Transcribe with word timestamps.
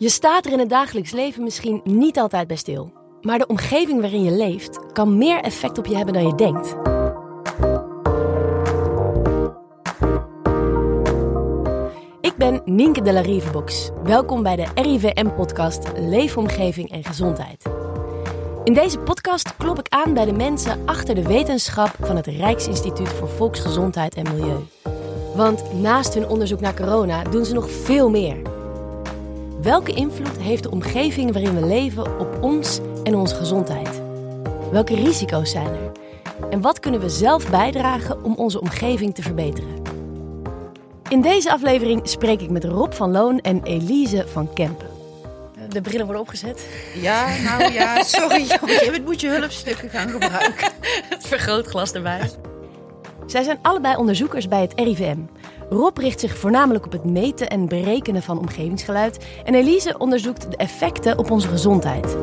Je 0.00 0.08
staat 0.08 0.46
er 0.46 0.52
in 0.52 0.58
het 0.58 0.68
dagelijks 0.68 1.10
leven 1.10 1.42
misschien 1.42 1.80
niet 1.84 2.18
altijd 2.18 2.46
bij 2.46 2.56
stil. 2.56 2.92
Maar 3.20 3.38
de 3.38 3.46
omgeving 3.46 4.00
waarin 4.00 4.22
je 4.22 4.30
leeft 4.30 4.92
kan 4.92 5.18
meer 5.18 5.40
effect 5.40 5.78
op 5.78 5.86
je 5.86 5.96
hebben 5.96 6.14
dan 6.14 6.26
je 6.26 6.34
denkt. 6.34 6.76
Ik 12.20 12.36
ben 12.36 12.62
Nienke 12.64 13.02
de 13.02 13.12
la 13.12 13.20
Rivebox. 13.20 13.90
Welkom 14.02 14.42
bij 14.42 14.56
de 14.56 14.66
RIVM-podcast 14.74 15.92
Leefomgeving 15.96 16.90
en 16.90 17.04
Gezondheid. 17.04 17.64
In 18.64 18.74
deze 18.74 18.98
podcast 18.98 19.56
klop 19.56 19.78
ik 19.78 19.88
aan 19.88 20.14
bij 20.14 20.24
de 20.24 20.32
mensen 20.32 20.82
achter 20.86 21.14
de 21.14 21.22
wetenschap 21.22 21.96
van 22.00 22.16
het 22.16 22.26
Rijksinstituut 22.26 23.08
voor 23.08 23.28
Volksgezondheid 23.28 24.14
en 24.14 24.34
Milieu. 24.34 24.58
Want 25.34 25.80
naast 25.80 26.14
hun 26.14 26.28
onderzoek 26.28 26.60
naar 26.60 26.74
corona 26.74 27.22
doen 27.22 27.44
ze 27.44 27.54
nog 27.54 27.70
veel 27.70 28.10
meer. 28.10 28.57
Welke 29.62 29.92
invloed 29.92 30.38
heeft 30.38 30.62
de 30.62 30.70
omgeving 30.70 31.32
waarin 31.32 31.54
we 31.60 31.66
leven 31.66 32.18
op 32.20 32.38
ons 32.42 32.80
en 33.04 33.14
onze 33.14 33.34
gezondheid? 33.34 34.00
Welke 34.70 34.94
risico's 34.94 35.50
zijn 35.50 35.66
er? 35.66 35.92
En 36.50 36.60
wat 36.60 36.80
kunnen 36.80 37.00
we 37.00 37.08
zelf 37.08 37.50
bijdragen 37.50 38.24
om 38.24 38.34
onze 38.34 38.60
omgeving 38.60 39.14
te 39.14 39.22
verbeteren? 39.22 39.82
In 41.08 41.20
deze 41.20 41.52
aflevering 41.52 42.08
spreek 42.08 42.40
ik 42.40 42.50
met 42.50 42.64
Rob 42.64 42.92
van 42.92 43.10
Loon 43.10 43.40
en 43.40 43.62
Elise 43.62 44.24
van 44.28 44.52
Kempen. 44.52 44.88
De 45.68 45.80
brillen 45.80 46.04
worden 46.04 46.22
opgezet. 46.22 46.66
Ja, 46.94 47.36
nou 47.42 47.72
ja, 47.72 48.02
sorry. 48.18 48.42
Op 48.42 48.62
een 48.62 48.68
gegeven 48.68 48.86
moment 48.86 49.04
moet 49.04 49.20
je 49.20 49.28
hulpstukken 49.28 49.90
gaan 49.90 50.08
gebruiken. 50.08 50.70
Het 51.08 51.26
vergrootglas 51.26 51.92
erbij. 51.92 52.30
Zij 53.26 53.42
zijn 53.42 53.58
allebei 53.62 53.96
onderzoekers 53.96 54.48
bij 54.48 54.60
het 54.60 54.72
RIVM. 54.76 55.18
Rob 55.70 55.98
richt 55.98 56.20
zich 56.20 56.36
voornamelijk 56.36 56.86
op 56.86 56.92
het 56.92 57.04
meten 57.04 57.48
en 57.48 57.68
berekenen 57.68 58.22
van 58.22 58.38
omgevingsgeluid. 58.38 59.26
En 59.44 59.54
Elise 59.54 59.98
onderzoekt 59.98 60.50
de 60.50 60.56
effecten 60.56 61.18
op 61.18 61.30
onze 61.30 61.48
gezondheid. 61.48 62.16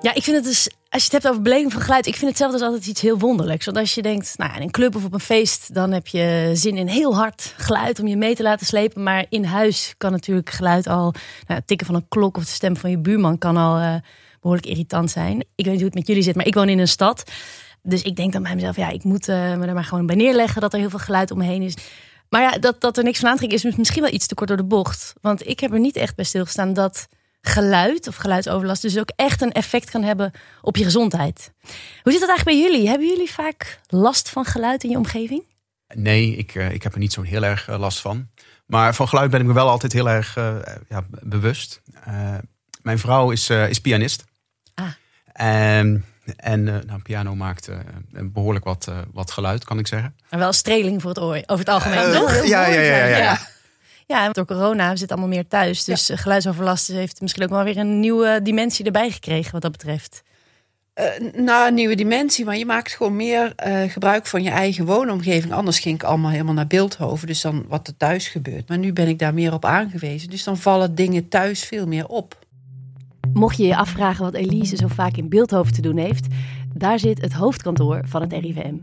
Ja, 0.00 0.14
ik 0.14 0.22
vind 0.22 0.36
het 0.36 0.44
dus, 0.44 0.70
als 0.88 1.04
je 1.04 1.10
het 1.10 1.12
hebt 1.12 1.28
over 1.28 1.42
beleving 1.42 1.72
van 1.72 1.82
geluid, 1.82 2.06
ik 2.06 2.14
vind 2.14 2.30
het 2.30 2.38
zelf 2.38 2.52
dus 2.52 2.60
altijd 2.60 2.86
iets 2.86 3.00
heel 3.00 3.18
wonderlijks. 3.18 3.64
Want 3.64 3.76
als 3.76 3.94
je 3.94 4.02
denkt, 4.02 4.34
nou, 4.36 4.56
in 4.56 4.62
een 4.62 4.70
club 4.70 4.96
of 4.96 5.04
op 5.04 5.12
een 5.12 5.20
feest, 5.20 5.74
dan 5.74 5.92
heb 5.92 6.06
je 6.06 6.50
zin 6.54 6.76
in 6.76 6.86
heel 6.86 7.16
hard 7.16 7.54
geluid 7.56 8.00
om 8.00 8.06
je 8.06 8.16
mee 8.16 8.34
te 8.34 8.42
laten 8.42 8.66
slepen. 8.66 9.02
Maar 9.02 9.26
in 9.28 9.44
huis 9.44 9.94
kan 9.98 10.10
natuurlijk 10.10 10.50
geluid 10.50 10.86
al, 10.86 11.12
nou, 11.46 11.58
het 11.60 11.66
tikken 11.66 11.86
van 11.86 11.94
een 11.94 12.08
klok 12.08 12.36
of 12.36 12.44
de 12.44 12.50
stem 12.50 12.76
van 12.76 12.90
je 12.90 12.98
buurman 12.98 13.38
kan 13.38 13.56
al 13.56 13.78
uh, 13.78 13.94
behoorlijk 14.40 14.68
irritant 14.68 15.10
zijn. 15.10 15.40
Ik 15.40 15.64
weet 15.64 15.66
niet 15.66 15.76
hoe 15.76 15.84
het 15.84 15.94
met 15.94 16.06
jullie 16.06 16.22
zit, 16.22 16.36
maar 16.36 16.46
ik 16.46 16.54
woon 16.54 16.68
in 16.68 16.78
een 16.78 16.88
stad. 16.88 17.22
Dus 17.86 18.02
ik 18.02 18.16
denk 18.16 18.32
dan 18.32 18.42
bij 18.42 18.54
mezelf, 18.54 18.76
ja, 18.76 18.88
ik 18.88 19.04
moet 19.04 19.28
uh, 19.28 19.36
me 19.56 19.66
er 19.66 19.74
maar 19.74 19.84
gewoon 19.84 20.06
bij 20.06 20.16
neerleggen 20.16 20.60
dat 20.60 20.72
er 20.72 20.78
heel 20.78 20.90
veel 20.90 20.98
geluid 20.98 21.30
om 21.30 21.38
me 21.38 21.44
heen 21.44 21.62
is. 21.62 21.76
Maar 22.28 22.42
ja, 22.42 22.58
dat, 22.58 22.80
dat 22.80 22.96
er 22.96 23.04
niks 23.04 23.18
van 23.18 23.28
aantrekken 23.28 23.58
is 23.58 23.76
misschien 23.76 24.02
wel 24.02 24.12
iets 24.12 24.26
te 24.26 24.34
kort 24.34 24.48
door 24.48 24.56
de 24.56 24.64
bocht. 24.64 25.12
Want 25.20 25.46
ik 25.46 25.60
heb 25.60 25.72
er 25.72 25.80
niet 25.80 25.96
echt 25.96 26.16
bij 26.16 26.24
stilgestaan 26.24 26.72
dat 26.72 27.08
geluid 27.40 28.08
of 28.08 28.16
geluidsoverlast 28.16 28.82
dus 28.82 28.98
ook 28.98 29.10
echt 29.16 29.42
een 29.42 29.52
effect 29.52 29.90
kan 29.90 30.02
hebben 30.02 30.32
op 30.62 30.76
je 30.76 30.84
gezondheid. 30.84 31.52
Hoe 32.02 32.12
zit 32.12 32.20
dat 32.20 32.28
eigenlijk 32.28 32.44
bij 32.44 32.68
jullie? 32.68 32.88
Hebben 32.88 33.08
jullie 33.08 33.30
vaak 33.30 33.80
last 33.86 34.28
van 34.28 34.44
geluid 34.44 34.84
in 34.84 34.90
je 34.90 34.96
omgeving? 34.96 35.42
Nee, 35.94 36.36
ik, 36.36 36.54
uh, 36.54 36.70
ik 36.70 36.82
heb 36.82 36.92
er 36.92 36.98
niet 36.98 37.12
zo 37.12 37.22
heel 37.22 37.42
erg 37.42 37.68
uh, 37.68 37.78
last 37.78 38.00
van. 38.00 38.28
Maar 38.66 38.94
van 38.94 39.08
geluid 39.08 39.30
ben 39.30 39.40
ik 39.40 39.46
me 39.46 39.52
wel 39.52 39.68
altijd 39.68 39.92
heel 39.92 40.08
erg 40.08 40.36
uh, 40.36 40.56
ja, 40.88 41.06
bewust. 41.22 41.82
mijn 42.82 42.98
vrouw 42.98 43.30
is, 43.30 43.50
is 43.50 43.80
pianist. 43.80 44.24
Ah. 44.74 44.92
En, 45.32 46.04
en 46.36 46.64
nou, 46.64 47.02
piano 47.02 47.34
maakt 47.34 47.68
behoorlijk 48.10 48.64
wat, 48.64 48.92
wat 49.12 49.30
geluid, 49.30 49.64
kan 49.64 49.78
ik 49.78 49.86
zeggen. 49.86 50.14
Maar 50.30 50.38
wel 50.38 50.52
streling 50.52 51.00
voor 51.00 51.10
het 51.10 51.20
oor, 51.20 51.42
over 51.46 51.64
het 51.64 51.68
algemeen, 51.68 52.12
toch? 52.12 52.44
Ja, 52.46 52.66
ja, 52.66 52.80
ja. 52.80 53.06
ja, 53.06 53.16
ja. 53.16 53.38
Ja, 54.06 54.30
door 54.30 54.44
corona 54.44 54.90
we 54.90 54.96
zitten 54.96 55.16
allemaal 55.16 55.36
meer 55.36 55.48
thuis. 55.48 55.84
Dus 55.84 56.06
ja. 56.06 56.16
geluidsoverlast 56.16 56.86
heeft 56.86 57.20
misschien 57.20 57.42
ook 57.42 57.50
wel 57.50 57.64
weer 57.64 57.76
een 57.76 58.00
nieuwe 58.00 58.40
dimensie 58.42 58.84
erbij 58.84 59.10
gekregen 59.10 59.52
wat 59.52 59.62
dat 59.62 59.72
betreft. 59.72 60.22
Uh, 60.94 61.32
nou, 61.32 61.68
een 61.68 61.74
nieuwe 61.74 61.94
dimensie, 61.94 62.44
maar 62.44 62.56
je 62.56 62.66
maakt 62.66 62.92
gewoon 62.92 63.16
meer 63.16 63.52
uh, 63.66 63.90
gebruik 63.90 64.26
van 64.26 64.42
je 64.42 64.50
eigen 64.50 64.84
woonomgeving. 64.84 65.52
Anders 65.52 65.78
ging 65.78 65.94
ik 65.94 66.02
allemaal 66.02 66.30
helemaal 66.30 66.54
naar 66.54 66.66
Beeldhoven, 66.66 67.26
dus 67.26 67.40
dan 67.40 67.64
wat 67.68 67.86
er 67.86 67.96
thuis 67.96 68.28
gebeurt. 68.28 68.68
Maar 68.68 68.78
nu 68.78 68.92
ben 68.92 69.08
ik 69.08 69.18
daar 69.18 69.34
meer 69.34 69.52
op 69.52 69.64
aangewezen, 69.64 70.30
dus 70.30 70.44
dan 70.44 70.56
vallen 70.56 70.94
dingen 70.94 71.28
thuis 71.28 71.64
veel 71.64 71.86
meer 71.86 72.06
op. 72.06 72.43
Mocht 73.34 73.56
je 73.56 73.66
je 73.66 73.76
afvragen 73.76 74.24
wat 74.24 74.34
Elise 74.34 74.76
zo 74.76 74.86
vaak 74.88 75.16
in 75.16 75.28
Beeldhoven 75.28 75.72
te 75.72 75.80
doen 75.80 75.96
heeft, 75.96 76.26
daar 76.74 76.98
zit 76.98 77.20
het 77.20 77.32
hoofdkantoor 77.32 78.00
van 78.06 78.20
het 78.20 78.32
RIVM. 78.32 78.74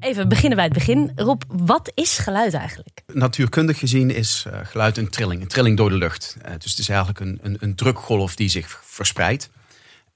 Even 0.00 0.28
beginnen 0.28 0.56
bij 0.56 0.64
het 0.64 0.74
begin. 0.74 1.12
Rob, 1.14 1.42
wat 1.48 1.92
is 1.94 2.18
geluid 2.18 2.54
eigenlijk? 2.54 3.02
Natuurkundig 3.12 3.78
gezien 3.78 4.10
is 4.10 4.44
uh, 4.48 4.58
geluid 4.62 4.96
een 4.96 5.08
trilling, 5.08 5.42
een 5.42 5.48
trilling 5.48 5.76
door 5.76 5.88
de 5.88 5.96
lucht. 5.96 6.36
Uh, 6.38 6.52
dus 6.58 6.70
het 6.70 6.78
is 6.78 6.88
eigenlijk 6.88 7.20
een, 7.20 7.38
een, 7.42 7.56
een 7.60 7.74
drukgolf 7.74 8.36
die 8.36 8.48
zich 8.48 8.80
verspreidt. 8.84 9.50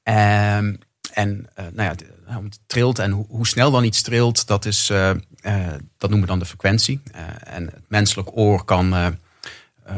Um, 0.02 0.78
en 1.12 1.46
uh, 1.58 1.64
nou 1.72 1.94
ja, 2.26 2.40
het 2.42 2.58
trilt 2.66 2.98
en 2.98 3.10
hoe, 3.10 3.26
hoe, 3.28 3.46
snel 3.46 3.70
dan 3.70 3.84
iets 3.84 4.02
trilt, 4.02 4.46
dat, 4.46 4.64
is, 4.64 4.86
dat 4.86 6.10
noemen 6.10 6.20
we 6.20 6.26
dan 6.26 6.38
de 6.38 6.44
frequentie. 6.44 7.02
en 7.44 7.64
het 7.64 7.84
menselijk 7.88 8.28
oor 8.32 8.64
kan 8.64 9.18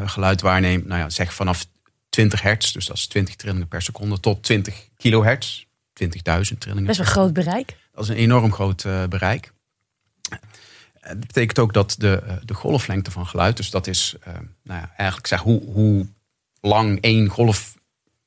geluid 0.05 0.41
waarnemen, 0.41 0.89
nou 0.89 1.01
ja, 1.01 1.11
zeg 1.11 1.35
vanaf 1.35 1.67
20 2.09 2.43
hertz, 2.43 2.73
dus 2.73 2.87
dat 2.87 2.97
is 2.97 3.07
20 3.07 3.37
trillingen 3.37 3.69
per 3.69 3.83
seconde, 3.83 4.21
tot 4.21 4.43
20 4.43 4.89
kilohertz, 4.97 5.67
20.000 6.05 6.09
trillingen. 6.59 6.85
Best 6.85 6.99
wel 6.99 7.07
een 7.07 7.13
groot 7.13 7.33
bereik. 7.33 7.77
Dat 7.93 8.05
is 8.05 8.11
een 8.11 8.17
enorm 8.17 8.53
groot 8.53 8.83
bereik. 9.09 9.53
Dat 11.01 11.21
betekent 11.21 11.59
ook 11.59 11.73
dat 11.73 11.95
de, 11.99 12.23
de 12.45 12.55
golflengte 12.55 13.11
van 13.11 13.27
geluid, 13.27 13.57
dus 13.57 13.71
dat 13.71 13.87
is 13.87 14.15
uh, 14.29 14.35
nou 14.63 14.81
ja, 14.81 14.93
eigenlijk 14.97 15.29
zeg, 15.29 15.41
hoe, 15.41 15.63
hoe 15.65 16.07
lang 16.61 17.01
één 17.01 17.29
golf, 17.29 17.79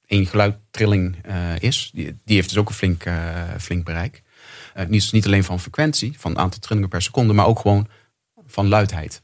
één 0.06 0.26
geluidtrilling 0.26 1.26
uh, 1.28 1.60
is, 1.60 1.92
die, 1.94 2.18
die 2.26 2.36
heeft 2.36 2.50
dus 2.50 2.58
ook 2.58 2.70
een 2.70 2.76
flink, 2.76 3.04
flink 3.60 3.86
bereik. 3.86 4.22
niet, 4.88 5.12
niet 5.12 5.26
alleen 5.26 5.44
van 5.44 5.60
frequentie, 5.60 6.20
van 6.20 6.38
aantal 6.38 6.60
trillingen 6.60 6.90
per 6.90 7.02
seconde, 7.02 7.34
maar 7.34 7.46
ook 7.46 7.60
gewoon 7.60 7.88
van 8.48 8.68
luidheid. 8.68 9.22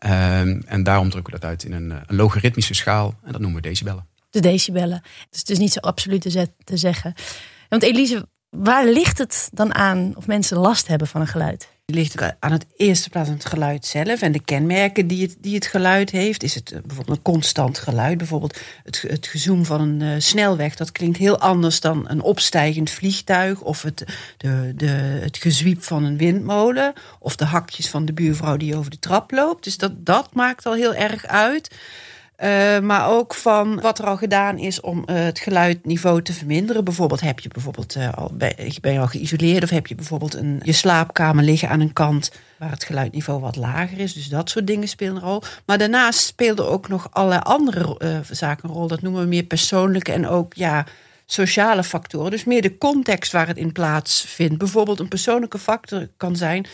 Ehm, 0.00 0.60
en 0.66 0.82
daarom 0.82 1.10
drukken 1.10 1.32
we 1.32 1.38
dat 1.38 1.48
uit 1.48 1.64
in 1.64 1.72
een, 1.72 1.90
een 2.06 2.16
logaritmische 2.16 2.74
schaal 2.74 3.14
en 3.24 3.32
dat 3.32 3.40
noemen 3.40 3.62
we 3.62 3.68
decibellen. 3.68 4.06
De 4.30 4.40
decibellen. 4.40 5.02
Dus 5.30 5.40
het 5.40 5.50
is 5.50 5.58
niet 5.58 5.72
zo 5.72 5.80
absoluut 5.80 6.22
te 6.64 6.76
zeggen. 6.76 7.14
Want 7.68 7.82
Elise, 7.82 8.28
waar 8.50 8.86
ligt 8.86 9.18
het 9.18 9.48
dan 9.52 9.74
aan 9.74 10.12
of 10.16 10.26
mensen 10.26 10.58
last 10.58 10.86
hebben 10.86 11.08
van 11.08 11.20
een 11.20 11.26
geluid? 11.26 11.68
Ligt 11.92 12.22
aan 12.38 12.52
het 12.52 12.66
eerste 12.76 13.10
plaats 13.10 13.28
aan 13.28 13.34
het 13.34 13.44
geluid 13.44 13.86
zelf 13.86 14.22
en 14.22 14.32
de 14.32 14.44
kenmerken 14.44 15.06
die 15.06 15.22
het, 15.22 15.36
die 15.40 15.54
het 15.54 15.66
geluid 15.66 16.10
heeft. 16.10 16.42
Is 16.42 16.54
het 16.54 16.70
bijvoorbeeld 16.86 17.16
een 17.16 17.22
constant 17.22 17.78
geluid? 17.78 18.18
Bijvoorbeeld 18.18 18.58
het, 18.84 19.04
het 19.08 19.26
gezoem 19.26 19.64
van 19.64 19.80
een 19.80 20.00
uh, 20.00 20.14
snelweg. 20.18 20.76
Dat 20.76 20.92
klinkt 20.92 21.18
heel 21.18 21.38
anders 21.38 21.80
dan 21.80 22.04
een 22.08 22.22
opstijgend 22.22 22.90
vliegtuig. 22.90 23.60
Of 23.60 23.82
het, 23.82 24.04
de, 24.36 24.72
de, 24.76 24.86
het 25.20 25.36
gezwiep 25.36 25.82
van 25.82 26.04
een 26.04 26.16
windmolen. 26.16 26.92
Of 27.18 27.36
de 27.36 27.44
hakjes 27.44 27.88
van 27.88 28.04
de 28.04 28.12
buurvrouw 28.12 28.56
die 28.56 28.76
over 28.76 28.90
de 28.90 28.98
trap 28.98 29.30
loopt. 29.30 29.64
Dus 29.64 29.76
dat, 29.76 30.06
dat 30.06 30.34
maakt 30.34 30.66
al 30.66 30.74
heel 30.74 30.94
erg 30.94 31.26
uit. 31.26 31.70
Uh, 32.42 32.78
maar 32.78 33.08
ook 33.08 33.34
van 33.34 33.80
wat 33.80 33.98
er 33.98 34.04
al 34.04 34.16
gedaan 34.16 34.58
is 34.58 34.80
om 34.80 34.98
uh, 34.98 35.16
het 35.16 35.38
geluidniveau 35.38 36.22
te 36.22 36.32
verminderen. 36.32 36.84
Bijvoorbeeld 36.84 37.20
heb 37.20 37.40
je 37.40 37.48
bijvoorbeeld 37.48 37.96
uh, 37.96 38.12
al, 38.12 38.30
ben, 38.34 38.54
ben 38.80 38.92
je 38.92 38.98
al 38.98 39.06
geïsoleerd 39.06 39.62
of 39.62 39.70
heb 39.70 39.86
je 39.86 39.94
bijvoorbeeld 39.94 40.34
een, 40.34 40.60
je 40.64 40.72
slaapkamer 40.72 41.44
liggen 41.44 41.68
aan 41.68 41.80
een 41.80 41.92
kant 41.92 42.32
waar 42.58 42.70
het 42.70 42.84
geluidniveau 42.84 43.40
wat 43.40 43.56
lager 43.56 43.98
is. 43.98 44.12
Dus 44.12 44.28
dat 44.28 44.50
soort 44.50 44.66
dingen 44.66 44.88
spelen 44.88 45.16
een 45.16 45.22
rol. 45.22 45.42
Maar 45.66 45.78
daarnaast 45.78 46.20
speelden 46.20 46.68
ook 46.68 46.88
nog 46.88 47.08
allerlei 47.10 47.42
andere 47.42 48.22
zaken 48.30 48.68
een 48.68 48.74
rol. 48.74 48.86
Dat 48.86 49.02
noemen 49.02 49.22
we 49.22 49.28
meer 49.28 49.42
persoonlijke 49.42 50.12
en 50.12 50.28
ook 50.28 50.54
ja, 50.54 50.86
sociale 51.26 51.84
factoren. 51.84 52.30
Dus 52.30 52.44
meer 52.44 52.62
de 52.62 52.78
context 52.78 53.32
waar 53.32 53.46
het 53.46 53.56
in 53.56 53.72
plaatsvindt. 53.72 54.58
Bijvoorbeeld 54.58 55.00
een 55.00 55.08
persoonlijke 55.08 55.58
factor 55.58 56.08
kan 56.16 56.36
zijn 56.36 56.66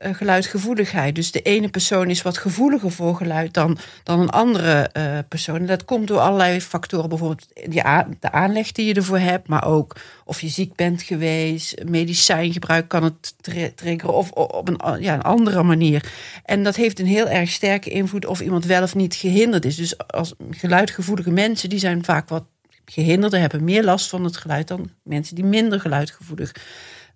uh, 0.00 0.14
geluidgevoeligheid. 0.14 1.14
Dus 1.14 1.30
de 1.32 1.42
ene 1.42 1.68
persoon 1.68 2.10
is 2.10 2.22
wat 2.22 2.38
gevoeliger 2.38 2.90
voor 2.90 3.16
geluid 3.16 3.54
dan, 3.54 3.78
dan 4.02 4.20
een 4.20 4.30
andere 4.30 4.90
uh, 4.96 5.18
persoon. 5.28 5.66
Dat 5.66 5.84
komt 5.84 6.08
door 6.08 6.18
allerlei 6.18 6.60
factoren. 6.60 7.08
Bijvoorbeeld 7.08 7.46
die 7.54 7.82
de 8.20 8.32
aanleg 8.32 8.72
die 8.72 8.86
je 8.86 8.94
ervoor 8.94 9.18
hebt, 9.18 9.48
maar 9.48 9.66
ook 9.66 9.96
of 10.24 10.40
je 10.40 10.48
ziek 10.48 10.74
bent 10.74 11.02
geweest, 11.02 11.84
medicijngebruik 11.84 12.88
kan 12.88 13.02
het 13.02 13.34
triggeren 13.74 14.14
of 14.14 14.30
op 14.30 14.68
een, 14.68 15.02
ja, 15.02 15.14
een 15.14 15.22
andere 15.22 15.62
manier. 15.62 16.12
En 16.44 16.62
dat 16.62 16.76
heeft 16.76 16.98
een 16.98 17.06
heel 17.06 17.28
erg 17.28 17.50
sterke 17.50 17.90
invloed 17.90 18.26
of 18.26 18.40
iemand 18.40 18.64
wel 18.64 18.82
of 18.82 18.94
niet 18.94 19.14
gehinderd 19.14 19.64
is. 19.64 19.76
Dus 19.76 19.98
als 20.06 20.34
geluidgevoelige 20.50 21.30
mensen, 21.30 21.68
die 21.68 21.78
zijn 21.78 22.04
vaak 22.04 22.28
wat 22.28 22.44
gehinderder, 22.84 23.40
hebben 23.40 23.64
meer 23.64 23.84
last 23.84 24.08
van 24.08 24.24
het 24.24 24.36
geluid 24.36 24.68
dan 24.68 24.90
mensen 25.02 25.34
die 25.34 25.44
minder 25.44 25.80
geluidgevoelig 25.80 26.52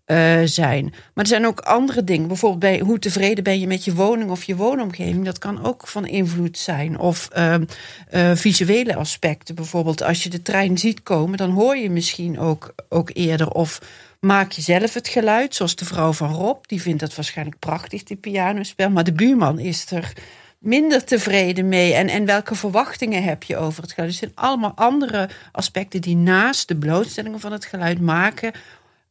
uh, 0.07 0.41
zijn. 0.45 0.85
Maar 0.85 1.25
er 1.25 1.27
zijn 1.27 1.47
ook 1.47 1.61
andere 1.61 2.05
dingen. 2.05 2.29
Bijvoorbeeld 2.29 2.61
bij 2.61 2.79
hoe 2.79 2.99
tevreden 2.99 3.45
ben 3.45 3.61
je 3.61 3.67
met 3.67 3.85
je 3.85 3.95
woning 3.95 4.31
of 4.31 4.45
je 4.45 4.57
woonomgeving. 4.57 5.25
Dat 5.25 5.39
kan 5.39 5.65
ook 5.65 5.87
van 5.87 6.07
invloed 6.07 6.59
zijn. 6.59 6.99
Of 6.99 7.29
uh, 7.37 7.55
uh, 7.55 8.31
visuele 8.35 8.97
aspecten. 8.97 9.55
Bijvoorbeeld 9.55 10.03
als 10.03 10.23
je 10.23 10.29
de 10.29 10.43
trein 10.43 10.79
ziet 10.79 11.03
komen, 11.03 11.39
dan 11.39 11.51
hoor 11.51 11.77
je 11.77 11.91
misschien 11.91 12.39
ook, 12.39 12.75
ook 12.89 13.11
eerder. 13.13 13.51
Of 13.51 13.81
maak 14.21 14.53
je 14.53 14.63
zelf 14.63 14.95
het 14.95 15.09
geluid, 15.09 15.55
zoals 15.55 15.77
de 15.77 15.85
vrouw 15.85 16.13
van 16.13 16.33
Rob. 16.33 16.65
Die 16.67 16.83
vindt 16.83 17.01
dat 17.01 17.15
waarschijnlijk 17.15 17.59
prachtig, 17.59 18.03
die 18.03 18.17
pianospel. 18.17 18.91
Maar 18.91 19.05
de 19.05 19.13
buurman 19.13 19.59
is 19.59 19.91
er 19.91 20.13
minder 20.59 21.05
tevreden 21.05 21.69
mee? 21.69 21.95
En, 21.95 22.09
en 22.09 22.25
welke 22.25 22.55
verwachtingen 22.55 23.23
heb 23.23 23.43
je 23.43 23.57
over 23.57 23.83
het 23.83 23.93
geluid? 23.93 24.11
Er 24.13 24.19
zijn 24.19 24.33
allemaal 24.35 24.73
andere 24.75 25.29
aspecten 25.53 26.01
die 26.01 26.17
naast 26.17 26.69
de 26.69 26.77
blootstellingen 26.77 27.41
van 27.41 27.53
het 27.53 27.65
geluid 27.65 28.01
maken. 28.01 28.53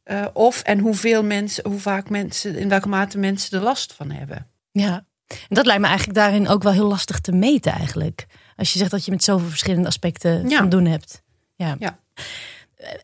Uh, 0.04 0.26
of 0.32 0.62
en 0.62 0.78
hoeveel 0.78 1.22
mensen, 1.22 1.68
hoe 1.68 1.80
vaak 1.80 2.10
mensen, 2.10 2.56
in 2.56 2.68
welke 2.68 2.88
mate 2.88 3.18
mensen 3.18 3.58
er 3.58 3.64
last 3.64 3.92
van 3.92 4.10
hebben. 4.10 4.50
Ja, 4.70 5.06
en 5.26 5.54
dat 5.54 5.66
lijkt 5.66 5.80
me 5.80 5.86
eigenlijk 5.86 6.18
daarin 6.18 6.48
ook 6.48 6.62
wel 6.62 6.72
heel 6.72 6.88
lastig 6.88 7.20
te 7.20 7.32
meten 7.32 7.72
eigenlijk. 7.72 8.26
Als 8.56 8.72
je 8.72 8.78
zegt 8.78 8.90
dat 8.90 9.04
je 9.04 9.10
met 9.10 9.24
zoveel 9.24 9.48
verschillende 9.48 9.88
aspecten 9.88 10.48
ja. 10.48 10.58
van 10.58 10.68
doen 10.68 10.84
hebt. 10.84 11.22
Ja. 11.56 11.76
ja. 11.78 11.98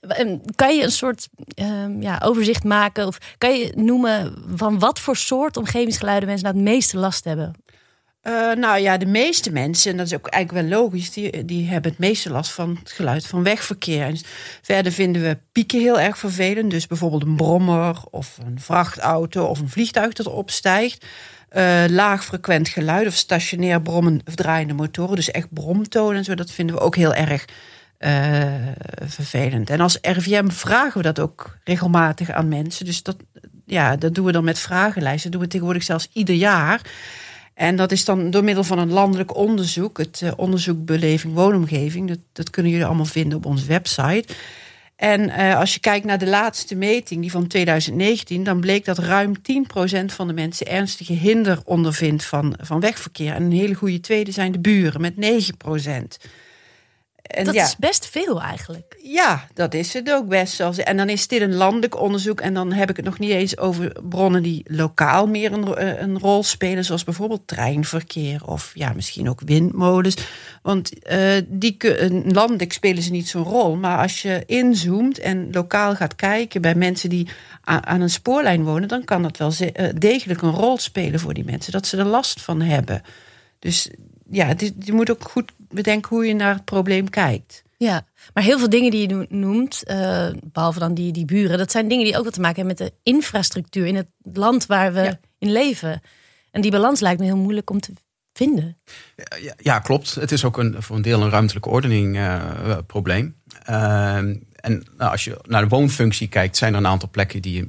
Eh, 0.00 0.34
kan 0.54 0.76
je 0.76 0.82
een 0.82 0.90
soort 0.90 1.28
uh, 1.54 2.00
ja, 2.00 2.20
overzicht 2.24 2.64
maken? 2.64 3.06
Of 3.06 3.18
kan 3.38 3.58
je 3.58 3.72
noemen 3.76 4.44
van 4.54 4.78
wat 4.78 5.00
voor 5.00 5.16
soort 5.16 5.56
omgevingsgeluiden 5.56 6.28
mensen 6.28 6.46
nou 6.46 6.58
het 6.58 6.68
meeste 6.68 6.98
last 6.98 7.24
hebben? 7.24 7.54
Uh, 8.22 8.52
nou 8.52 8.78
ja, 8.78 8.96
de 8.96 9.06
meeste 9.06 9.52
mensen, 9.52 9.90
en 9.90 9.96
dat 9.96 10.06
is 10.06 10.14
ook 10.14 10.26
eigenlijk 10.26 10.68
wel 10.68 10.80
logisch, 10.80 11.12
die, 11.12 11.44
die 11.44 11.68
hebben 11.68 11.90
het 11.90 12.00
meeste 12.00 12.30
last 12.30 12.50
van 12.50 12.76
het 12.78 12.90
geluid 12.90 13.26
van 13.26 13.42
wegverkeer. 13.42 14.20
Verder 14.62 14.92
vinden 14.92 15.22
we 15.22 15.38
pieken 15.52 15.80
heel 15.80 16.00
erg 16.00 16.18
vervelend. 16.18 16.70
Dus 16.70 16.86
bijvoorbeeld 16.86 17.22
een 17.22 17.36
brommer 17.36 17.96
of 18.10 18.38
een 18.46 18.60
vrachtauto 18.60 19.44
of 19.44 19.60
een 19.60 19.68
vliegtuig 19.68 20.12
dat 20.12 20.26
opstijgt. 20.26 21.06
Uh, 21.52 21.84
laag 21.88 22.24
frequent 22.24 22.68
geluid 22.68 23.06
of 23.06 23.14
stationair 23.14 23.82
brommen 23.82 24.20
of 24.26 24.34
draaiende 24.34 24.74
motoren. 24.74 25.16
Dus 25.16 25.30
echt 25.30 25.52
bromtonen 25.52 26.16
en 26.16 26.24
zo, 26.24 26.34
dat 26.34 26.50
vinden 26.50 26.76
we 26.76 26.82
ook 26.82 26.96
heel 26.96 27.14
erg 27.14 27.44
uh, 27.98 28.44
vervelend. 29.04 29.70
En 29.70 29.80
als 29.80 29.98
RVM 30.02 30.48
vragen 30.48 30.96
we 30.96 31.02
dat 31.02 31.18
ook 31.18 31.58
regelmatig 31.64 32.30
aan 32.30 32.48
mensen. 32.48 32.84
Dus 32.84 33.02
dat, 33.02 33.16
ja, 33.66 33.96
dat 33.96 34.14
doen 34.14 34.24
we 34.24 34.32
dan 34.32 34.44
met 34.44 34.58
vragenlijsten. 34.58 35.22
Dat 35.22 35.32
doen 35.32 35.40
we 35.40 35.48
tegenwoordig 35.48 35.82
zelfs 35.82 36.08
ieder 36.12 36.34
jaar. 36.34 36.80
En 37.60 37.76
dat 37.76 37.92
is 37.92 38.04
dan 38.04 38.30
door 38.30 38.44
middel 38.44 38.64
van 38.64 38.78
een 38.78 38.90
landelijk 38.90 39.36
onderzoek, 39.36 39.98
het 39.98 40.20
uh, 40.24 40.30
onderzoek 40.36 40.84
Beleving 40.84 41.34
Woonomgeving. 41.34 42.08
Dat, 42.08 42.18
dat 42.32 42.50
kunnen 42.50 42.72
jullie 42.72 42.86
allemaal 42.86 43.04
vinden 43.04 43.38
op 43.38 43.46
onze 43.46 43.66
website. 43.66 44.24
En 44.96 45.20
uh, 45.20 45.58
als 45.58 45.74
je 45.74 45.80
kijkt 45.80 46.06
naar 46.06 46.18
de 46.18 46.26
laatste 46.26 46.74
meting, 46.74 47.20
die 47.20 47.30
van 47.30 47.46
2019, 47.46 48.44
dan 48.44 48.60
bleek 48.60 48.84
dat 48.84 48.98
ruim 48.98 49.32
10% 49.36 50.04
van 50.06 50.26
de 50.26 50.32
mensen 50.32 50.66
ernstige 50.66 51.12
hinder 51.12 51.60
ondervindt 51.64 52.24
van, 52.24 52.54
van 52.60 52.80
wegverkeer. 52.80 53.32
En 53.34 53.42
een 53.42 53.52
hele 53.52 53.74
goede 53.74 54.00
tweede 54.00 54.32
zijn 54.32 54.52
de 54.52 54.60
buren 54.60 55.00
met 55.00 55.14
9%. 55.14 55.18
En 57.30 57.44
dat 57.44 57.54
is 57.54 57.76
best 57.76 58.06
veel 58.06 58.42
eigenlijk. 58.42 58.98
Ja, 59.02 59.46
dat 59.54 59.74
is 59.74 59.92
het 59.92 60.12
ook 60.12 60.28
best. 60.28 60.54
Zoals, 60.54 60.78
en 60.78 60.96
dan 60.96 61.08
is 61.08 61.28
dit 61.28 61.40
een 61.40 61.54
landelijk 61.54 62.00
onderzoek. 62.00 62.40
En 62.40 62.54
dan 62.54 62.72
heb 62.72 62.90
ik 62.90 62.96
het 62.96 63.04
nog 63.04 63.18
niet 63.18 63.30
eens 63.30 63.58
over 63.58 63.92
bronnen 64.08 64.42
die 64.42 64.62
lokaal 64.66 65.26
meer 65.26 65.52
een, 65.52 65.74
eh, 65.74 66.00
een 66.00 66.18
rol 66.18 66.42
spelen. 66.42 66.84
Zoals 66.84 67.04
bijvoorbeeld 67.04 67.46
treinverkeer 67.46 68.46
of 68.46 68.70
ja, 68.74 68.92
misschien 68.92 69.28
ook 69.28 69.40
windmolens. 69.44 70.16
Want 70.62 70.92
uh, 71.10 71.32
die, 71.46 71.76
landelijk 72.32 72.72
spelen 72.72 73.02
ze 73.02 73.10
niet 73.10 73.28
zo'n 73.28 73.44
rol. 73.44 73.76
Maar 73.76 73.98
als 73.98 74.22
je 74.22 74.42
inzoomt 74.46 75.18
en 75.18 75.48
lokaal 75.52 75.94
gaat 75.94 76.16
kijken 76.16 76.60
bij 76.60 76.74
mensen 76.74 77.08
die 77.08 77.28
aan, 77.64 78.00
een 78.00 78.10
spoorlijn 78.10 78.64
wonen. 78.64 78.88
dan 78.88 79.04
kan 79.04 79.22
dat 79.22 79.36
wel 79.36 79.52
eh, 79.72 79.88
degelijk 79.98 80.42
een 80.42 80.50
rol 80.50 80.78
spelen 80.78 81.20
voor 81.20 81.34
die 81.34 81.44
mensen. 81.44 81.72
Dat 81.72 81.86
ze 81.86 81.96
er 81.96 82.06
last 82.06 82.40
van 82.40 82.60
hebben. 82.60 83.02
Dus 83.58 83.90
ja, 84.30 84.54
je 84.78 84.92
moet 84.92 85.10
ook 85.10 85.22
goed 85.22 85.52
bedenken 85.70 86.16
hoe 86.16 86.26
je 86.26 86.34
naar 86.34 86.54
het 86.54 86.64
probleem 86.64 87.10
kijkt. 87.10 87.62
Ja, 87.76 88.06
maar 88.34 88.44
heel 88.44 88.58
veel 88.58 88.68
dingen 88.68 88.90
die 88.90 89.08
je 89.08 89.26
noemt, 89.28 89.82
uh, 89.86 90.28
behalve 90.44 90.78
dan 90.78 90.94
die, 90.94 91.12
die 91.12 91.24
buren, 91.24 91.58
dat 91.58 91.70
zijn 91.70 91.88
dingen 91.88 92.04
die 92.04 92.18
ook 92.18 92.24
wat 92.24 92.32
te 92.32 92.40
maken 92.40 92.56
hebben 92.56 92.76
met 92.78 92.92
de 92.92 93.10
infrastructuur 93.10 93.86
in 93.86 93.96
het 93.96 94.08
land 94.32 94.66
waar 94.66 94.92
we 94.92 95.18
in 95.38 95.52
leven. 95.52 96.00
En 96.50 96.60
die 96.60 96.70
balans 96.70 97.00
lijkt 97.00 97.20
me 97.20 97.26
heel 97.26 97.36
moeilijk 97.36 97.70
om 97.70 97.80
te 97.80 97.92
vinden. 98.32 98.78
Ja, 99.40 99.54
ja 99.56 99.78
klopt. 99.78 100.14
Het 100.14 100.32
is 100.32 100.44
ook 100.44 100.58
een, 100.58 100.82
voor 100.82 100.96
een 100.96 101.02
deel 101.02 101.22
een 101.22 101.30
ruimtelijke 101.30 101.68
ordening 101.68 102.16
uh, 102.16 102.78
probleem. 102.86 103.36
Uh, 103.70 104.14
en 104.16 104.84
nou, 104.96 105.10
als 105.10 105.24
je 105.24 105.38
naar 105.42 105.62
de 105.62 105.68
woonfunctie 105.68 106.28
kijkt, 106.28 106.56
zijn 106.56 106.72
er 106.72 106.78
een 106.78 106.86
aantal 106.86 107.10
plekken 107.10 107.42
die 107.42 107.56
je 107.56 107.68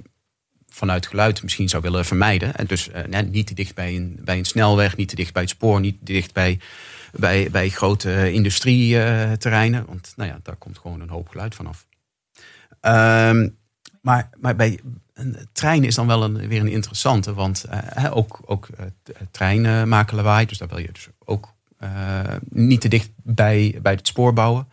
vanuit 0.68 1.08
geluid 1.08 1.44
misschien 1.44 1.70
zou 1.70 1.82
willen 1.82 2.06
vermijden. 2.06 2.56
En 2.56 2.66
dus 2.66 2.90
niet 3.30 3.48
te 3.48 3.54
dicht 3.54 3.76
bij 3.76 3.96
een, 3.96 4.20
bij 4.24 4.38
een 4.38 4.46
snelweg, 4.46 4.98
niet 4.98 5.10
te 5.10 5.16
dicht 5.16 5.34
bij 5.34 5.42
het 5.42 5.52
spoor, 5.52 5.80
niet 5.80 5.98
te 6.06 6.14
dicht 6.14 6.34
bij 6.34 6.60
bij, 7.12 7.48
bij 7.52 7.70
grote 7.70 8.32
industrieterreinen. 8.32 9.86
Want 9.86 10.14
nou 10.16 10.30
ja, 10.30 10.40
daar 10.44 10.56
komt 10.56 10.78
gewoon 10.78 11.02
een 11.02 11.10
hoop 11.10 11.30
geluid 11.30 11.56
vanaf. 11.56 11.86
Um, 12.82 13.58
maar, 14.02 14.30
maar 14.40 14.56
bij 14.56 14.80
een 15.14 15.38
trein 15.52 15.84
is 15.84 15.96
dan 15.96 16.08
wel 16.08 16.24
een, 16.24 16.48
weer 16.48 16.60
een 16.60 16.68
interessante. 16.68 17.34
Want 17.34 17.66
uh, 17.98 18.16
ook, 18.16 18.40
ook 18.46 18.68
uh, 18.80 18.86
treinen 19.32 19.88
maken 19.88 20.16
lawaai. 20.16 20.46
Dus 20.46 20.58
daar 20.58 20.68
wil 20.68 20.78
je 20.78 20.92
dus 20.92 21.08
ook 21.26 21.54
uh, 21.80 22.20
niet 22.50 22.82
te 22.82 22.88
dicht 22.88 23.10
bij, 23.16 23.80
bij 23.82 23.94
het 23.94 24.08
spoor 24.08 24.34
bouwen. 24.34 24.68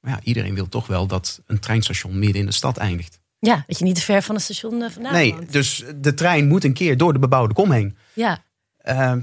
Maar 0.00 0.12
ja, 0.12 0.20
iedereen 0.22 0.54
wil 0.54 0.68
toch 0.68 0.86
wel 0.86 1.06
dat 1.06 1.42
een 1.46 1.58
treinstation 1.58 2.18
midden 2.18 2.40
in 2.40 2.46
de 2.46 2.52
stad 2.52 2.76
eindigt. 2.76 3.20
Ja, 3.38 3.64
dat 3.66 3.78
je 3.78 3.84
niet 3.84 3.94
te 3.94 4.00
ver 4.00 4.22
van 4.22 4.34
het 4.34 4.44
station 4.44 4.90
vandaan 4.90 5.12
Nee, 5.12 5.34
dus 5.50 5.84
de 5.96 6.14
trein 6.14 6.48
moet 6.48 6.64
een 6.64 6.72
keer 6.72 6.96
door 6.96 7.12
de 7.12 7.18
bebouwde 7.18 7.54
kom 7.54 7.70
heen. 7.70 7.96
Ja. 8.12 8.44
Ehm, 8.76 9.20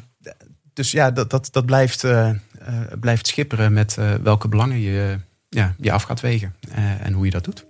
dus 0.73 0.91
ja, 0.91 1.11
dat, 1.11 1.29
dat, 1.29 1.47
dat 1.51 1.65
blijft, 1.65 2.03
uh, 2.03 2.29
blijft 2.99 3.27
schipperen 3.27 3.73
met 3.73 3.95
uh, 3.99 4.13
welke 4.13 4.47
belangen 4.47 4.79
je, 4.79 5.17
ja, 5.49 5.75
je 5.79 5.91
af 5.91 6.03
gaat 6.03 6.21
wegen 6.21 6.55
en 7.01 7.13
hoe 7.13 7.25
je 7.25 7.31
dat 7.31 7.43
doet. 7.43 7.65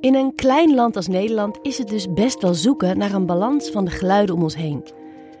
In 0.00 0.14
een 0.14 0.34
klein 0.34 0.74
land 0.74 0.96
als 0.96 1.06
Nederland 1.06 1.58
is 1.62 1.78
het 1.78 1.88
dus 1.88 2.12
best 2.12 2.42
wel 2.42 2.54
zoeken 2.54 2.98
naar 2.98 3.12
een 3.12 3.26
balans 3.26 3.70
van 3.70 3.84
de 3.84 3.90
geluiden 3.90 4.34
om 4.34 4.42
ons 4.42 4.56
heen. 4.56 4.84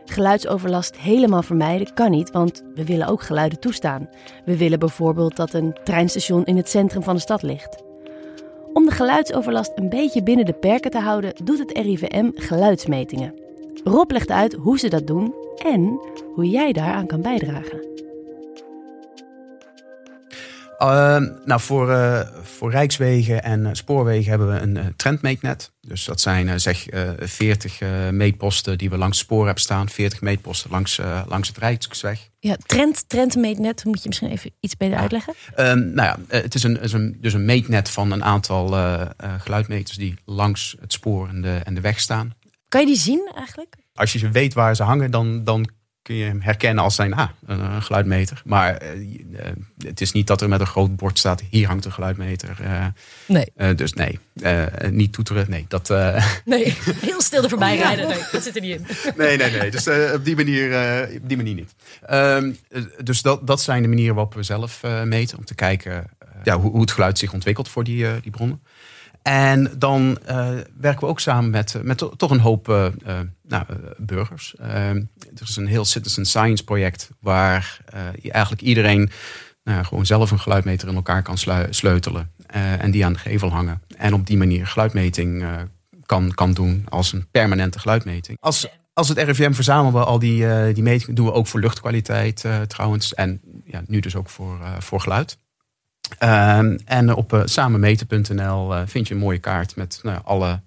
Geluidsoverlast 0.04 0.98
helemaal 0.98 1.42
vermijden 1.42 1.94
kan 1.94 2.10
niet, 2.10 2.30
want 2.30 2.64
we 2.74 2.84
willen 2.84 3.06
ook 3.06 3.22
geluiden 3.22 3.60
toestaan. 3.60 4.08
We 4.44 4.56
willen 4.56 4.78
bijvoorbeeld 4.78 5.36
dat 5.36 5.52
een 5.52 5.76
treinstation 5.84 6.44
in 6.44 6.56
het 6.56 6.68
centrum 6.68 7.02
van 7.02 7.14
de 7.14 7.20
stad 7.20 7.42
ligt. 7.42 7.82
Om 8.72 8.84
de 8.84 8.90
geluidsoverlast 8.90 9.72
een 9.74 9.88
beetje 9.88 10.22
binnen 10.22 10.44
de 10.44 10.52
perken 10.52 10.90
te 10.90 11.00
houden, 11.00 11.32
doet 11.44 11.58
het 11.58 11.78
RIVM 11.78 12.30
geluidsmetingen. 12.34 13.39
Rob 13.84 14.10
legt 14.10 14.30
uit 14.30 14.52
hoe 14.52 14.78
ze 14.78 14.88
dat 14.88 15.06
doen 15.06 15.34
en 15.64 16.00
hoe 16.34 16.48
jij 16.48 16.72
daaraan 16.72 17.06
kan 17.06 17.22
bijdragen. 17.22 17.88
Uh, 20.82 21.16
nou, 21.44 21.60
voor, 21.60 21.90
uh, 21.90 22.20
voor 22.42 22.70
Rijkswegen 22.70 23.42
en 23.42 23.60
uh, 23.60 23.68
spoorwegen 23.72 24.30
hebben 24.30 24.52
we 24.52 24.60
een 24.60 24.96
trendmeetnet. 24.96 25.72
Dus 25.80 26.04
dat 26.04 26.20
zijn 26.20 26.60
zeg 26.60 26.86
40 27.18 27.80
meetposten 28.10 28.78
die 28.78 28.90
we 28.90 28.96
langs 28.96 29.18
het 29.18 29.26
spoor 29.26 29.44
hebben 29.44 29.62
staan. 29.62 29.88
40 29.88 30.20
meetposten 30.20 30.70
langs, 30.70 31.00
langs 31.26 31.48
het 31.48 31.58
Rijksweg. 31.58 32.28
Ja, 32.38 32.56
trend, 32.66 33.08
trendmeetnet, 33.08 33.84
moet 33.84 34.02
je 34.02 34.08
misschien 34.08 34.30
even 34.30 34.50
iets 34.60 34.76
beter 34.76 34.98
uitleggen? 34.98 35.34
Ehm, 35.54 35.92
nou 35.92 36.08
ja, 36.08 36.36
het 36.38 36.54
is, 36.54 36.62
een, 36.62 36.80
is 36.80 36.92
een, 36.92 37.16
dus 37.20 37.32
een 37.32 37.44
meetnet 37.44 37.90
van 37.90 38.10
een 38.10 38.24
aantal 38.24 38.66
geluidmeters 39.38 39.96
die 39.96 40.14
langs 40.24 40.76
het 40.80 40.92
spoor 40.92 41.28
en 41.28 41.42
de, 41.42 41.60
en 41.64 41.74
de 41.74 41.80
weg 41.80 42.00
staan. 42.00 42.34
Kan 42.70 42.80
je 42.80 42.86
die 42.86 42.96
zien 42.96 43.30
eigenlijk? 43.34 43.74
Als 43.94 44.12
je 44.12 44.18
ze 44.18 44.30
weet 44.30 44.54
waar 44.54 44.76
ze 44.76 44.82
hangen, 44.82 45.10
dan, 45.10 45.44
dan 45.44 45.68
kun 46.02 46.14
je 46.14 46.24
hem 46.24 46.40
herkennen 46.40 46.84
als 46.84 46.94
zijn 46.94 47.14
ah, 47.14 47.28
een, 47.46 47.82
geluidmeter. 47.82 48.42
Maar 48.44 48.82
uh, 48.96 49.40
het 49.78 50.00
is 50.00 50.12
niet 50.12 50.26
dat 50.26 50.40
er 50.40 50.48
met 50.48 50.60
een 50.60 50.66
groot 50.66 50.96
bord 50.96 51.18
staat: 51.18 51.42
hier 51.50 51.66
hangt 51.66 51.84
een 51.84 51.92
geluidmeter. 51.92 52.56
Uh, 52.62 52.86
nee. 53.26 53.74
dus 53.74 53.92
nee, 53.92 54.18
niet 54.90 55.12
toeteren. 55.12 55.50
Nee, 55.50 55.64
dat. 55.68 55.88
nee, 56.44 56.76
heel 57.00 57.20
stil 57.20 57.42
er 57.42 57.48
voorbij 57.48 57.76
rijden. 57.76 58.08
Nee, 58.08 58.18
dat 58.32 58.42
zit 58.42 58.56
er 58.56 58.62
niet 58.62 58.74
in. 58.74 58.86
nee, 59.16 59.36
nee, 59.36 59.50
nee. 59.50 59.70
Dus 59.70 59.88
op 60.14 60.24
die 60.24 60.36
manier, 60.36 60.68
op 61.16 61.28
die 61.28 61.36
manier 61.36 61.54
niet. 61.54 61.74
Ehm, 62.02 62.52
dus 63.04 63.22
dat, 63.22 63.46
dat 63.46 63.62
zijn 63.62 63.82
de 63.82 63.88
manieren 63.88 64.14
waarop 64.14 64.34
we 64.34 64.42
zelf 64.42 64.82
meten 65.04 65.38
om 65.38 65.44
te 65.44 65.54
kijken 65.54 66.10
ja, 66.42 66.58
hoe, 66.58 66.70
hoe, 66.70 66.80
het 66.80 66.90
geluid 66.90 67.18
zich 67.18 67.32
ontwikkelt 67.32 67.68
voor 67.68 67.84
die, 67.84 68.20
die 68.20 68.30
bronnen. 68.30 68.62
En 69.22 69.72
dan 69.78 70.18
uh, 70.30 70.48
werken 70.80 71.00
we 71.00 71.06
ook 71.06 71.20
samen 71.20 71.50
met, 71.50 71.76
met 71.82 72.04
toch 72.16 72.30
een 72.30 72.40
hoop 72.40 72.68
uh, 72.68 72.86
nou, 73.42 73.64
burgers. 73.96 74.54
er 74.58 75.06
is 75.42 75.56
een 75.56 75.66
heel 75.66 75.84
citizen 75.84 76.26
science 76.26 76.64
project 76.64 77.10
waar 77.20 77.80
eigenlijk 78.22 78.62
iedereen 78.62 79.10
nou, 79.64 79.84
gewoon 79.84 80.06
zelf 80.06 80.30
een 80.30 80.40
geluidmeter 80.40 80.88
in 80.88 80.94
elkaar 80.94 81.22
kan 81.22 81.38
sleutelen. 81.70 82.30
en 82.78 82.90
die 82.90 83.04
aan 83.04 83.12
de 83.12 83.18
gevel 83.18 83.50
hangen. 83.50 83.82
En 83.96 84.14
op 84.14 84.26
die 84.26 84.36
manier 84.36 84.66
geluidmeting 84.66 85.44
kan, 86.06 86.34
kan 86.34 86.52
doen 86.52 86.86
als 86.88 87.12
een 87.12 87.26
permanente 87.30 87.78
geluidmeting. 87.78 88.38
Als, 88.40 88.68
als 88.92 89.08
het 89.08 89.18
RIVM 89.18 89.52
verzamelen 89.52 90.00
we 90.00 90.04
al 90.04 90.18
die, 90.18 90.72
die 90.72 90.82
metingen. 90.82 91.14
doen 91.14 91.26
we 91.26 91.32
ook 91.32 91.46
voor 91.46 91.60
luchtkwaliteit 91.60 92.44
trouwens. 92.66 93.14
En 93.14 93.40
ja, 93.64 93.82
nu 93.86 94.00
dus 94.00 94.16
ook 94.16 94.28
voor, 94.28 94.58
voor 94.78 95.00
geluid. 95.00 95.38
Ehm, 96.18 96.78
en 96.84 97.14
op 97.14 97.32
uh, 97.32 97.42
samenmeten.nl 97.44 98.74
uh, 98.74 98.82
vind 98.86 99.08
je 99.08 99.14
een 99.14 99.20
mooie 99.20 99.38
kaart 99.38 99.76
met 99.76 100.00
nou, 100.02 100.20
alle 100.24 100.60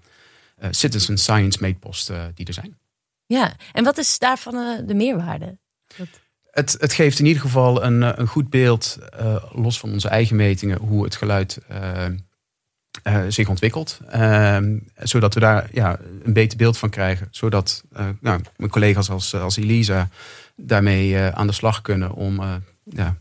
uh, 0.62 0.68
citizen 0.72 1.18
science 1.18 1.58
meetposten 1.62 2.32
die 2.36 2.46
er 2.46 2.54
zijn. 2.54 2.78
Ja, 3.26 3.54
en 3.72 3.84
wat 3.84 3.98
is 3.98 4.20
daarvan 4.20 4.86
de 4.86 4.94
meerwaarde? 4.94 5.58
Het, 6.52 6.78
het, 6.80 6.94
geeft 6.94 7.20
in 7.20 7.26
ieder 7.26 7.42
geval 7.42 7.84
een, 7.84 8.20
een 8.20 8.28
goed 8.28 8.50
beeld, 8.50 8.98
los 9.52 9.80
van 9.80 9.92
onze 9.92 10.08
eigen 10.08 10.36
metingen, 10.36 10.80
hoe 10.80 11.04
het 11.04 11.16
geluid 11.16 11.60
eh, 13.04 13.24
zich 13.28 13.50
ontwikkelt. 13.50 14.00
Ehm, 14.10 14.78
zodat 14.96 15.34
we 15.34 15.40
daar 15.40 15.70
ja, 15.72 16.00
een 16.24 16.34
beter 16.34 16.58
beeld 16.58 16.78
van 16.78 16.90
krijgen. 16.90 17.28
Zodat 17.32 17.84
nou, 18.20 18.42
mijn 18.58 18.72
collega's 18.72 19.10
als, 19.10 19.36
als 19.36 19.58
Elisa 19.58 20.10
daarmee 20.56 21.20
aan 21.20 21.48
de 21.48 21.54
slag 21.54 21.82
kunnen 21.82 22.12
om 22.12 22.42
ja, 22.84 23.18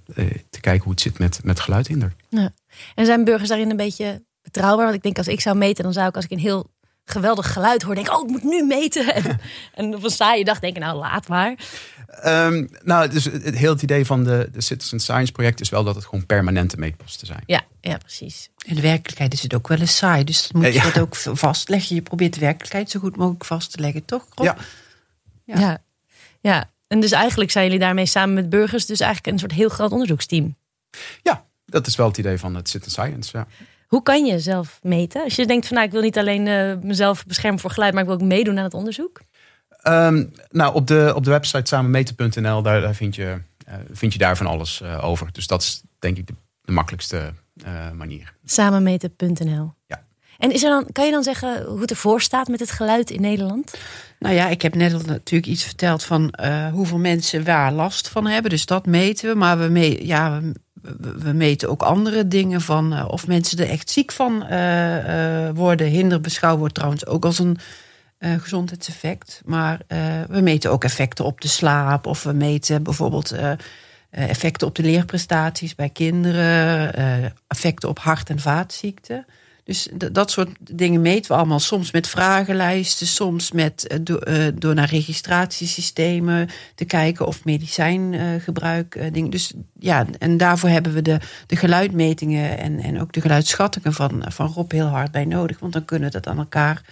te 0.51 0.61
kijken 0.61 0.83
hoe 0.83 0.93
het 0.93 1.01
zit 1.01 1.19
met, 1.19 1.41
met 1.45 1.61
geluidhinder. 1.61 2.13
Ja. 2.29 2.51
En 2.95 3.07
zijn 3.07 3.25
burgers 3.25 3.49
daarin 3.49 3.71
een 3.71 3.77
beetje 3.77 4.23
betrouwbaar? 4.43 4.85
Want 4.85 4.97
ik 4.97 5.03
denk 5.03 5.19
als 5.19 5.29
ik 5.29 5.41
zou 5.41 5.57
meten, 5.57 5.85
dan 5.85 5.93
zou 5.93 6.09
ik 6.09 6.17
als 6.17 6.25
ik 6.25 6.31
een 6.31 6.39
heel 6.39 6.71
geweldig 7.05 7.53
geluid 7.53 7.83
hoor, 7.83 7.95
denk 7.95 8.13
oh, 8.13 8.23
ik 8.23 8.31
moet 8.31 8.43
nu 8.43 8.65
meten. 8.65 9.07
En, 9.15 9.41
en 9.75 9.95
op 9.95 10.05
een 10.05 10.11
saaie 10.11 10.45
dag 10.45 10.59
denk 10.59 10.77
ik, 10.77 10.83
nou, 10.83 10.99
laat 10.99 11.29
maar. 11.29 11.55
Um, 12.25 12.69
nou, 12.83 13.09
dus 13.09 13.25
het 13.25 13.57
hele 13.57 13.79
idee 13.81 14.07
van 14.07 14.25
de, 14.25 14.49
de 14.53 14.61
Citizen 14.61 15.01
Science 15.01 15.33
project 15.33 15.61
is 15.61 15.69
wel 15.69 15.85
dat 15.85 15.95
het 15.95 16.05
gewoon 16.05 16.27
permanente 16.27 16.77
meetposten 16.77 17.27
zijn. 17.27 17.43
Ja, 17.47 17.63
ja, 17.81 17.97
precies. 17.97 18.51
In 18.67 18.75
de 18.75 18.81
werkelijkheid 18.81 19.33
is 19.33 19.43
het 19.43 19.55
ook 19.55 19.69
wel 19.69 19.79
eens 19.79 19.97
saai, 19.97 20.25
dus 20.25 20.43
dat 20.43 20.53
moet 20.53 20.75
je 20.75 20.91
dat 20.93 20.99
ook 20.99 21.17
vastleggen. 21.17 21.95
Je 21.95 22.03
probeert 22.03 22.35
de 22.35 22.41
werkelijkheid 22.41 22.91
zo 22.91 23.01
goed 23.01 23.17
mogelijk 23.17 23.45
vast 23.45 23.73
te 23.73 23.81
leggen, 23.81 24.05
toch? 24.05 24.27
Ja. 24.35 24.57
ja. 25.45 25.59
Ja. 25.61 25.83
ja. 26.41 26.71
En 26.93 27.01
dus 27.01 27.11
eigenlijk 27.11 27.51
zijn 27.51 27.65
jullie 27.65 27.81
daarmee 27.81 28.07
samen 28.07 28.35
met 28.35 28.49
burgers 28.49 28.87
dus 28.87 29.01
eigenlijk 29.01 29.33
een 29.33 29.39
soort 29.39 29.53
heel 29.53 29.69
groot 29.69 29.91
onderzoeksteam. 29.91 30.57
Ja, 31.23 31.45
dat 31.67 31.87
is 31.87 31.97
wel 31.97 32.07
het 32.07 32.19
idee 32.19 32.39
van 32.39 32.55
het 32.55 32.69
Citizen 32.69 32.93
Science, 32.93 33.39
ja. 33.39 33.47
Hoe 33.87 34.03
kan 34.03 34.25
je 34.25 34.39
zelf 34.39 34.79
meten? 34.83 35.23
Als 35.23 35.37
je 35.37 35.47
denkt 35.47 35.67
van 35.67 35.75
nou, 35.75 35.87
ik 35.87 35.93
wil 35.93 36.03
niet 36.03 36.19
alleen 36.19 36.47
uh, 36.47 36.75
mezelf 36.83 37.27
beschermen 37.27 37.61
voor 37.61 37.71
geluid, 37.71 37.93
maar 37.93 38.03
ik 38.03 38.09
wil 38.09 38.19
ook 38.19 38.23
meedoen 38.23 38.59
aan 38.59 38.65
het 38.65 38.75
onderzoek. 38.75 39.21
Um, 39.89 40.33
nou, 40.51 40.75
op 40.75 40.87
de, 40.87 41.13
op 41.15 41.25
de 41.25 41.31
website 41.31 41.69
samenmeten.nl, 41.69 42.63
daar, 42.63 42.81
daar 42.81 42.95
vind, 42.95 43.15
je, 43.15 43.41
uh, 43.69 43.75
vind 43.91 44.13
je 44.13 44.19
daar 44.19 44.37
van 44.37 44.47
alles 44.47 44.81
uh, 44.83 45.05
over. 45.05 45.29
Dus 45.33 45.47
dat 45.47 45.63
is 45.63 45.83
denk 45.99 46.19
ik 46.19 46.27
de, 46.27 46.35
de 46.61 46.73
makkelijkste 46.73 47.33
manier. 47.95 48.35
Samenmeten.nl. 48.45 49.73
Ja. 49.87 50.05
En 50.43 50.53
is 50.53 50.63
er 50.63 50.71
dan, 50.71 50.87
kan 50.93 51.05
je 51.05 51.11
dan 51.11 51.23
zeggen 51.23 51.65
hoe 51.65 51.81
het 51.81 51.91
ervoor 51.91 52.21
staat 52.21 52.49
met 52.49 52.61
het 52.61 52.71
geluid 52.71 53.11
in 53.11 53.21
Nederland? 53.21 53.75
Nou 54.19 54.35
ja, 54.35 54.49
ik 54.49 54.63
heb 54.63 54.75
net 54.75 55.07
natuurlijk 55.07 55.53
iets 55.53 55.65
verteld 55.65 56.05
van 56.05 56.35
hoeveel 56.73 56.99
mensen 56.99 57.45
waar 57.45 57.73
last 57.73 58.09
van 58.09 58.27
hebben. 58.27 58.51
Dus 58.51 58.67
dat 58.67 58.87
meten 58.87 59.29
we. 59.29 59.35
Maar 59.35 59.59
we, 59.59 60.07
ja, 60.07 60.41
we 61.19 61.33
meten 61.33 61.69
ook 61.69 61.83
andere 61.83 62.29
dingen 62.29 62.61
van 62.61 62.93
uh, 62.93 63.05
of 63.09 63.27
mensen 63.27 63.59
er 63.59 63.69
echt 63.69 63.91
ziek 63.91 64.13
van 64.13 64.47
uh, 64.51 65.49
worden. 65.55 65.87
Hinder 65.87 66.21
beschouwd 66.21 66.59
wordt 66.59 66.75
trouwens 66.75 67.07
ook 67.07 67.25
als 67.25 67.39
een 67.39 67.59
gezondheidseffect. 68.19 69.43
Maar 69.45 69.81
we 70.29 70.41
meten 70.41 70.71
ook 70.71 70.85
effecten 70.85 71.25
op 71.25 71.41
de 71.41 71.49
slaap. 71.49 72.07
Of 72.07 72.23
we 72.23 72.33
meten 72.33 72.83
bijvoorbeeld 72.83 73.35
effecten 74.11 74.67
op 74.67 74.75
de 74.75 74.83
leerprestaties 74.83 75.75
bij 75.75 75.89
kinderen. 75.89 76.95
effecten 77.49 77.89
op 77.89 77.99
hart- 77.99 78.31
en 78.31 78.41
vaatziekten. 78.41 79.27
Dus 79.65 79.89
dat 80.13 80.31
soort 80.31 80.51
dingen 80.61 81.01
meten 81.01 81.31
we 81.31 81.37
allemaal. 81.37 81.61
Soms 81.61 81.93
met 81.93 82.09
vragenlijsten, 82.09 83.07
soms 83.07 83.53
met, 83.53 84.01
uh, 84.09 84.47
door 84.55 84.75
naar 84.75 84.89
registratiesystemen 84.89 86.49
te 86.75 86.85
kijken 86.85 87.27
of 87.27 87.45
medicijngebruik. 87.45 89.13
Dingen. 89.13 89.31
Dus 89.31 89.53
ja, 89.79 90.07
en 90.19 90.37
daarvoor 90.37 90.69
hebben 90.69 90.93
we 90.93 91.03
de, 91.03 91.19
de 91.47 91.57
geluidmetingen 91.57 92.59
en, 92.59 92.79
en 92.79 93.01
ook 93.01 93.13
de 93.13 93.21
geluidsschattingen 93.21 93.93
van, 93.93 94.25
van 94.29 94.47
Rob 94.47 94.73
heel 94.73 94.87
hard 94.87 95.11
bij 95.11 95.25
nodig. 95.25 95.59
Want 95.59 95.73
dan 95.73 95.85
kunnen 95.85 96.09
we 96.09 96.21
dat 96.21 96.27
aan 96.27 96.39
elkaar 96.39 96.83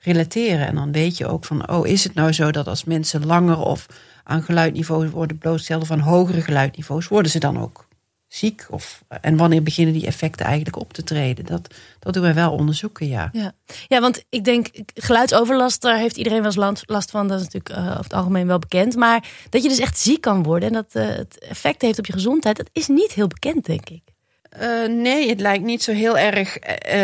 relateren. 0.00 0.66
En 0.66 0.74
dan 0.74 0.92
weet 0.92 1.16
je 1.16 1.26
ook 1.26 1.44
van, 1.44 1.70
oh, 1.70 1.86
is 1.86 2.04
het 2.04 2.14
nou 2.14 2.32
zo 2.32 2.50
dat 2.50 2.66
als 2.66 2.84
mensen 2.84 3.26
langer 3.26 3.58
of 3.58 3.86
aan 4.24 4.42
geluidniveaus 4.42 5.10
worden 5.10 5.38
blootgesteld 5.38 5.82
of 5.82 5.90
aan 5.90 6.00
hogere 6.00 6.40
geluidniveaus, 6.40 7.08
worden 7.08 7.30
ze 7.30 7.38
dan 7.38 7.58
ook 7.58 7.88
ziek? 8.32 8.66
Of, 8.68 9.04
en 9.20 9.36
wanneer 9.36 9.62
beginnen 9.62 9.94
die 9.94 10.06
effecten 10.06 10.46
eigenlijk 10.46 10.76
op 10.76 10.92
te 10.92 11.04
treden? 11.04 11.46
Dat, 11.46 11.74
dat 11.98 12.14
doen 12.14 12.22
wij 12.22 12.34
wel 12.34 12.52
onderzoeken, 12.52 13.08
ja. 13.08 13.28
ja. 13.32 13.52
Ja, 13.88 14.00
want 14.00 14.24
ik 14.28 14.44
denk, 14.44 14.68
geluidsoverlast, 14.94 15.82
daar 15.82 15.96
heeft 15.96 16.16
iedereen 16.16 16.42
wel 16.42 16.68
eens 16.68 16.82
last 16.86 17.10
van. 17.10 17.28
Dat 17.28 17.40
is 17.40 17.44
natuurlijk 17.44 17.74
uh, 17.74 17.90
over 17.90 18.02
het 18.02 18.12
algemeen 18.12 18.46
wel 18.46 18.58
bekend. 18.58 18.96
Maar 18.96 19.28
dat 19.48 19.62
je 19.62 19.68
dus 19.68 19.78
echt 19.78 19.98
ziek 19.98 20.20
kan 20.20 20.42
worden 20.42 20.68
en 20.68 20.74
dat 20.74 20.94
uh, 20.94 21.16
het 21.16 21.38
effect 21.38 21.82
heeft 21.82 21.98
op 21.98 22.06
je 22.06 22.12
gezondheid, 22.12 22.56
dat 22.56 22.70
is 22.72 22.88
niet 22.88 23.12
heel 23.12 23.26
bekend, 23.26 23.66
denk 23.66 23.88
ik. 23.88 24.02
Uh, 24.60 24.88
nee, 24.88 25.28
het 25.28 25.40
lijkt 25.40 25.64
niet 25.64 25.82
zo 25.82 25.92
heel 25.92 26.18
erg 26.18 26.58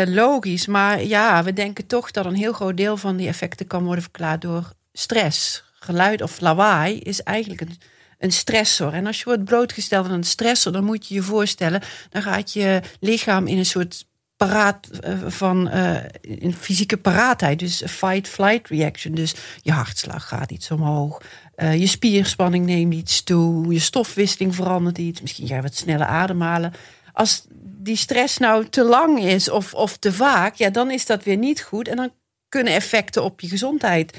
logisch. 0.05 0.67
Maar 0.67 1.03
ja, 1.03 1.43
we 1.43 1.53
denken 1.53 1.87
toch 1.87 2.11
dat 2.11 2.25
een 2.25 2.35
heel 2.35 2.53
groot 2.53 2.77
deel 2.77 2.97
van 2.97 3.15
die 3.15 3.27
effecten 3.27 3.67
kan 3.67 3.83
worden 3.83 4.03
verklaard 4.03 4.41
door 4.41 4.71
stress. 4.93 5.63
Geluid 5.79 6.21
of 6.21 6.39
lawaai 6.39 6.99
is 6.99 7.23
eigenlijk 7.23 7.61
een 7.61 7.77
een 8.17 8.31
stressor. 8.31 8.93
En 8.93 9.05
als 9.05 9.17
je 9.17 9.25
wordt 9.25 9.43
blootgesteld 9.43 10.05
aan 10.05 10.11
een 10.11 10.23
stressor, 10.23 10.71
dan 10.71 10.83
moet 10.83 11.07
je 11.07 11.13
je 11.13 11.21
voorstellen, 11.21 11.81
dan 12.09 12.21
gaat 12.21 12.53
je 12.53 12.81
lichaam 12.99 13.47
in 13.47 13.57
een 13.57 13.65
soort 13.65 14.05
paraat 14.37 14.89
uh, 15.07 15.17
van 15.27 15.67
uh, 15.73 15.97
in 16.21 16.53
fysieke 16.53 16.97
paraatheid. 16.97 17.59
Dus 17.59 17.83
fight-flight 17.87 18.67
reaction. 18.67 19.15
Dus 19.15 19.35
je 19.61 19.71
hartslag 19.71 20.27
gaat 20.27 20.51
iets 20.51 20.71
omhoog. 20.71 21.21
Uh, 21.55 21.79
je 21.79 21.87
spierspanning 21.87 22.65
neemt 22.65 22.93
iets 22.93 23.23
toe. 23.23 23.73
Je 23.73 23.79
stofwisseling 23.79 24.55
verandert 24.55 24.97
iets. 24.97 25.21
Misschien 25.21 25.47
ga 25.47 25.55
je 25.55 25.61
wat 25.61 25.75
sneller 25.75 26.05
ademhalen. 26.05 26.73
Als 27.13 27.45
die 27.61 27.95
stress 27.95 28.37
nou 28.37 28.69
te 28.69 28.83
lang 28.83 29.23
is 29.23 29.49
of, 29.49 29.73
of 29.73 29.97
te 29.97 30.13
vaak, 30.13 30.55
ja, 30.55 30.69
dan 30.69 30.91
is 30.91 31.05
dat 31.05 31.23
weer 31.23 31.37
niet 31.37 31.61
goed. 31.61 31.87
En 31.87 31.95
dan 31.95 32.11
kunnen 32.49 32.73
effecten 32.73 33.23
op 33.23 33.41
je 33.41 33.47
gezondheid 33.47 34.17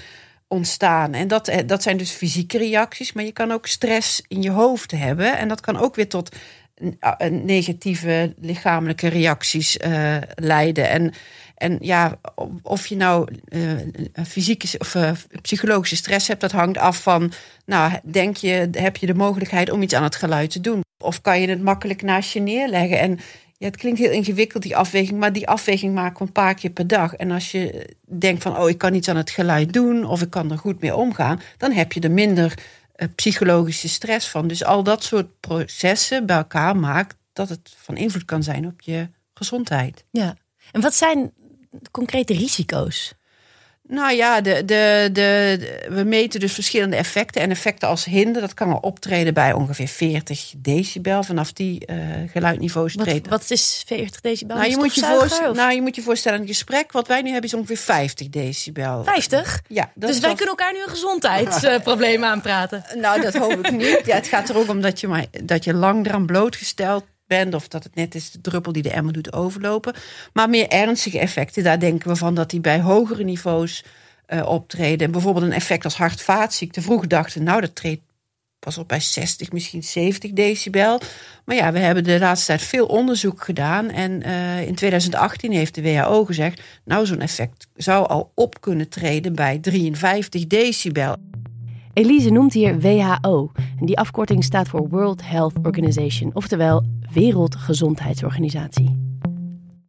ontstaan. 0.49 1.15
En 1.15 1.29
dat, 1.29 1.49
eh, 1.49 1.67
dat 1.67 1.83
zijn 1.83 1.97
dus 1.97 2.11
fysieke 2.11 2.59
reacties, 2.59 3.13
maar 3.13 3.25
je 3.25 3.33
kan 3.33 3.53
ook 3.53 3.67
stress 3.67 4.23
in 4.29 4.43
je 4.43 4.51
hoofd 4.51 4.91
hebben. 4.91 5.39
En 5.39 5.49
dat 5.49 5.61
kan 5.61 5.77
ook 5.77 5.95
weer 5.95 6.09
tot 6.09 6.37
negatieve 7.31 8.35
lichamelijke 8.41 9.09
reacties 9.09 9.77
uh, 9.77 10.17
leiden. 10.35 10.89
En, 10.89 11.13
en 11.55 11.79
ja, 11.81 12.19
of 12.63 12.87
je 12.87 12.97
nou 12.97 13.29
uh, 13.49 13.73
fysieke 14.27 14.79
of 14.79 14.97
psychologische 15.43 15.97
stress 15.97 16.29
hebt, 16.29 16.41
dat 16.41 16.53
hangt 16.53 16.79
af 16.79 17.03
van, 17.03 17.33
nou, 17.67 17.93
denk 18.05 18.37
je, 18.37 18.69
heb 18.73 18.97
je 18.97 19.07
de 19.07 19.15
mogelijkheid 19.15 19.71
om 19.71 19.83
iets 19.83 19.95
aan 19.95 20.03
het 20.03 20.17
geluid 20.17 20.51
te 20.51 20.61
doen? 20.61 20.81
Of 20.99 21.21
kan 21.21 21.41
je 21.41 21.49
het 21.49 21.63
makkelijk 21.63 22.03
naast 22.03 22.33
je 22.33 22.41
neerleggen? 22.41 22.99
En 22.99 23.19
ja, 23.59 23.67
het 23.67 23.77
klinkt 23.77 23.99
heel 23.99 24.11
ingewikkeld, 24.11 24.63
die 24.63 24.77
afweging, 24.77 25.19
maar 25.19 25.33
die 25.33 25.49
afweging 25.49 25.95
maken 25.95 26.19
we 26.19 26.25
een 26.25 26.33
paar 26.33 26.55
keer 26.55 26.71
per 26.71 26.87
dag. 26.87 27.15
En 27.15 27.31
als 27.31 27.51
je 27.51 27.95
denkt 28.07 28.43
van, 28.43 28.59
oh, 28.59 28.69
ik 28.69 28.79
kan 28.79 28.95
iets 28.95 29.09
aan 29.09 29.17
het 29.17 29.31
geluid 29.31 29.73
doen 29.73 30.05
of 30.05 30.23
ik 30.23 30.31
kan 30.31 30.51
er 30.51 30.59
goed 30.59 30.81
mee 30.81 30.97
omgaan, 30.97 31.41
dan 31.57 31.73
heb 31.73 31.93
je 31.93 32.01
er 32.01 32.11
minder 32.11 32.55
uh, 32.97 33.09
psychologische 33.15 33.89
stress 33.89 34.29
van. 34.29 34.49
Dus 34.49 34.65
al 34.65 34.83
dat 34.83 35.05
soort 35.05 35.41
processen 35.41 36.27
bij 36.27 36.37
elkaar 36.37 36.77
maakt 36.77 37.17
dat 37.33 37.49
het 37.49 37.75
van 37.77 37.97
invloed 37.97 38.25
kan 38.25 38.43
zijn 38.43 38.67
op 38.67 38.81
je 38.81 39.09
gezondheid. 39.35 40.05
Ja, 40.11 40.37
en 40.73 40.81
wat 40.81 40.95
zijn 40.95 41.33
concrete 41.91 42.35
risico's? 42.35 43.15
Nou 43.89 44.13
ja, 44.13 44.41
de, 44.41 44.65
de, 44.65 45.09
de, 45.13 45.87
we 45.89 46.05
meten 46.05 46.41
dus 46.41 46.53
verschillende 46.53 46.97
effecten. 46.97 47.43
En 47.43 47.51
effecten 47.51 47.89
als 47.89 48.05
hinder, 48.05 48.41
dat 48.41 48.55
kan 48.55 48.73
al 48.73 48.79
optreden 48.79 49.35
bij 49.35 49.53
ongeveer 49.53 49.89
40 49.89 50.53
decibel. 50.57 51.23
Vanaf 51.23 51.53
die 51.53 51.87
uh, 51.87 51.97
geluidniveaus 52.33 52.95
treden. 52.95 53.31
Wat, 53.31 53.41
wat 53.41 53.51
is 53.51 53.83
40 53.87 54.21
decibel? 54.21 54.57
Nou 54.57 54.71
je, 54.71 54.77
moet 54.77 54.95
je 54.95 55.05
voorstellen, 55.05 55.57
nou, 55.57 55.73
je 55.73 55.83
moet 55.83 55.95
je 55.95 56.03
voorstellen, 56.03 56.41
een 56.41 56.47
gesprek 56.47 56.93
wat 56.93 57.07
wij 57.09 57.23
nu 57.23 57.31
hebben 57.31 57.51
is 57.51 57.57
ongeveer 57.57 57.77
50 57.77 58.29
decibel. 58.29 59.05
50? 59.05 59.63
Ja. 59.69 59.91
dus 59.95 60.19
wij 60.19 60.35
kunnen 60.35 60.57
elkaar 60.57 60.73
nu 60.73 60.83
een 60.83 60.89
gezondheidsprobleem 60.89 62.25
aanpraten? 62.33 62.85
Nou, 62.95 63.21
dat 63.21 63.35
hoop 63.35 63.67
ik 63.67 63.71
niet. 63.71 64.03
Ja, 64.05 64.15
het 64.15 64.27
gaat 64.27 64.49
er 64.49 64.57
ook 64.57 64.69
om 64.69 64.81
dat 64.81 65.01
je, 65.01 65.09
maar, 65.09 65.27
dat 65.45 65.65
je 65.65 65.75
lang 65.75 66.07
eraan 66.07 66.27
blootgesteld 66.27 67.05
of 67.51 67.69
dat 67.69 67.85
het 67.85 67.95
net 67.95 68.15
is 68.15 68.31
de 68.31 68.41
druppel 68.41 68.73
die 68.73 68.83
de 68.83 68.91
emmer 68.91 69.13
doet 69.13 69.33
overlopen. 69.33 69.95
Maar 70.33 70.51
meer 70.51 70.69
ernstige 70.69 71.19
effecten, 71.19 71.63
daar 71.63 71.79
denken 71.79 72.09
we 72.09 72.17
van 72.17 72.35
dat 72.35 72.51
die 72.51 72.61
bij 72.61 72.81
hogere 72.81 73.25
niveaus 73.25 73.85
uh, 74.29 74.47
optreden. 74.47 75.11
Bijvoorbeeld 75.11 75.45
een 75.45 75.53
effect 75.53 75.85
als 75.85 75.97
hart-vaatziekte. 75.97 76.83
Vroeg 76.83 77.07
dachten, 77.07 77.43
nou, 77.43 77.61
dat 77.61 77.75
treedt 77.75 78.03
pas 78.59 78.79
op 78.79 78.89
bij 78.89 79.01
60, 79.01 79.53
misschien 79.53 79.83
70 79.83 80.33
decibel. 80.33 81.01
Maar 81.45 81.57
ja, 81.57 81.73
we 81.73 81.79
hebben 81.79 82.05
de 82.05 82.19
laatste 82.19 82.47
tijd 82.47 82.63
veel 82.63 82.87
onderzoek 82.87 83.45
gedaan. 83.45 83.91
En 83.91 84.27
uh, 84.27 84.67
in 84.67 84.75
2018 84.75 85.53
heeft 85.53 85.75
de 85.75 85.83
WHO 85.83 86.25
gezegd, 86.25 86.61
nou, 86.85 87.07
zo'n 87.07 87.21
effect 87.21 87.69
zou 87.75 88.09
al 88.09 88.33
op 88.35 88.61
kunnen 88.61 88.89
treden 88.89 89.35
bij 89.35 89.59
53 89.59 90.47
decibel. 90.47 91.17
Elise 91.93 92.31
noemt 92.31 92.53
hier 92.53 92.81
WHO. 92.81 93.53
En 93.81 93.87
die 93.87 93.99
afkorting 93.99 94.45
staat 94.45 94.69
voor 94.69 94.89
World 94.89 95.23
Health 95.25 95.55
Organization, 95.63 96.31
oftewel 96.35 96.85
Wereldgezondheidsorganisatie. 97.13 99.07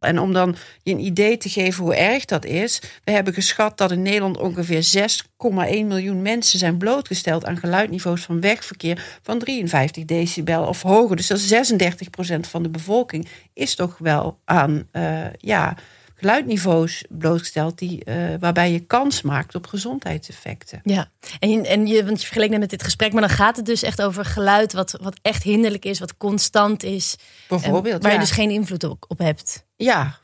En 0.00 0.18
om 0.18 0.32
dan 0.32 0.56
je 0.82 0.92
een 0.92 1.04
idee 1.04 1.36
te 1.36 1.48
geven 1.48 1.84
hoe 1.84 1.94
erg 1.94 2.24
dat 2.24 2.44
is, 2.44 2.82
we 3.04 3.12
hebben 3.12 3.34
geschat 3.34 3.78
dat 3.78 3.90
in 3.90 4.02
Nederland 4.02 4.38
ongeveer 4.38 5.08
6,1 5.08 5.86
miljoen 5.86 6.22
mensen 6.22 6.58
zijn 6.58 6.76
blootgesteld 6.76 7.44
aan 7.44 7.56
geluidniveaus 7.56 8.22
van 8.22 8.40
wegverkeer 8.40 9.18
van 9.22 9.38
53 9.38 10.04
decibel 10.04 10.64
of 10.64 10.82
hoger. 10.82 11.16
Dus 11.16 11.26
dat 11.26 11.38
is 11.38 11.48
36 11.48 12.10
procent 12.10 12.46
van 12.46 12.62
de 12.62 12.68
bevolking 12.68 13.28
is 13.52 13.74
toch 13.74 13.98
wel 13.98 14.38
aan 14.44 14.88
uh, 14.92 15.26
ja, 15.38 15.76
geluidniveaus 16.20 17.04
blootgesteld 17.08 17.78
die, 17.78 18.02
uh, 18.04 18.14
waarbij 18.40 18.72
je 18.72 18.80
kans 18.80 19.22
maakt 19.22 19.54
op 19.54 19.66
gezondheidseffecten. 19.66 20.80
Ja, 20.84 21.10
en, 21.38 21.50
je, 21.50 21.66
en 21.66 21.86
je, 21.86 22.04
want 22.04 22.20
je 22.20 22.26
vergeleek 22.26 22.50
net 22.50 22.60
met 22.60 22.70
dit 22.70 22.82
gesprek, 22.82 23.12
maar 23.12 23.22
dan 23.22 23.30
gaat 23.30 23.56
het 23.56 23.66
dus 23.66 23.82
echt 23.82 24.02
over 24.02 24.24
geluid 24.24 24.72
wat, 24.72 24.98
wat 25.00 25.18
echt 25.22 25.42
hinderlijk 25.42 25.84
is, 25.84 25.98
wat 25.98 26.16
constant 26.16 26.82
is. 26.82 27.16
Bijvoorbeeld. 27.48 28.02
waar 28.02 28.12
je 28.12 28.18
dus 28.18 28.30
geen 28.30 28.50
invloed 28.50 28.84
op, 28.84 29.04
op 29.08 29.18
hebt. 29.18 29.66
Ja, 29.76 30.18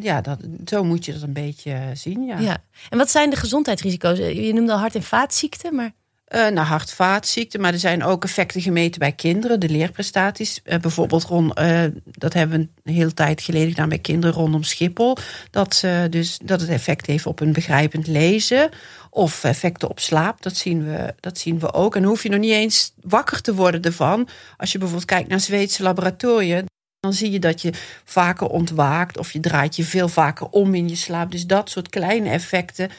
ja, 0.00 0.20
dat, 0.20 0.38
zo 0.64 0.84
moet 0.84 1.04
je 1.04 1.12
dat 1.12 1.22
een 1.22 1.32
beetje 1.32 1.90
zien. 1.94 2.24
Ja. 2.24 2.38
ja. 2.38 2.64
En 2.88 2.98
wat 2.98 3.10
zijn 3.10 3.30
de 3.30 3.36
gezondheidsrisico's? 3.36 4.18
Je 4.18 4.52
noemde 4.54 4.72
al 4.72 4.78
hart- 4.78 4.94
en 4.94 5.02
vaatziekten, 5.02 5.74
maar... 5.74 5.92
Uh, 6.34 6.48
nou, 6.48 6.66
hart-vaatziekten, 6.66 7.60
maar 7.60 7.72
er 7.72 7.78
zijn 7.78 8.04
ook 8.04 8.24
effecten 8.24 8.60
gemeten 8.60 8.98
bij 8.98 9.12
kinderen, 9.12 9.60
de 9.60 9.68
leerprestaties. 9.68 10.60
Uh, 10.64 10.78
bijvoorbeeld 10.78 11.24
rond, 11.24 11.58
uh, 11.58 11.84
dat 12.04 12.32
hebben 12.32 12.58
we 12.58 12.68
een 12.82 12.94
hele 12.94 13.14
tijd 13.14 13.42
geleden 13.42 13.68
gedaan 13.68 13.88
bij 13.88 13.98
kinderen 13.98 14.36
rondom 14.36 14.62
Schiphol. 14.62 15.16
Dat, 15.50 15.84
dus, 16.10 16.38
dat 16.44 16.60
het 16.60 16.70
effect 16.70 17.06
heeft 17.06 17.26
op 17.26 17.40
een 17.40 17.52
begrijpend 17.52 18.06
lezen. 18.06 18.70
Of 19.10 19.44
effecten 19.44 19.88
op 19.88 20.00
slaap, 20.00 20.42
dat 20.42 20.56
zien, 20.56 20.84
we, 20.84 21.14
dat 21.20 21.38
zien 21.38 21.58
we 21.58 21.72
ook. 21.72 21.96
En 21.96 22.04
hoef 22.04 22.22
je 22.22 22.28
nog 22.28 22.40
niet 22.40 22.52
eens 22.52 22.92
wakker 23.00 23.40
te 23.40 23.54
worden 23.54 23.82
ervan. 23.82 24.28
Als 24.56 24.72
je 24.72 24.78
bijvoorbeeld 24.78 25.10
kijkt 25.10 25.28
naar 25.28 25.40
Zweedse 25.40 25.82
laboratoria, 25.82 26.62
dan 27.00 27.12
zie 27.12 27.30
je 27.30 27.38
dat 27.38 27.62
je 27.62 27.72
vaker 28.04 28.46
ontwaakt 28.46 29.18
of 29.18 29.32
je 29.32 29.40
draait 29.40 29.76
je 29.76 29.84
veel 29.84 30.08
vaker 30.08 30.46
om 30.48 30.74
in 30.74 30.88
je 30.88 30.96
slaap. 30.96 31.30
Dus 31.30 31.46
dat 31.46 31.70
soort 31.70 31.88
kleine 31.88 32.30
effecten, 32.30 32.90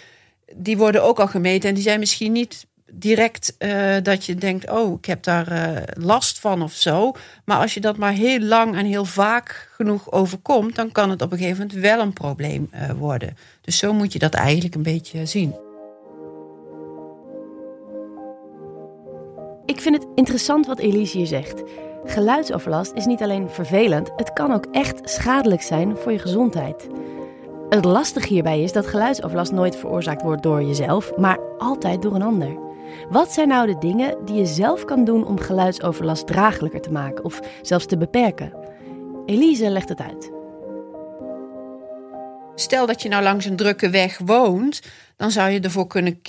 die 0.55 0.77
worden 0.77 1.03
ook 1.03 1.19
al 1.19 1.27
gemeten. 1.27 1.69
En 1.69 1.75
die 1.75 1.83
zijn 1.83 1.99
misschien 1.99 2.31
niet 2.31 2.65
direct 2.93 3.55
uh, 3.59 3.95
dat 4.03 4.25
je 4.25 4.35
denkt, 4.35 4.71
oh, 4.71 4.97
ik 4.97 5.05
heb 5.05 5.23
daar 5.23 5.51
uh, 5.51 5.77
last 5.93 6.39
van 6.39 6.61
of 6.61 6.73
zo. 6.73 7.11
Maar 7.45 7.57
als 7.57 7.73
je 7.73 7.79
dat 7.79 7.97
maar 7.97 8.11
heel 8.11 8.39
lang 8.39 8.75
en 8.75 8.85
heel 8.85 9.05
vaak 9.05 9.69
genoeg 9.75 10.11
overkomt, 10.11 10.75
dan 10.75 10.91
kan 10.91 11.09
het 11.09 11.21
op 11.21 11.31
een 11.31 11.37
gegeven 11.37 11.61
moment 11.61 11.79
wel 11.79 11.99
een 11.99 12.13
probleem 12.13 12.69
uh, 12.73 12.89
worden. 12.91 13.37
Dus 13.61 13.77
zo 13.77 13.93
moet 13.93 14.13
je 14.13 14.19
dat 14.19 14.33
eigenlijk 14.33 14.75
een 14.75 14.83
beetje 14.83 15.25
zien. 15.25 15.55
Ik 19.65 19.81
vind 19.81 19.95
het 19.95 20.07
interessant 20.15 20.65
wat 20.65 20.79
Elise 20.79 21.17
hier 21.17 21.27
zegt. 21.27 21.63
Geluidsoverlast 22.05 22.91
is 22.93 23.05
niet 23.05 23.21
alleen 23.21 23.49
vervelend, 23.49 24.11
het 24.15 24.33
kan 24.33 24.53
ook 24.53 24.65
echt 24.71 25.09
schadelijk 25.09 25.61
zijn 25.61 25.97
voor 25.97 26.11
je 26.11 26.19
gezondheid. 26.19 26.87
Het 27.69 27.85
lastige 27.85 28.27
hierbij 28.27 28.61
is 28.63 28.71
dat 28.71 28.87
geluidsoverlast 28.87 29.51
nooit 29.51 29.75
veroorzaakt 29.75 30.21
wordt 30.21 30.43
door 30.43 30.63
jezelf, 30.63 31.17
maar 31.17 31.39
altijd 31.57 32.01
door 32.01 32.15
een 32.15 32.21
ander. 32.21 32.70
Wat 33.09 33.31
zijn 33.31 33.47
nou 33.47 33.67
de 33.67 33.77
dingen 33.77 34.17
die 34.25 34.35
je 34.35 34.45
zelf 34.45 34.85
kan 34.85 35.05
doen 35.05 35.25
om 35.25 35.39
geluidsoverlast 35.39 36.27
draaglijker 36.27 36.81
te 36.81 36.91
maken 36.91 37.23
of 37.23 37.39
zelfs 37.61 37.85
te 37.85 37.97
beperken? 37.97 38.53
Elise 39.25 39.69
legt 39.69 39.89
het 39.89 40.01
uit. 40.01 40.31
Stel 42.55 42.85
dat 42.85 43.01
je 43.01 43.09
nou 43.09 43.23
langs 43.23 43.45
een 43.45 43.55
drukke 43.55 43.89
weg 43.89 44.19
woont, 44.25 44.81
dan 45.17 45.31
zou 45.31 45.49
je 45.49 45.59
ervoor 45.59 45.87
kunnen, 45.87 46.21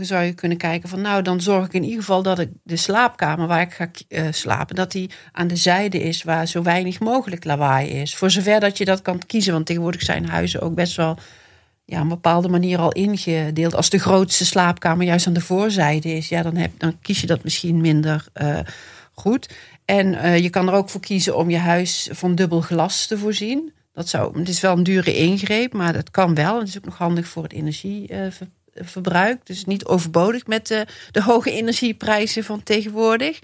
zou 0.00 0.24
je 0.24 0.32
kunnen 0.32 0.58
kijken 0.58 0.88
van 0.88 1.00
nou, 1.00 1.22
dan 1.22 1.40
zorg 1.40 1.66
ik 1.66 1.72
in 1.72 1.82
ieder 1.82 1.98
geval 1.98 2.22
dat 2.22 2.38
ik 2.38 2.50
de 2.62 2.76
slaapkamer 2.76 3.46
waar 3.46 3.60
ik 3.60 3.72
ga 3.72 3.88
uh, 4.08 4.22
slapen, 4.30 4.74
dat 4.74 4.92
die 4.92 5.10
aan 5.32 5.46
de 5.46 5.56
zijde 5.56 6.00
is 6.00 6.22
waar 6.22 6.46
zo 6.46 6.62
weinig 6.62 7.00
mogelijk 7.00 7.44
lawaai 7.44 7.88
is. 7.88 8.16
Voor 8.16 8.30
zover 8.30 8.60
dat 8.60 8.78
je 8.78 8.84
dat 8.84 9.02
kan 9.02 9.20
kiezen, 9.26 9.52
want 9.52 9.66
tegenwoordig 9.66 10.02
zijn 10.02 10.28
huizen 10.28 10.60
ook 10.60 10.74
best 10.74 10.96
wel 10.96 11.16
ja, 11.90 12.00
een 12.00 12.08
bepaalde 12.08 12.48
manier 12.48 12.78
al 12.78 12.92
ingedeeld. 12.92 13.74
Als 13.74 13.90
de 13.90 13.98
grootste 13.98 14.46
slaapkamer 14.46 15.06
juist 15.06 15.26
aan 15.26 15.32
de 15.32 15.40
voorzijde 15.40 16.12
is, 16.12 16.28
ja, 16.28 16.42
dan, 16.42 16.56
heb, 16.56 16.70
dan 16.78 16.98
kies 17.02 17.20
je 17.20 17.26
dat 17.26 17.44
misschien 17.44 17.80
minder 17.80 18.26
uh, 18.34 18.58
goed. 19.12 19.54
En 19.84 20.06
uh, 20.06 20.38
je 20.38 20.50
kan 20.50 20.68
er 20.68 20.74
ook 20.74 20.88
voor 20.90 21.00
kiezen 21.00 21.36
om 21.36 21.50
je 21.50 21.58
huis 21.58 22.08
van 22.12 22.34
dubbel 22.34 22.60
glas 22.60 23.06
te 23.06 23.18
voorzien. 23.18 23.72
Dat 23.92 24.08
zou, 24.08 24.38
het 24.38 24.48
is 24.48 24.60
wel 24.60 24.76
een 24.76 24.82
dure 24.82 25.16
ingreep, 25.16 25.72
maar 25.72 25.92
dat 25.92 26.10
kan 26.10 26.34
wel. 26.34 26.58
Het 26.58 26.68
is 26.68 26.76
ook 26.76 26.84
nog 26.84 26.98
handig 26.98 27.28
voor 27.28 27.42
het 27.42 27.52
energieverbruik. 27.52 28.57
Dus 29.44 29.64
niet 29.64 29.84
overbodig 29.84 30.46
met 30.46 30.66
de, 30.66 30.86
de 31.10 31.22
hoge 31.22 31.52
energieprijzen 31.52 32.44
van 32.44 32.62
tegenwoordig. 32.62 33.38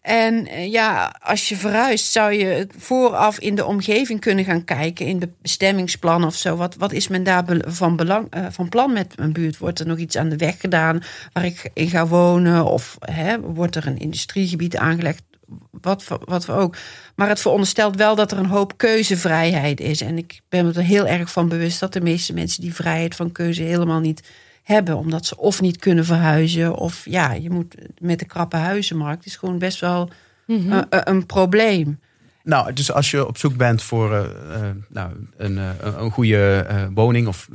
En 0.00 0.44
ja, 0.70 1.16
als 1.22 1.48
je 1.48 1.56
verhuist, 1.56 2.12
zou 2.12 2.32
je 2.32 2.66
vooraf 2.78 3.38
in 3.38 3.54
de 3.54 3.64
omgeving 3.64 4.20
kunnen 4.20 4.44
gaan 4.44 4.64
kijken, 4.64 5.06
in 5.06 5.18
de 5.18 5.28
bestemmingsplan 5.42 6.24
of 6.24 6.34
zo. 6.34 6.56
Wat, 6.56 6.74
wat 6.74 6.92
is 6.92 7.08
men 7.08 7.22
daar 7.22 7.44
van, 7.66 7.96
belang, 7.96 8.28
van 8.50 8.68
plan 8.68 8.92
met 8.92 9.16
mijn 9.16 9.32
buurt? 9.32 9.58
Wordt 9.58 9.78
er 9.78 9.86
nog 9.86 9.98
iets 9.98 10.16
aan 10.16 10.28
de 10.28 10.36
weg 10.36 10.60
gedaan 10.60 11.02
waar 11.32 11.44
ik 11.44 11.70
in 11.74 11.88
ga 11.88 12.06
wonen? 12.06 12.64
Of 12.64 12.96
hè, 13.00 13.40
wordt 13.40 13.76
er 13.76 13.86
een 13.86 13.98
industriegebied 13.98 14.76
aangelegd? 14.76 15.22
wat, 15.70 16.04
wat 16.24 16.46
we 16.46 16.52
ook. 16.52 16.76
Maar 17.14 17.28
het 17.28 17.40
veronderstelt 17.40 17.96
wel 17.96 18.14
dat 18.14 18.32
er 18.32 18.38
een 18.38 18.46
hoop 18.46 18.76
keuzevrijheid 18.76 19.80
is. 19.80 20.00
En 20.00 20.18
ik 20.18 20.40
ben 20.48 20.66
me 20.66 20.72
er 20.72 20.82
heel 20.82 21.06
erg 21.06 21.32
van 21.32 21.48
bewust 21.48 21.80
dat 21.80 21.92
de 21.92 22.00
meeste 22.00 22.32
mensen 22.32 22.62
die 22.62 22.74
vrijheid 22.74 23.14
van 23.14 23.32
keuze 23.32 23.62
helemaal 23.62 24.00
niet 24.00 24.28
hebben. 24.62 24.96
Omdat 24.96 25.26
ze 25.26 25.36
of 25.36 25.60
niet 25.60 25.76
kunnen 25.76 26.04
verhuizen. 26.04 26.74
Of 26.74 27.04
ja, 27.04 27.32
je 27.32 27.50
moet 27.50 27.74
met 27.98 28.18
de 28.18 28.24
krappe 28.24 28.56
huizenmarkt. 28.56 29.26
is 29.26 29.36
gewoon 29.36 29.58
best 29.58 29.80
wel 29.80 30.10
mm 30.46 30.68
-hmm. 30.68 30.84
een, 30.88 31.08
een, 31.10 31.26
probleem. 31.26 32.00
Nou, 32.42 32.72
dus 32.72 32.92
als 32.92 33.10
je 33.10 33.26
op 33.26 33.38
zoek 33.38 33.56
bent 33.56 33.82
voor 33.82 34.12
uh, 34.12 34.20
uh, 34.20 34.70
nou, 34.88 35.12
een, 35.36 35.56
uh, 35.56 35.70
een 35.80 36.10
goede 36.10 36.66
woning. 36.94 37.26
Of 37.26 37.48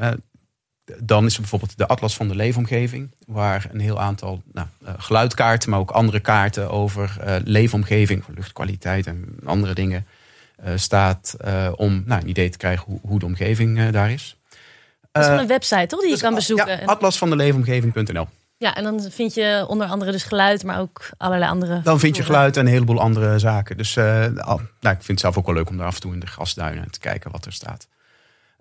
dan 0.99 1.25
is 1.25 1.33
er 1.33 1.39
bijvoorbeeld 1.39 1.77
de 1.77 1.87
Atlas 1.87 2.15
van 2.15 2.27
de 2.27 2.35
Leefomgeving, 2.35 3.11
waar 3.27 3.69
een 3.71 3.79
heel 3.79 3.99
aantal 3.99 4.43
nou, 4.53 4.67
geluidkaarten, 4.97 5.69
maar 5.69 5.79
ook 5.79 5.91
andere 5.91 6.19
kaarten 6.19 6.69
over 6.69 7.17
uh, 7.19 7.35
leefomgeving, 7.43 8.23
luchtkwaliteit 8.35 9.07
en 9.07 9.37
andere 9.45 9.73
dingen 9.73 10.05
uh, 10.65 10.71
staat 10.75 11.35
uh, 11.45 11.71
om 11.75 12.03
nou, 12.05 12.21
een 12.21 12.29
idee 12.29 12.49
te 12.49 12.57
krijgen 12.57 12.85
hoe, 12.85 12.99
hoe 13.01 13.19
de 13.19 13.25
omgeving 13.25 13.89
daar 13.89 14.11
is. 14.11 14.37
Dat 15.21 15.33
is 15.33 15.39
een 15.39 15.47
website, 15.47 15.85
toch? 15.87 16.01
Die 16.01 16.09
je 16.09 16.17
kan 16.17 16.35
bezoeken. 16.35 16.79
Ja, 16.79 16.85
atlasvandeleefomgeving.nl. 16.85 18.27
Ja, 18.57 18.75
en 18.75 18.83
dan 18.83 19.01
vind 19.11 19.33
je 19.33 19.65
onder 19.67 19.87
andere 19.87 20.11
dus 20.11 20.23
geluid, 20.23 20.63
maar 20.63 20.79
ook 20.79 21.09
allerlei 21.17 21.51
andere. 21.51 21.81
Dan 21.81 21.99
vind 21.99 22.15
je 22.15 22.23
geluid 22.23 22.57
en 22.57 22.65
een 22.65 22.71
heleboel 22.71 22.99
andere 22.99 23.39
zaken. 23.39 23.77
Dus 23.77 23.95
nou, 23.95 24.59
ik 24.81 24.89
vind 24.89 25.07
het 25.07 25.19
zelf 25.19 25.37
ook 25.37 25.45
wel 25.45 25.55
leuk 25.55 25.69
om 25.69 25.77
daar 25.77 25.85
af 25.85 25.95
en 25.95 26.01
toe 26.01 26.13
in 26.13 26.19
de 26.19 26.27
grasduinen 26.27 26.91
te 26.91 26.99
kijken 26.99 27.31
wat 27.31 27.45
er 27.45 27.53
staat. 27.53 27.87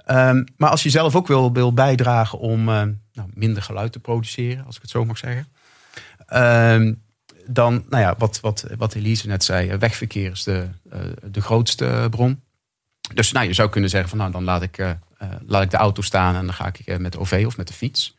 Um, 0.06 0.44
maar 0.56 0.70
als 0.70 0.82
je 0.82 0.90
zelf 0.90 1.16
ook 1.16 1.26
wil, 1.26 1.52
wil 1.52 1.72
bijdragen 1.72 2.38
om 2.38 2.68
uh, 2.68 2.82
nou, 3.12 3.28
minder 3.34 3.62
geluid 3.62 3.92
te 3.92 4.00
produceren, 4.00 4.64
als 4.66 4.76
ik 4.76 4.82
het 4.82 4.90
zo 4.90 5.04
mag 5.04 5.18
zeggen. 5.18 5.46
Um, 6.34 7.02
dan, 7.46 7.84
nou 7.88 8.02
ja, 8.02 8.14
wat, 8.18 8.40
wat, 8.40 8.64
wat 8.78 8.94
Elise 8.94 9.26
net 9.26 9.44
zei, 9.44 9.76
wegverkeer 9.76 10.30
is 10.30 10.42
de, 10.42 10.68
uh, 10.92 11.00
de 11.22 11.40
grootste 11.40 12.06
bron. 12.10 12.42
Dus 13.14 13.32
nou, 13.32 13.46
je 13.46 13.52
zou 13.52 13.68
kunnen 13.68 13.90
zeggen 13.90 14.08
van 14.08 14.18
nou, 14.18 14.30
dan 14.30 14.44
laat 14.44 14.62
ik, 14.62 14.96
laat 15.46 15.62
ik 15.62 15.70
de 15.70 15.76
auto 15.76 16.02
staan 16.02 16.34
en 16.34 16.44
dan 16.44 16.54
ga 16.54 16.66
ik 16.66 16.98
met 16.98 17.12
de 17.12 17.18
OV 17.18 17.44
of 17.46 17.56
met 17.56 17.68
de 17.68 17.74
fiets. 17.74 18.16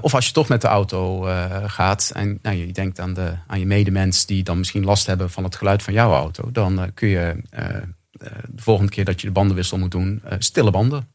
of 0.00 0.14
als 0.14 0.26
je 0.26 0.32
toch 0.32 0.48
met 0.48 0.60
de 0.60 0.68
auto 0.68 1.20
gaat 1.66 2.10
en 2.14 2.38
nou, 2.42 2.56
je 2.56 2.72
denkt 2.72 3.00
aan, 3.00 3.14
de, 3.14 3.34
aan 3.46 3.58
je 3.58 3.66
medemens 3.66 4.26
die 4.26 4.42
dan 4.42 4.58
misschien 4.58 4.84
last 4.84 5.06
hebben 5.06 5.30
van 5.30 5.44
het 5.44 5.56
geluid 5.56 5.82
van 5.82 5.92
jouw 5.92 6.12
auto, 6.12 6.50
dan 6.52 6.90
kun 6.94 7.08
je 7.08 7.42
de 8.48 8.62
volgende 8.62 8.90
keer 8.90 9.04
dat 9.04 9.20
je 9.20 9.26
de 9.26 9.32
bandenwissel 9.32 9.78
moet 9.78 9.90
doen, 9.90 10.22
stille 10.38 10.70
banden 10.70 11.12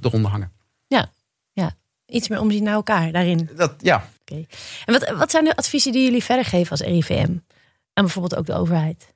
eronder 0.00 0.30
hangen. 0.30 0.52
Ja, 0.86 1.10
ja, 1.52 1.72
iets 2.06 2.28
meer 2.28 2.40
omzien 2.40 2.62
naar 2.62 2.74
elkaar 2.74 3.12
daarin. 3.12 3.50
Dat, 3.56 3.74
ja. 3.78 4.08
Okay. 4.20 4.46
En 4.84 4.92
wat, 4.92 5.10
wat 5.10 5.30
zijn 5.30 5.44
de 5.44 5.56
adviezen 5.56 5.92
die 5.92 6.04
jullie 6.04 6.24
verder 6.24 6.44
geven 6.44 6.70
als 6.70 6.80
RIVM? 6.80 7.36
En 7.92 8.04
bijvoorbeeld 8.04 8.36
ook 8.36 8.46
de 8.46 8.54
overheid? 8.54 9.14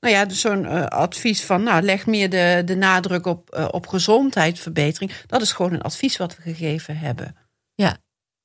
Nou 0.00 0.14
ja, 0.14 0.24
dus 0.24 0.40
zo'n 0.40 0.64
uh, 0.64 0.86
advies 0.86 1.44
van, 1.44 1.62
nou, 1.62 1.82
leg 1.82 2.06
meer 2.06 2.30
de, 2.30 2.62
de 2.64 2.74
nadruk 2.76 3.26
op, 3.26 3.54
uh, 3.58 3.68
op 3.70 3.86
gezondheidsverbetering. 3.86 5.12
Dat 5.26 5.42
is 5.42 5.52
gewoon 5.52 5.72
een 5.72 5.82
advies 5.82 6.16
wat 6.16 6.36
we 6.36 6.42
gegeven 6.42 6.96
hebben. 6.96 7.36
Ja, 7.74 7.96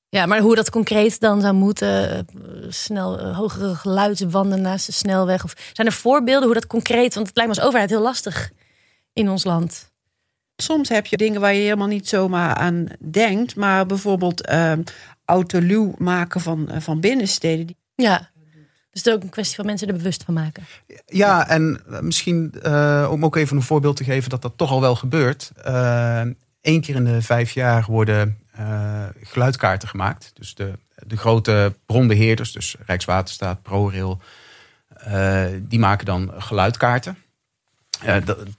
ja, 0.10 0.26
maar 0.26 0.40
hoe 0.40 0.56
dat 0.56 0.70
concreet 0.70 1.20
dan 1.20 1.42
zou 1.42 1.54
moeten, 1.54 2.28
snel 2.70 3.20
uh, 3.20 3.38
hogere 3.38 3.76
geluidswanden 3.76 4.62
naast 4.62 4.86
de 4.86 4.92
snelweg. 4.92 5.44
Of 5.44 5.72
zijn 5.74 5.88
er 5.88 5.94
voorbeelden 5.94 6.46
hoe 6.46 6.54
dat 6.54 6.68
concreet, 6.68 7.14
want 7.14 7.28
het 7.28 7.36
lijkt 7.36 7.52
me 7.52 7.58
als 7.58 7.68
overheid 7.68 7.90
heel 7.90 8.02
lastig 8.02 8.52
in 9.14 9.30
ons 9.30 9.44
land. 9.44 9.92
Soms 10.56 10.90
heb 10.90 11.06
je 11.06 11.18
dingen 11.18 11.42
waar 11.42 11.54
je 11.54 11.62
helemaal 11.62 11.88
niet 11.88 12.08
zomaar 12.08 12.56
aan 12.56 12.88
denkt, 13.00 13.56
maar 13.56 13.86
bijvoorbeeld 13.86 14.50
uh, 14.50 14.74
autoluw 15.26 15.94
maken 15.98 16.42
van, 16.42 16.70
van 16.78 17.00
binnensteden. 17.00 17.76
Ja, 17.96 18.30
dus 18.92 19.04
het 19.04 19.06
is 19.06 19.14
ook 19.14 19.24
een 19.24 19.30
kwestie 19.30 19.56
van 19.56 19.66
mensen 19.66 19.88
er 19.88 19.94
bewust 19.94 20.24
van 20.24 20.34
maken. 20.34 20.64
Ja, 21.06 21.48
en 21.48 21.82
misschien 22.02 22.56
uh, 22.66 23.08
om 23.12 23.26
ook 23.26 23.36
even 23.36 23.58
een 23.58 23.64
voorbeeld 23.64 23.96
te 23.96 24.04
geven 24.04 24.30
dat 24.30 24.42
dat 24.42 24.54
toch 24.56 24.72
al 24.72 24.82
wel 24.82 24.96
gebeurt. 24.96 25.52
Eén 26.62 26.82
keer 26.82 26.96
in 26.96 27.04
de 27.04 27.22
vijf 27.22 27.52
jaar 27.52 27.86
worden 27.88 28.38
uh, 28.60 29.06
geluidkaarten 29.24 29.88
gemaakt. 29.88 30.32
Dus 30.34 30.56
de, 30.56 30.72
de 31.08 31.18
grote 31.18 31.74
bronbeheerders, 31.86 32.52
dus 32.52 32.76
Rijkswaterstaat, 32.86 33.62
ProRail, 33.62 34.22
uh, 35.08 35.46
die 35.62 35.80
maken 35.80 36.06
dan 36.06 36.32
geluidkaarten. 36.38 37.18
Uh, 38.06 38.16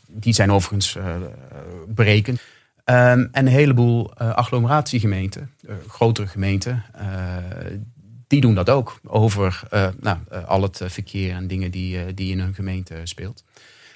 die 0.07 0.35
zijn 0.35 0.53
overigens 0.53 0.97
berekend. 1.89 2.41
Um, 2.85 2.95
en 2.95 3.31
een 3.33 3.47
heleboel 3.47 4.15
agglomeratiegemeenten, 4.15 5.51
grotere 5.89 6.27
gemeenten, 6.27 6.85
die 8.33 8.41
doen 8.41 8.55
dat 8.55 8.71
ook 8.71 9.01
over 9.07 9.61
nou, 10.01 10.19
al 10.47 10.63
het 10.63 10.81
verkeer 10.85 11.35
en 11.35 11.47
dingen 11.47 11.71
die, 11.71 12.15
die 12.15 12.33
in 12.33 12.41
hun 12.41 12.55
gemeente 12.55 13.01
speelt. 13.05 13.45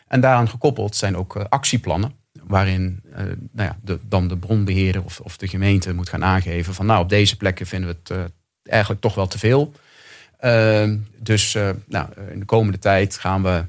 En 0.09 0.20
daaraan 0.20 0.49
gekoppeld 0.49 0.96
zijn 0.96 1.16
ook 1.16 1.37
actieplannen 1.37 2.12
waarin 2.42 3.03
nou 3.53 3.68
ja, 3.68 3.79
de, 3.83 3.99
dan 4.09 4.29
de 4.29 4.37
bronbeheerder 4.37 5.05
of, 5.05 5.20
of 5.20 5.37
de 5.37 5.49
gemeente 5.49 5.94
moet 5.94 6.09
gaan 6.09 6.25
aangeven 6.25 6.75
van 6.75 6.87
nou 6.87 7.03
op 7.03 7.09
deze 7.09 7.37
plekken 7.37 7.66
vinden 7.66 7.90
we 7.90 8.14
het 8.14 8.33
eigenlijk 8.62 9.01
toch 9.01 9.14
wel 9.14 9.27
te 9.27 9.38
veel. 9.38 9.72
Uh, 10.40 10.92
dus 11.18 11.57
nou, 11.87 12.09
in 12.31 12.38
de 12.38 12.44
komende 12.44 12.79
tijd 12.79 13.18
gaan 13.18 13.42
we 13.42 13.64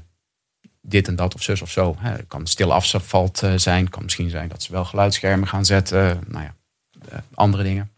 dit 0.80 1.08
en 1.08 1.16
dat 1.16 1.34
of 1.34 1.42
zus 1.42 1.62
of 1.62 1.70
zo. 1.70 1.96
Het 1.98 2.24
kan 2.28 2.46
stille 2.46 2.72
afvalt 2.72 3.42
uh, 3.42 3.52
zijn. 3.56 3.90
Kan 3.90 4.02
misschien 4.02 4.30
zijn 4.30 4.48
dat 4.48 4.62
ze 4.62 4.72
wel 4.72 4.84
geluidsschermen 4.84 5.48
gaan 5.48 5.64
zetten. 5.64 6.20
Nou 6.26 6.44
ja, 6.44 6.54
andere 7.34 7.62
dingen. 7.62 7.90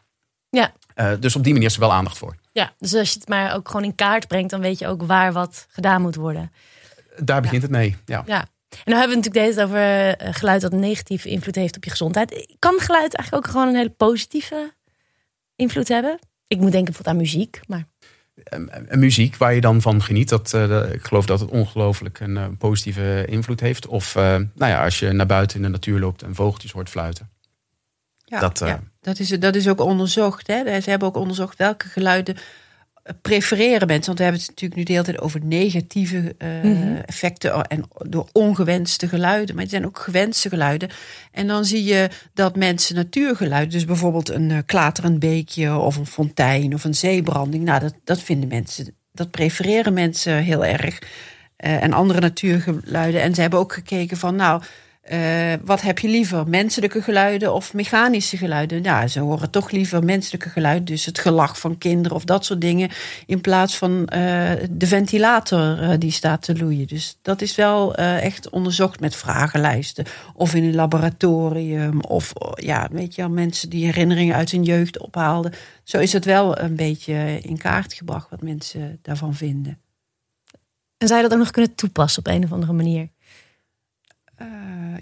Ja. 0.50 0.72
Dus 1.20 1.36
op 1.36 1.44
die 1.44 1.52
manier 1.52 1.68
is 1.68 1.74
er 1.74 1.80
wel 1.80 1.92
aandacht 1.92 2.18
voor. 2.18 2.36
Ja, 2.52 2.72
dus 2.78 2.94
als 2.94 3.12
je 3.12 3.18
het 3.18 3.28
maar 3.28 3.54
ook 3.54 3.66
gewoon 3.68 3.84
in 3.84 3.94
kaart 3.94 4.28
brengt, 4.28 4.50
dan 4.50 4.60
weet 4.60 4.78
je 4.78 4.86
ook 4.86 5.02
waar 5.02 5.32
wat 5.32 5.66
gedaan 5.70 6.02
moet 6.02 6.14
worden. 6.14 6.52
Daar 7.16 7.42
begint 7.42 7.62
het 7.62 7.70
mee, 7.70 7.96
ja. 8.04 8.22
ja. 8.26 8.40
En 8.70 8.78
dan 8.84 8.98
hebben 8.98 9.16
we 9.16 9.22
natuurlijk 9.22 9.46
deze 9.46 9.62
over 9.62 10.34
geluid 10.34 10.60
dat 10.60 10.72
een 10.72 10.80
negatieve 10.80 11.28
invloed 11.28 11.54
heeft 11.54 11.76
op 11.76 11.84
je 11.84 11.90
gezondheid. 11.90 12.54
Kan 12.58 12.78
geluid 12.78 13.14
eigenlijk 13.14 13.46
ook 13.46 13.52
gewoon 13.52 13.68
een 13.68 13.74
hele 13.74 13.90
positieve 13.90 14.74
invloed 15.56 15.88
hebben? 15.88 16.18
Ik 16.46 16.58
moet 16.58 16.72
denken 16.72 16.92
bijvoorbeeld 16.92 17.16
aan 17.16 17.22
muziek, 17.22 17.60
maar... 17.66 17.84
En 18.88 18.98
muziek 18.98 19.36
waar 19.36 19.54
je 19.54 19.60
dan 19.60 19.80
van 19.80 20.02
geniet, 20.02 20.28
dat, 20.28 20.52
uh, 20.54 20.92
ik 20.92 21.04
geloof 21.04 21.26
dat 21.26 21.40
het 21.40 21.50
ongelooflijk 21.50 22.20
een 22.20 22.36
uh, 22.36 22.46
positieve 22.58 23.24
invloed 23.28 23.60
heeft. 23.60 23.86
Of 23.86 24.14
uh, 24.14 24.22
nou 24.22 24.48
ja, 24.54 24.84
als 24.84 24.98
je 24.98 25.12
naar 25.12 25.26
buiten 25.26 25.56
in 25.56 25.62
de 25.62 25.68
natuur 25.68 25.98
loopt 25.98 26.22
en 26.22 26.34
vogeltjes 26.34 26.72
hoort 26.72 26.88
fluiten. 26.88 27.30
Ja, 28.31 28.40
dat, 28.40 28.59
ja, 28.59 28.81
dat, 29.01 29.19
is, 29.19 29.29
dat 29.29 29.55
is 29.55 29.69
ook 29.69 29.81
onderzocht. 29.81 30.47
Hè? 30.47 30.81
Ze 30.81 30.90
hebben 30.90 31.09
ook 31.09 31.16
onderzocht 31.16 31.59
welke 31.59 31.88
geluiden 31.88 32.37
prefereren 33.23 33.87
mensen. 33.87 34.07
Want 34.07 34.19
we 34.19 34.25
hebben 34.25 34.40
het 34.40 34.51
natuurlijk 34.51 34.81
nu 34.81 34.85
de 34.85 34.93
hele 34.93 35.05
tijd 35.05 35.21
over 35.21 35.45
negatieve 35.45 36.35
uh, 36.38 37.09
effecten 37.09 37.62
en 37.62 37.85
door 38.09 38.29
ongewenste 38.33 39.09
geluiden. 39.09 39.55
Maar 39.55 39.64
het 39.64 39.73
zijn 39.73 39.87
ook 39.87 39.99
gewenste 39.99 40.49
geluiden. 40.49 40.88
En 41.33 41.47
dan 41.47 41.64
zie 41.64 41.85
je 41.85 42.09
dat 42.35 42.57
mensen 42.57 42.95
natuurgeluiden, 42.95 43.71
dus 43.71 43.85
bijvoorbeeld 43.85 44.29
een 44.29 44.51
uh, 44.51 44.59
klaterend 44.66 45.19
beekje 45.19 45.77
of 45.77 45.97
een 45.97 46.07
fontein 46.07 46.75
of 46.75 46.85
een 46.85 46.95
zeebranding, 46.95 47.64
nou, 47.64 47.81
dat, 47.81 47.95
dat 48.05 48.21
vinden 48.21 48.49
mensen, 48.49 48.95
dat 49.12 49.31
prefereren 49.31 49.93
mensen 49.93 50.37
heel 50.43 50.64
erg. 50.64 50.99
Uh, 51.64 51.83
en 51.83 51.93
andere 51.93 52.21
natuurgeluiden. 52.21 53.23
En 53.23 53.35
ze 53.35 53.40
hebben 53.40 53.59
ook 53.59 53.73
gekeken 53.73 54.16
van, 54.16 54.37
nou, 54.37 54.62
uh, 55.12 55.53
wat 55.64 55.81
heb 55.81 55.99
je 55.99 56.09
liever, 56.09 56.49
menselijke 56.49 57.03
geluiden 57.03 57.55
of 57.55 57.75
mechanische 57.75 58.37
geluiden? 58.37 58.83
Ja, 58.83 59.07
ze 59.07 59.20
horen 59.20 59.51
toch 59.51 59.70
liever 59.70 60.05
menselijke 60.05 60.49
geluiden, 60.49 60.85
dus 60.85 61.05
het 61.05 61.18
gelach 61.18 61.59
van 61.59 61.79
kinderen 61.79 62.16
of 62.16 62.25
dat 62.25 62.44
soort 62.44 62.61
dingen, 62.61 62.90
in 63.27 63.40
plaats 63.40 63.77
van 63.77 63.92
uh, 63.92 64.07
de 64.70 64.87
ventilator 64.87 65.83
uh, 65.83 65.90
die 65.99 66.11
staat 66.11 66.42
te 66.42 66.57
loeien. 66.57 66.87
Dus 66.87 67.18
dat 67.23 67.42
is 67.42 67.55
wel 67.55 67.94
echt 67.94 68.51
onderzocht 68.51 69.01
met 69.01 69.16
vragenlijsten 69.16 70.05
of 70.35 70.55
in 70.55 70.64
een 70.64 70.75
laboratorium 70.75 72.01
of 72.01 72.33
ja, 72.55 72.88
weet 72.92 73.14
je, 73.14 73.29
mensen 73.29 73.70
die 73.70 73.85
herinneringen 73.85 74.35
uit 74.35 74.51
hun 74.51 74.62
jeugd 74.62 74.99
ophaalden. 74.99 75.53
Zo 75.85 75.99
is 75.99 76.12
het 76.12 76.25
wel 76.25 76.59
een 76.59 76.77
beetje 76.77 77.38
in 77.42 77.59
kaart 77.59 77.92
gebracht 77.92 78.31
wat 78.31 78.42
mensen 78.42 78.99
daarvan 79.03 79.35
vinden. 79.35 79.79
En 80.99 81.07
zou 81.07 81.23
je 81.23 81.29
dat 81.29 81.38
ook 81.38 81.44
nog 81.44 81.53
kunnen 81.53 81.75
toepassen 81.75 82.27
op 82.27 82.33
een 82.33 82.44
of 82.44 82.53
andere 82.53 82.73
manier? 82.73 83.09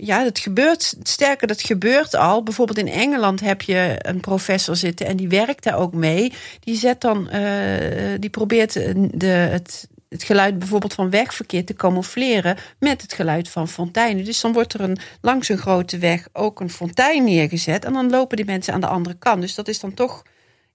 Ja, 0.01 0.25
het 0.25 0.39
gebeurt. 0.39 0.97
Sterker, 1.03 1.47
dat 1.47 1.63
gebeurt 1.63 2.15
al. 2.15 2.43
Bijvoorbeeld 2.43 2.79
in 2.79 2.89
Engeland 2.89 3.41
heb 3.41 3.63
je 3.63 3.95
een 3.99 4.21
professor 4.21 4.77
zitten 4.77 5.07
en 5.07 5.17
die 5.17 5.29
werkt 5.29 5.65
daar 5.65 5.79
ook 5.79 5.95
mee. 5.95 6.33
Die 6.61 6.77
zet 6.77 7.01
dan, 7.01 7.29
uh, 7.33 8.15
die 8.19 8.31
probeert 8.31 8.73
de, 9.21 9.27
het, 9.27 9.89
het 10.09 10.23
geluid 10.23 10.59
bijvoorbeeld 10.59 10.95
van 10.95 11.11
wegverkeer 11.11 11.65
te 11.65 11.75
camoufleren 11.75 12.57
met 12.79 13.03
het 13.03 13.13
geluid 13.13 13.49
van 13.49 13.69
fonteinen. 13.69 14.25
Dus 14.25 14.41
dan 14.41 14.53
wordt 14.53 14.75
er 14.75 14.81
een, 14.81 14.99
langs 15.21 15.49
een 15.49 15.59
grote 15.59 15.99
weg 15.99 16.29
ook 16.33 16.61
een 16.61 16.71
fontein 16.71 17.25
neergezet. 17.25 17.85
En 17.85 17.93
dan 17.93 18.11
lopen 18.11 18.37
die 18.37 18.47
mensen 18.47 18.75
aan 18.75 18.81
de 18.81 18.87
andere 18.87 19.17
kant. 19.19 19.41
Dus 19.41 19.55
dat 19.55 19.69
is 19.69 19.81
dan 19.81 19.95
toch 19.95 20.23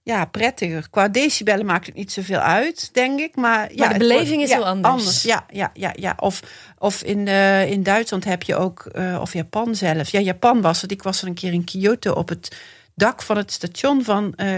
ja, 0.04 0.24
prettiger. 0.24 0.86
Qua 0.90 1.08
decibellen 1.08 1.66
maakt 1.66 1.86
het 1.86 1.94
niet 1.94 2.12
zoveel 2.12 2.38
uit, 2.38 2.90
denk 2.92 3.20
ik. 3.20 3.36
Maar, 3.36 3.74
ja, 3.74 3.88
de 3.88 3.98
beleving 3.98 4.42
is 4.42 4.52
heel 4.52 4.66
anders. 4.66 5.22
Ja, 5.22 5.46
ja, 5.52 5.70
ja, 5.74 5.92
ja. 5.96 6.14
Of, 6.18 6.42
of 6.78 7.02
in, 7.02 7.26
uh, 7.26 7.70
in 7.70 7.82
Duitsland 7.82 8.24
heb 8.24 8.42
je 8.42 8.56
ook, 8.56 8.90
uh, 8.92 9.18
of 9.20 9.32
Japan 9.32 9.74
zelf. 9.74 10.08
Ja, 10.08 10.20
Japan 10.20 10.60
was 10.60 10.82
het. 10.82 10.90
Ik 10.90 11.02
was 11.02 11.22
er 11.22 11.28
een 11.28 11.34
keer 11.34 11.52
in 11.52 11.64
Kyoto 11.64 12.12
op 12.12 12.28
het 12.28 12.56
dak 12.94 13.22
van 13.22 13.36
het 13.36 13.52
station 13.52 14.04
van, 14.04 14.34
uh, 14.36 14.56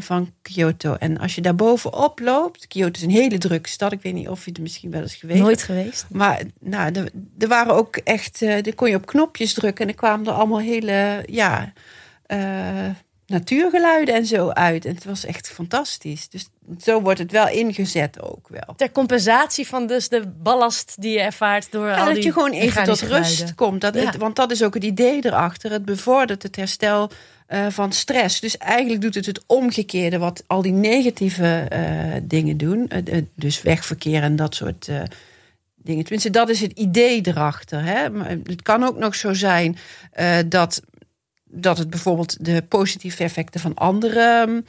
van 0.00 0.32
Kyoto. 0.42 0.94
En 0.94 1.18
als 1.18 1.34
je 1.34 1.40
daar 1.40 1.54
bovenop 1.54 2.20
loopt, 2.20 2.66
Kyoto 2.66 2.98
is 2.98 3.02
een 3.02 3.10
hele 3.10 3.38
drukke 3.38 3.68
stad. 3.68 3.92
Ik 3.92 4.02
weet 4.02 4.14
niet 4.14 4.28
of 4.28 4.44
je 4.44 4.52
er 4.52 4.62
misschien 4.62 4.90
wel 4.90 5.02
eens 5.02 5.14
geweest 5.14 5.40
Nooit 5.40 5.62
geweest. 5.62 6.06
Maar 6.10 6.42
nou, 6.60 6.92
er, 6.92 7.10
er 7.38 7.48
waren 7.48 7.74
ook 7.74 7.96
echt, 7.96 8.42
uh, 8.42 8.62
daar 8.62 8.74
kon 8.74 8.88
je 8.88 8.96
op 8.96 9.06
knopjes 9.06 9.54
drukken 9.54 9.84
en 9.84 9.90
er 9.90 9.96
kwamen 9.96 10.26
er 10.26 10.32
allemaal 10.32 10.60
hele, 10.60 11.24
ja 11.26 11.72
natuurgeluiden 13.30 14.14
en 14.14 14.26
zo 14.26 14.48
uit. 14.48 14.84
En 14.84 14.94
het 14.94 15.04
was 15.04 15.24
echt 15.24 15.50
fantastisch. 15.50 16.28
Dus 16.28 16.48
zo 16.80 17.00
wordt 17.00 17.18
het 17.18 17.32
wel 17.32 17.48
ingezet 17.48 18.22
ook 18.22 18.48
wel. 18.48 18.74
Ter 18.76 18.92
compensatie 18.92 19.66
van 19.66 19.86
dus 19.86 20.08
de 20.08 20.22
ballast 20.42 20.94
die 20.98 21.12
je 21.12 21.20
ervaart 21.20 21.72
door 21.72 21.94
al 21.94 22.04
dat 22.04 22.14
die 22.14 22.24
je 22.24 22.32
gewoon 22.32 22.52
even 22.52 22.84
tot 22.84 23.00
rust 23.00 23.32
geluiden. 23.32 23.54
komt. 23.54 23.80
Dat 23.80 23.94
het, 23.94 24.16
want 24.16 24.36
dat 24.36 24.50
is 24.50 24.62
ook 24.62 24.74
het 24.74 24.84
idee 24.84 25.24
erachter. 25.24 25.70
Het 25.70 25.84
bevordert 25.84 26.42
het 26.42 26.56
herstel 26.56 27.10
uh, 27.48 27.66
van 27.68 27.92
stress. 27.92 28.40
Dus 28.40 28.56
eigenlijk 28.58 29.00
doet 29.00 29.14
het 29.14 29.26
het 29.26 29.42
omgekeerde 29.46 30.18
wat 30.18 30.44
al 30.46 30.62
die 30.62 30.72
negatieve 30.72 31.68
uh, 31.72 32.20
dingen 32.22 32.56
doen. 32.56 32.90
Uh, 33.08 33.22
dus 33.34 33.62
wegverkeer 33.62 34.22
en 34.22 34.36
dat 34.36 34.54
soort 34.54 34.90
dingen. 35.76 36.02
Tenminste, 36.02 36.30
dat 36.30 36.48
is 36.48 36.60
het 36.60 36.72
idee 36.72 37.20
erachter. 37.22 37.84
Hè? 37.84 38.10
Maar 38.10 38.28
het 38.28 38.62
kan 38.62 38.84
ook 38.84 38.98
nog 38.98 39.14
zo 39.14 39.32
zijn 39.34 39.76
dat 40.46 40.82
dat 41.50 41.78
het 41.78 41.90
bijvoorbeeld 41.90 42.44
de 42.44 42.62
positieve 42.62 43.22
effecten 43.22 43.60
van 43.60 43.74
andere 43.74 44.62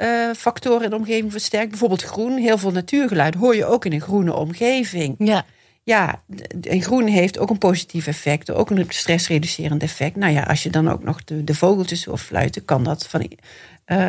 uh, 0.00 0.30
factoren 0.36 0.84
in 0.84 0.90
de 0.90 0.96
omgeving 0.96 1.32
versterkt. 1.32 1.68
Bijvoorbeeld 1.70 2.02
groen. 2.02 2.36
Heel 2.36 2.58
veel 2.58 2.70
natuurgeluid 2.70 3.34
hoor 3.34 3.56
je 3.56 3.66
ook 3.66 3.84
in 3.84 3.92
een 3.92 4.00
groene 4.00 4.34
omgeving. 4.34 5.14
Ja. 5.18 5.44
Ja, 5.84 6.22
en 6.60 6.82
groen 6.82 7.06
heeft 7.06 7.38
ook 7.38 7.50
een 7.50 7.58
positief 7.58 8.06
effect, 8.06 8.50
ook 8.50 8.70
een 8.70 8.84
stressreducerend 8.88 9.82
effect. 9.82 10.16
Nou 10.16 10.32
ja, 10.32 10.42
als 10.42 10.62
je 10.62 10.70
dan 10.70 10.90
ook 10.90 11.02
nog 11.02 11.24
de, 11.24 11.44
de 11.44 11.54
vogeltjes 11.54 12.04
hoort 12.04 12.20
fluiten, 12.20 12.64
kan 12.64 12.84
dat 12.84 13.06
van, 13.06 13.20
uh, 13.22 13.28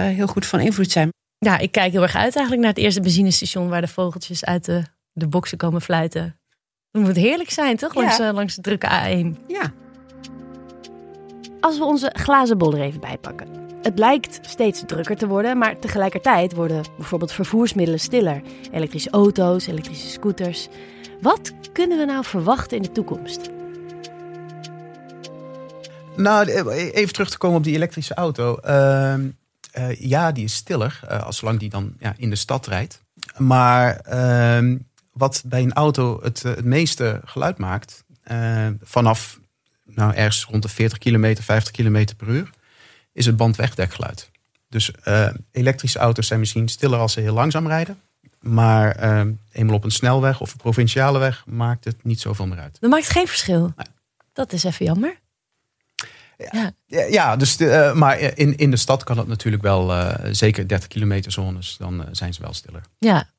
heel 0.02 0.28
goed 0.28 0.46
van 0.46 0.60
invloed 0.60 0.92
zijn. 0.92 1.10
Ja, 1.38 1.58
ik 1.58 1.72
kijk 1.72 1.92
heel 1.92 2.02
erg 2.02 2.16
uit 2.16 2.36
eigenlijk 2.36 2.60
naar 2.66 2.74
het 2.74 2.84
eerste 2.84 3.02
benzinestation 3.02 3.70
waar 3.70 3.82
de 3.82 3.88
vogeltjes 3.88 4.46
uit 4.46 4.66
de, 4.66 4.84
de 5.12 5.28
boksen 5.28 5.58
komen 5.58 5.82
fluiten. 5.82 6.40
Het 6.92 7.02
moet 7.02 7.16
heerlijk 7.16 7.50
zijn, 7.50 7.78
toch? 7.78 7.94
Langs, 7.94 8.18
Ja. 8.18 8.28
uh, 8.28 8.34
langs 8.34 8.56
de 8.56 8.62
drukke 8.62 8.88
A1. 8.88 9.46
Ja. 9.48 9.74
Als 11.64 11.78
we 11.78 11.84
onze 11.84 12.14
glazen 12.14 12.58
bol 12.58 12.74
er 12.74 12.82
even 12.82 13.00
bij 13.00 13.18
pakken. 13.18 13.48
Het 13.82 14.00
lijkt 14.00 14.40
steeds 14.42 14.84
drukker 14.86 15.16
te 15.16 15.28
worden, 15.28 15.58
maar 15.58 15.80
tegelijkertijd 15.80 16.54
worden 16.54 16.84
bijvoorbeeld 16.98 17.32
vervoersmiddelen 17.32 18.00
stiller. 18.00 18.42
Elektrische 18.72 19.10
auto's, 19.10 19.68
elektrische 19.68 20.08
scooters. 20.08 20.68
Wat 21.22 21.52
kunnen 21.74 21.98
we 21.98 22.06
nou 22.06 22.26
verwachten 22.26 22.78
in 22.78 22.84
de 22.84 22.92
toekomst? 22.92 23.50
Nou, 26.16 26.48
even 26.72 27.14
terug 27.14 27.30
te 27.30 27.38
komen 27.38 27.58
op 27.58 27.64
die 27.64 27.76
elektrische 27.76 28.14
auto. 28.14 28.58
Uh, 28.66 29.16
uh, 29.78 29.96
ja, 30.00 30.32
die 30.32 30.44
is 30.44 30.56
stiller, 30.56 31.00
uh, 31.04 31.24
als 31.24 31.38
zolang 31.38 31.60
die 31.60 31.70
dan 31.70 31.94
ja, 32.00 32.14
in 32.18 32.30
de 32.30 32.36
stad 32.36 32.68
rijdt. 32.68 33.02
Maar 33.38 33.96
ehm, 33.96 34.78
wat 35.12 35.44
bij 35.46 35.62
een 35.62 35.74
auto 35.74 36.20
het, 36.22 36.44
het 36.44 36.66
meeste 36.66 37.22
geluid 37.26 37.58
maakt, 37.58 38.04
eh, 38.24 38.68
vanaf 38.82 39.42
nou, 39.96 40.14
ergens 40.14 40.46
rond 40.46 40.62
de 40.62 40.70
40 40.70 40.98
kilometer, 40.98 41.44
50 41.44 41.72
kilometer 41.72 42.16
per 42.16 42.28
uur, 42.28 42.50
is 43.14 43.26
het 43.26 43.38
bandwegdekgeluid. 43.38 44.30
Dus 44.70 44.92
uh, 45.08 45.30
elektrische 45.52 46.00
auto's 46.00 46.28
zijn 46.28 46.40
misschien 46.40 46.68
stiller 46.68 47.00
als 47.00 47.14
ze 47.14 47.20
heel 47.20 47.34
langzaam 47.34 47.68
rijden. 47.68 48.02
Maar 48.40 49.04
uh, 49.04 49.34
eenmaal 49.52 49.76
op 49.76 49.84
een 49.84 49.92
snelweg 49.92 50.42
of 50.42 50.52
een 50.52 50.58
provinciale 50.58 51.20
weg 51.20 51.44
maakt 51.46 51.84
het 51.84 52.04
niet 52.04 52.20
zoveel 52.20 52.48
meer 52.48 52.60
uit. 52.60 52.78
Dat 52.80 52.90
maakt 52.90 53.10
geen 53.10 53.28
verschil. 53.28 53.74
Nee. 53.76 53.88
Dat 54.34 54.54
is 54.54 54.64
even 54.64 54.86
jammer. 54.86 55.22
Ja, 56.38 56.72
ja. 56.86 57.04
ja 57.04 57.36
dus 57.36 57.58
de, 57.58 57.66
uh, 57.66 57.94
maar 57.94 58.20
in, 58.20 58.58
in 58.58 58.72
de 58.72 58.78
stad 58.78 59.04
kan 59.04 59.18
het 59.18 59.28
natuurlijk 59.28 59.64
wel, 59.64 60.08
zeker 60.32 60.68
30 60.68 60.88
kilometer 60.88 61.32
zones, 61.32 61.76
dan 61.78 62.06
zijn 62.12 62.34
ze 62.34 62.42
wel 62.42 62.54
stiller. 62.54 62.82
Ja, 62.98 63.30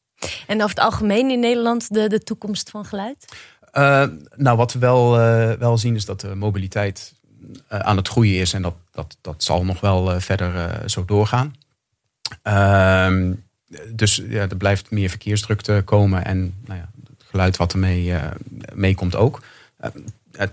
en 0.47 0.57
over 0.57 0.77
het 0.77 0.85
algemeen 0.85 1.31
in 1.31 1.41
Nederland 1.41 1.95
de, 1.95 2.09
de 2.09 2.23
toekomst 2.23 2.71
van 2.71 2.85
geluid? 2.85 3.37
Uh, 3.79 4.05
nou, 4.37 4.57
wat 4.57 4.73
we 4.73 4.79
wel, 4.79 5.21
uh, 5.21 5.53
wel 5.53 5.79
zien 5.79 5.95
is 5.95 6.05
dat 6.05 6.21
de 6.21 6.35
mobiliteit 6.35 7.15
uh, 7.73 7.79
aan 7.79 7.97
het 7.97 8.09
groeien 8.09 8.41
is. 8.41 8.53
En 8.53 8.63
dat, 8.63 8.75
dat, 8.91 9.17
dat 9.21 9.43
zal 9.43 9.65
nog 9.65 9.81
wel 9.81 10.21
verder 10.21 10.83
zo 10.91 11.05
doorgaan. 11.05 11.55
Ehm, 12.43 13.33
dus 13.89 14.23
ja, 14.29 14.49
er 14.49 14.57
blijft 14.57 14.91
meer 14.91 15.09
verkeersdrukte 15.09 15.83
komen. 15.85 16.25
En 16.25 16.55
nou 16.65 16.79
ja, 16.79 16.89
het 17.09 17.25
geluid 17.29 17.57
wat 17.57 17.73
ermee 17.73 18.15
mee 18.73 18.95
komt 18.95 19.17
ook. 19.17 19.43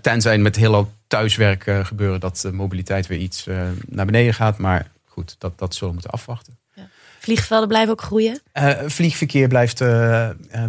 tenzij 0.00 0.38
met 0.38 0.56
heel 0.56 0.92
thuiswerk 1.06 1.70
gebeuren 1.82 2.20
dat 2.20 2.38
de 2.38 2.52
mobiliteit 2.52 3.06
weer 3.06 3.18
iets 3.18 3.46
naar 3.86 4.06
beneden 4.06 4.34
gaat. 4.34 4.58
Maar 4.58 4.90
goed, 5.04 5.36
dat, 5.38 5.58
dat 5.58 5.72
zullen 5.74 5.88
we 5.88 5.94
moeten 5.94 6.10
afwachten. 6.10 6.58
Vliegvelden 7.22 7.68
blijven 7.68 7.92
ook 7.92 8.02
groeien? 8.02 8.40
vliegverkeer 8.86 9.48
blijft, 9.48 9.82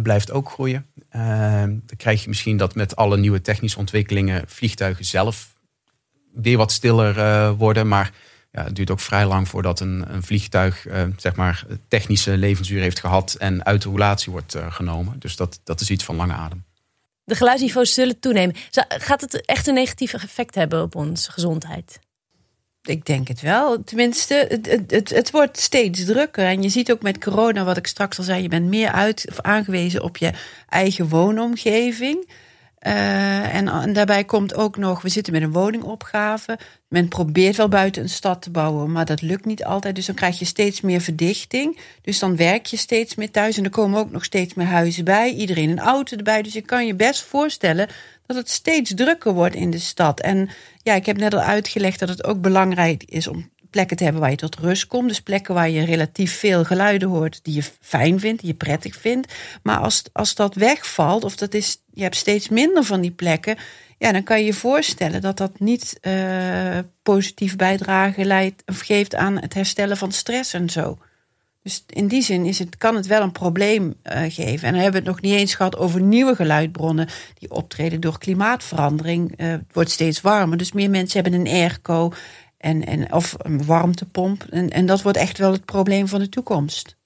blijft 0.02 0.30
ook 0.30 0.50
groeien. 0.50 0.86
Dan 1.10 1.96
krijg 1.96 2.22
je 2.22 2.28
misschien 2.28 2.56
dat 2.56 2.74
met 2.74 2.96
alle 2.96 3.16
nieuwe 3.16 3.40
technische 3.40 3.78
ontwikkelingen 3.78 4.44
vliegtuigen 4.46 5.04
zelf 5.04 5.52
weer 6.34 6.56
wat 6.56 6.72
stiller 6.72 7.54
worden. 7.54 7.88
Maar 7.88 8.10
ja, 8.52 8.64
het 8.64 8.76
duurt 8.76 8.90
ook 8.90 9.00
vrij 9.00 9.26
lang 9.26 9.48
voordat 9.48 9.80
een, 9.80 10.04
een 10.08 10.22
vliegtuig 10.22 10.86
zeg 11.16 11.34
maar 11.34 11.66
technische 11.88 12.36
levensduur 12.36 12.80
heeft 12.80 13.00
gehad 13.00 13.34
en 13.34 13.64
uit 13.64 13.82
de 13.82 13.88
roulatie 13.88 14.32
wordt 14.32 14.56
genomen. 14.68 15.18
Dus 15.18 15.36
dat, 15.36 15.60
dat 15.64 15.80
is 15.80 15.90
iets 15.90 16.04
van 16.04 16.16
lange 16.16 16.32
adem. 16.32 16.64
De 17.24 17.34
geluidsniveaus 17.34 17.94
zullen 17.94 18.20
toenemen. 18.20 18.56
Gaat 18.88 19.20
het 19.20 19.44
echt 19.44 19.66
een 19.66 19.74
negatief 19.74 20.12
effect 20.12 20.54
hebben 20.54 20.82
op 20.82 20.94
onze 20.94 21.32
gezondheid? 21.32 21.98
Ik 22.84 23.06
denk 23.06 23.28
het 23.28 23.40
wel. 23.40 23.84
Tenminste, 23.84 24.46
het, 24.48 24.90
het, 24.90 25.10
het, 25.10 25.30
wordt 25.30 25.58
steeds 25.58 26.04
drukker. 26.04 26.44
En 26.44 26.62
je 26.62 26.68
ziet 26.68 26.92
ook 26.92 27.02
met 27.02 27.24
corona, 27.24 27.64
wat 27.64 27.76
ik 27.76 27.86
straks 27.86 28.18
al 28.18 28.24
zei, 28.24 28.42
je 28.42 28.48
bent 28.48 28.68
meer 28.68 28.90
uit 28.90 29.24
of 29.28 29.40
aangewezen 29.40 30.02
op 30.02 30.16
je 30.16 30.32
eigen 30.68 31.08
woonomgeving. 31.08 32.28
Uh, 32.86 33.54
en, 33.54 33.68
en, 33.68 33.92
daarbij 33.92 34.24
komt 34.24 34.54
ook 34.54 34.76
nog, 34.76 35.02
we 35.02 35.08
zitten 35.08 35.32
met 35.32 35.42
een 35.42 35.52
woningopgave. 35.52 36.58
Men 36.88 37.08
probeert 37.08 37.56
wel 37.56 37.68
buiten 37.68 38.02
een 38.02 38.08
stad 38.08 38.42
te 38.42 38.50
bouwen, 38.50 38.92
maar 38.92 39.04
dat 39.04 39.22
lukt 39.22 39.44
niet 39.44 39.64
altijd. 39.64 39.94
Dus 39.94 40.06
dan 40.06 40.14
krijg 40.14 40.38
je 40.38 40.44
steeds 40.44 40.80
meer 40.80 41.00
verdichting. 41.00 41.78
Dus 42.02 42.18
dan 42.18 42.36
werk 42.36 42.66
je 42.66 42.76
steeds 42.76 43.14
meer 43.14 43.30
thuis. 43.30 43.56
En 43.56 43.64
er 43.64 43.70
komen 43.70 43.98
ook 43.98 44.10
nog 44.10 44.24
steeds 44.24 44.54
meer 44.54 44.66
huizen 44.66 45.04
bij. 45.04 45.32
Iedereen 45.32 45.70
een 45.70 45.78
auto 45.78 46.16
erbij. 46.16 46.42
Dus 46.42 46.52
je 46.52 46.60
kan 46.60 46.86
je 46.86 46.94
best 46.94 47.22
voorstellen 47.22 47.88
dat 48.26 48.36
het 48.36 48.50
steeds 48.50 48.94
drukker 48.94 49.32
wordt 49.32 49.54
in 49.54 49.70
de 49.70 49.78
stad. 49.78 50.20
En 50.20 50.48
ja, 50.82 50.94
ik 50.94 51.06
heb 51.06 51.16
net 51.16 51.34
al 51.34 51.40
uitgelegd 51.40 51.98
dat 51.98 52.08
het 52.08 52.24
ook 52.24 52.40
belangrijk 52.40 53.04
is 53.04 53.26
om 53.26 53.50
plekken 53.74 53.96
te 53.96 54.04
hebben 54.04 54.22
waar 54.22 54.30
je 54.30 54.36
tot 54.36 54.56
rust 54.56 54.86
komt. 54.86 55.08
Dus 55.08 55.20
plekken 55.20 55.54
waar 55.54 55.70
je 55.70 55.84
relatief 55.84 56.38
veel 56.38 56.64
geluiden 56.64 57.08
hoort 57.08 57.40
die 57.42 57.54
je 57.54 57.62
fijn 57.80 58.20
vindt, 58.20 58.40
die 58.40 58.50
je 58.50 58.56
prettig 58.56 58.96
vindt. 58.96 59.32
Maar 59.62 59.78
als, 59.78 60.02
als 60.12 60.34
dat 60.34 60.54
wegvalt, 60.54 61.24
of 61.24 61.36
dat 61.36 61.54
is, 61.54 61.82
je 61.92 62.02
hebt 62.02 62.16
steeds 62.16 62.48
minder 62.48 62.84
van 62.84 63.00
die 63.00 63.10
plekken, 63.10 63.56
ja, 63.98 64.12
dan 64.12 64.22
kan 64.22 64.38
je 64.38 64.44
je 64.44 64.52
voorstellen 64.52 65.20
dat 65.20 65.36
dat 65.36 65.60
niet 65.60 65.98
uh, 66.02 66.78
positief 67.02 67.56
bijdrage 67.56 68.24
leidt 68.24 68.62
of 68.66 68.80
geeft 68.80 69.14
aan 69.14 69.40
het 69.40 69.54
herstellen 69.54 69.96
van 69.96 70.12
stress 70.12 70.52
en 70.52 70.70
zo. 70.70 70.98
Dus 71.62 71.84
in 71.86 72.08
die 72.08 72.22
zin 72.22 72.44
is 72.44 72.58
het, 72.58 72.76
kan 72.76 72.94
het 72.94 73.06
wel 73.06 73.22
een 73.22 73.32
probleem 73.32 73.94
uh, 74.04 74.22
geven. 74.28 74.68
En 74.68 74.72
dan 74.72 74.82
hebben 74.82 75.02
we 75.02 75.08
het 75.08 75.16
nog 75.16 75.20
niet 75.20 75.40
eens 75.40 75.54
gehad 75.54 75.76
over 75.76 76.00
nieuwe 76.00 76.34
geluidbronnen 76.34 77.08
die 77.38 77.50
optreden 77.50 78.00
door 78.00 78.18
klimaatverandering. 78.18 79.40
Uh, 79.40 79.50
het 79.50 79.72
wordt 79.72 79.90
steeds 79.90 80.20
warmer, 80.20 80.58
dus 80.58 80.72
meer 80.72 80.90
mensen 80.90 81.22
hebben 81.22 81.40
een 81.40 81.52
airco 81.52 82.12
en, 82.64 82.86
en, 82.86 83.12
of 83.12 83.34
een 83.38 83.64
warmtepomp. 83.64 84.44
En, 84.50 84.70
en 84.70 84.86
dat 84.86 85.02
wordt 85.02 85.18
echt 85.18 85.38
wel 85.38 85.52
het 85.52 85.64
probleem 85.64 86.08
van 86.08 86.20
de 86.20 86.28
toekomst. 86.28 86.96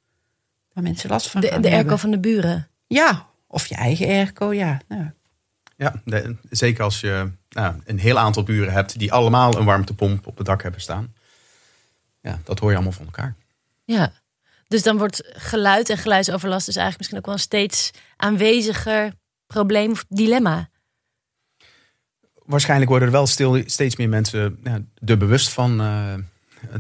Waar 0.73 0.85
mensen 0.85 1.11
last 1.11 1.31
van 1.31 1.41
de, 1.41 1.49
gaan 1.49 1.63
De 1.63 1.71
airco 1.71 1.97
van 1.97 2.11
de 2.11 2.19
buren? 2.19 2.69
Ja, 2.87 3.27
of 3.47 3.67
je 3.67 3.75
eigen 3.75 4.07
airco, 4.07 4.53
ja. 4.53 4.81
Ja, 4.89 5.15
ja 5.77 6.03
zeker 6.51 6.85
als 6.85 7.01
je 7.01 7.31
nou, 7.49 7.75
een 7.85 7.99
heel 7.99 8.19
aantal 8.19 8.43
buren 8.43 8.73
hebt 8.73 8.99
die 8.99 9.13
allemaal 9.13 9.57
een 9.57 9.65
warmtepomp 9.65 10.27
op 10.27 10.37
het 10.37 10.47
dak 10.47 10.63
hebben 10.63 10.81
staan. 10.81 11.15
Ja, 12.21 12.39
dat 12.45 12.59
hoor 12.59 12.69
je 12.69 12.75
allemaal 12.75 12.93
van 12.93 13.05
elkaar. 13.05 13.35
Ja, 13.85 14.13
dus 14.69 14.83
dan 14.83 14.99
wordt 14.99 15.23
geluid 15.33 15.91
en 15.91 15.99
geluidsoverlast 15.99 16.67
dus 16.67 16.77
eigenlijk 16.77 16.99
misschien 16.99 17.19
ook 17.19 17.27
wel 17.27 17.35
een 17.35 17.41
steeds 17.41 17.91
aanweziger 18.17 19.13
probleem 19.47 19.91
of 19.91 20.05
dilemma 20.09 20.69
waarschijnlijk 22.49 22.91
worden 22.91 23.09
er 23.09 23.15
wel 23.15 23.27
stil, 23.27 23.63
steeds 23.67 23.97
meer 23.97 24.09
mensen 24.09 24.59
ja, 24.65 24.81
er 25.05 25.19
bewust 25.19 25.49
van 25.49 25.81
uh, 25.81 26.15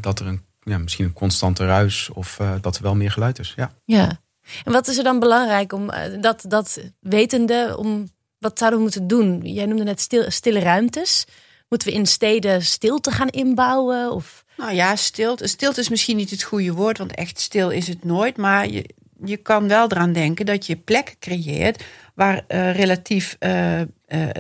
dat 0.01 0.21
er 0.21 0.27
een, 0.27 0.43
ja, 0.63 0.79
misschien 0.79 1.05
een 1.05 1.13
constante 1.13 1.67
ruis 1.67 2.11
of 2.13 2.39
uh, 2.41 2.53
dat 2.61 2.77
er 2.77 2.83
wel 2.83 2.95
meer 2.95 3.11
geluid 3.11 3.39
is. 3.39 3.53
Ja. 3.57 3.73
ja. 3.85 4.21
En 4.65 4.73
wat 4.73 4.89
is 4.89 4.99
er 4.99 5.05
dan 5.05 5.19
belangrijk 5.19 5.73
om 5.73 5.91
uh, 5.91 6.01
dat, 6.21 6.45
dat 6.49 6.81
wetende, 7.01 7.75
om 7.79 8.09
wat 8.39 8.59
zouden 8.59 8.79
we 8.79 8.85
moeten 8.85 9.07
doen? 9.07 9.41
Jij 9.43 9.67
noemde 9.67 9.85
net 9.85 10.01
stil, 10.01 10.31
stille 10.31 10.61
ruimtes. 10.61 11.25
Moeten 11.69 11.89
we 11.89 11.95
in 11.95 12.07
steden 12.07 12.63
stilte 12.63 13.11
gaan 13.11 13.29
inbouwen? 13.29 14.13
Of? 14.13 14.45
Nou 14.57 14.73
ja, 14.73 14.97
stilte, 14.97 15.47
stilte 15.47 15.81
is 15.81 15.89
misschien 15.89 16.17
niet 16.17 16.31
het 16.31 16.43
goede 16.43 16.73
woord, 16.73 16.99
want 16.99 17.15
echt 17.15 17.41
stil 17.41 17.71
is 17.71 17.89
het 17.89 18.05
nooit. 18.05 18.37
Maar 18.37 18.69
je, 18.69 18.85
je 19.25 19.37
kan 19.37 19.69
wel 19.69 19.91
eraan 19.91 20.13
denken 20.13 20.47
dat 20.47 20.67
je 20.67 20.77
plekken 20.77 21.19
creëert 21.19 21.85
waar 22.15 22.45
uh, 22.49 22.75
relatief 22.75 23.37
uh, 23.41 23.81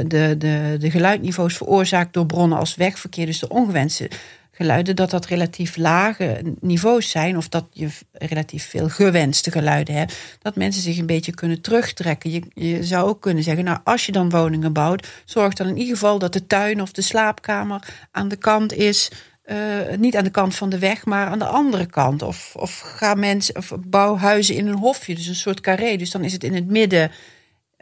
de, 0.06 0.34
de, 0.38 0.76
de 0.78 0.90
geluidniveaus 0.90 1.56
veroorzaakt 1.56 2.12
door 2.12 2.26
bronnen 2.26 2.58
als 2.58 2.74
wegverkeer, 2.74 3.26
dus 3.26 3.38
de 3.38 3.48
ongewenste 3.48 4.10
geluiden, 4.52 4.96
dat 4.96 5.10
dat 5.10 5.26
relatief 5.26 5.76
lage 5.76 6.42
niveaus 6.60 7.10
zijn, 7.10 7.36
of 7.36 7.48
dat 7.48 7.64
je 7.72 7.88
relatief 8.12 8.68
veel 8.68 8.88
gewenste 8.88 9.50
geluiden 9.50 9.94
hebt, 9.94 10.16
dat 10.42 10.56
mensen 10.56 10.82
zich 10.82 10.98
een 10.98 11.06
beetje 11.06 11.34
kunnen 11.34 11.60
terugtrekken. 11.60 12.30
Je, 12.30 12.42
je 12.54 12.84
zou 12.84 13.08
ook 13.08 13.20
kunnen 13.20 13.42
zeggen, 13.42 13.64
nou, 13.64 13.78
als 13.84 14.06
je 14.06 14.12
dan 14.12 14.30
woningen 14.30 14.72
bouwt, 14.72 15.08
zorg 15.24 15.54
dan 15.54 15.66
in 15.66 15.76
ieder 15.76 15.94
geval 15.94 16.18
dat 16.18 16.32
de 16.32 16.46
tuin 16.46 16.82
of 16.82 16.92
de 16.92 17.02
slaapkamer 17.02 17.82
aan 18.10 18.28
de 18.28 18.36
kant 18.36 18.72
is 18.72 19.10
uh, 19.50 19.96
niet 19.98 20.16
aan 20.16 20.24
de 20.24 20.30
kant 20.30 20.54
van 20.54 20.68
de 20.68 20.78
weg, 20.78 21.04
maar 21.04 21.26
aan 21.26 21.38
de 21.38 21.44
andere 21.44 21.86
kant. 21.86 22.22
Of, 22.22 22.52
of 22.56 22.78
gaan 22.78 23.18
mensen 23.18 23.56
of 23.56 23.72
bouw 23.86 24.16
huizen 24.16 24.54
in 24.54 24.66
een 24.66 24.78
hofje, 24.78 25.14
dus 25.14 25.26
een 25.26 25.34
soort 25.34 25.60
carré. 25.60 25.96
Dus 25.96 26.10
dan 26.10 26.24
is 26.24 26.32
het 26.32 26.44
in 26.44 26.54
het 26.54 26.66
midden, 26.66 27.10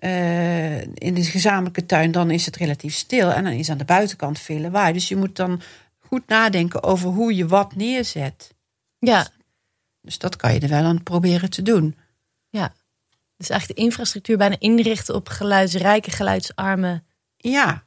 uh, 0.05 0.81
in 0.81 1.15
de 1.15 1.25
gezamenlijke 1.25 1.87
tuin, 1.87 2.13
dan 2.13 2.31
is 2.31 2.47
het 2.47 2.57
relatief 2.57 2.95
stil. 2.95 3.33
En 3.33 3.45
dan 3.45 3.53
is 3.53 3.71
aan 3.71 3.79
de 3.79 3.85
buitenkant 3.85 4.39
veel 4.39 4.61
lawaai. 4.61 4.93
Dus 4.93 5.09
je 5.09 5.17
moet 5.17 5.37
dan 5.37 5.61
goed 5.99 6.27
nadenken 6.27 6.83
over 6.83 7.11
hoe 7.11 7.35
je 7.35 7.47
wat 7.47 7.75
neerzet. 7.75 8.55
Ja. 8.99 9.29
Dus 10.01 10.19
dat 10.19 10.37
kan 10.37 10.55
je 10.55 10.61
er 10.61 10.69
wel 10.69 10.85
aan 10.85 11.03
proberen 11.03 11.51
te 11.51 11.63
doen. 11.63 11.97
Ja. 12.49 12.73
Dus 13.37 13.49
eigenlijk 13.49 13.81
de 13.81 13.87
infrastructuur 13.87 14.37
bijna 14.37 14.57
inrichten 14.59 15.15
op 15.15 15.29
geluidsrijke, 15.29 16.11
geluidsarme 16.11 17.03
ja. 17.37 17.85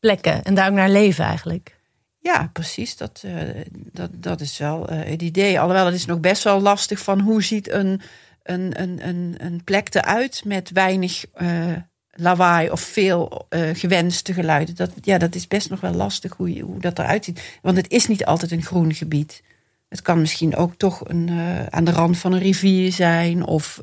plekken. 0.00 0.42
En 0.44 0.54
daar 0.54 0.68
ook 0.68 0.74
naar 0.74 0.90
leven 0.90 1.24
eigenlijk. 1.24 1.80
Ja, 2.18 2.50
precies. 2.52 2.96
Dat, 2.96 3.22
uh, 3.26 3.60
dat, 3.72 4.10
dat 4.12 4.40
is 4.40 4.58
wel 4.58 4.92
uh, 4.92 5.02
het 5.04 5.22
idee. 5.22 5.60
Alhoewel, 5.60 5.86
het 5.86 5.94
is 5.94 6.06
nog 6.06 6.20
best 6.20 6.42
wel 6.42 6.60
lastig 6.60 6.98
van 6.98 7.20
hoe 7.20 7.42
ziet 7.42 7.70
een, 7.70 8.00
een, 8.42 8.80
een, 8.80 9.08
een, 9.08 9.34
een 9.38 9.64
plek 9.64 9.94
eruit 9.94 10.42
met 10.44 10.70
weinig 10.70 11.24
uh, 11.42 11.72
lawaai 12.10 12.70
of 12.70 12.80
veel 12.80 13.46
gewenste 13.72 14.32
geluiden. 14.32 14.74
Dat, 14.74 14.90
ja, 15.00 15.18
dat 15.18 15.34
is 15.34 15.48
best 15.48 15.70
nog 15.70 15.80
wel 15.80 15.94
lastig 15.94 16.32
hoe, 16.36 16.54
je, 16.54 16.62
hoe 16.62 16.80
dat 16.80 16.98
eruit 16.98 17.24
ziet. 17.24 17.58
Want 17.62 17.76
het 17.76 17.90
is 17.90 18.06
niet 18.06 18.24
altijd 18.24 18.50
een 18.50 18.62
groen 18.62 18.94
gebied. 18.94 19.42
Het 19.88 20.02
kan 20.02 20.20
misschien 20.20 20.56
ook 20.56 20.74
toch 20.76 21.08
een, 21.08 21.30
aan 21.70 21.84
de 21.84 21.90
rand 21.90 22.18
van 22.18 22.32
een 22.32 22.38
rivier 22.38 22.92
zijn 22.92 23.44
of 23.44 23.80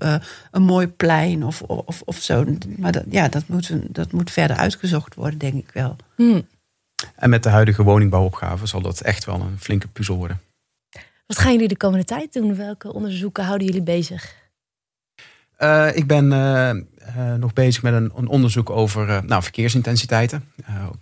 een 0.52 0.64
mooi 0.64 0.88
plein 0.88 1.44
of, 1.44 1.62
of, 1.62 2.02
of 2.06 2.18
zo. 2.18 2.46
Maar 2.78 2.92
dat, 2.92 3.04
ja, 3.10 3.28
dat, 3.28 3.48
moet, 3.48 3.72
dat 3.96 4.12
moet 4.12 4.32
verder 4.32 4.58
uitgezocht 4.58 5.16
worden, 5.16 5.40
denk 5.40 5.54
ik 5.54 5.70
wel. 5.74 5.96
Hmm. 6.16 6.48
En 7.16 7.30
met 7.30 7.44
de 7.44 7.50
huidige 7.50 7.84
woningbouwopgave 7.84 8.66
zal 8.66 8.82
dat 8.82 9.02
echt 9.02 9.26
wel 9.26 9.42
een 9.42 9.60
flinke 9.60 9.88
puzzel 9.88 10.16
worden. 10.16 10.42
Wat 11.28 11.38
gaan 11.38 11.52
jullie 11.52 11.68
de 11.68 11.78
komende 11.78 12.06
tijd 12.06 12.34
doen? 12.34 12.56
Welke 12.56 12.94
onderzoeken 12.94 13.44
houden 13.44 13.68
jullie 13.68 13.84
bezig? 13.84 14.36
Uh, 15.60 15.96
ik 15.96 16.08
ben 16.08 16.32
uh, 16.32 16.70
uh, 17.18 17.34
nog 17.34 17.54
bezig 17.54 17.82
met 17.82 17.94
een, 17.94 18.12
een 18.16 18.28
onderzoek 18.28 18.70
over 18.70 19.26
nou, 19.26 19.44
verkeersintensiteiten. 19.44 20.52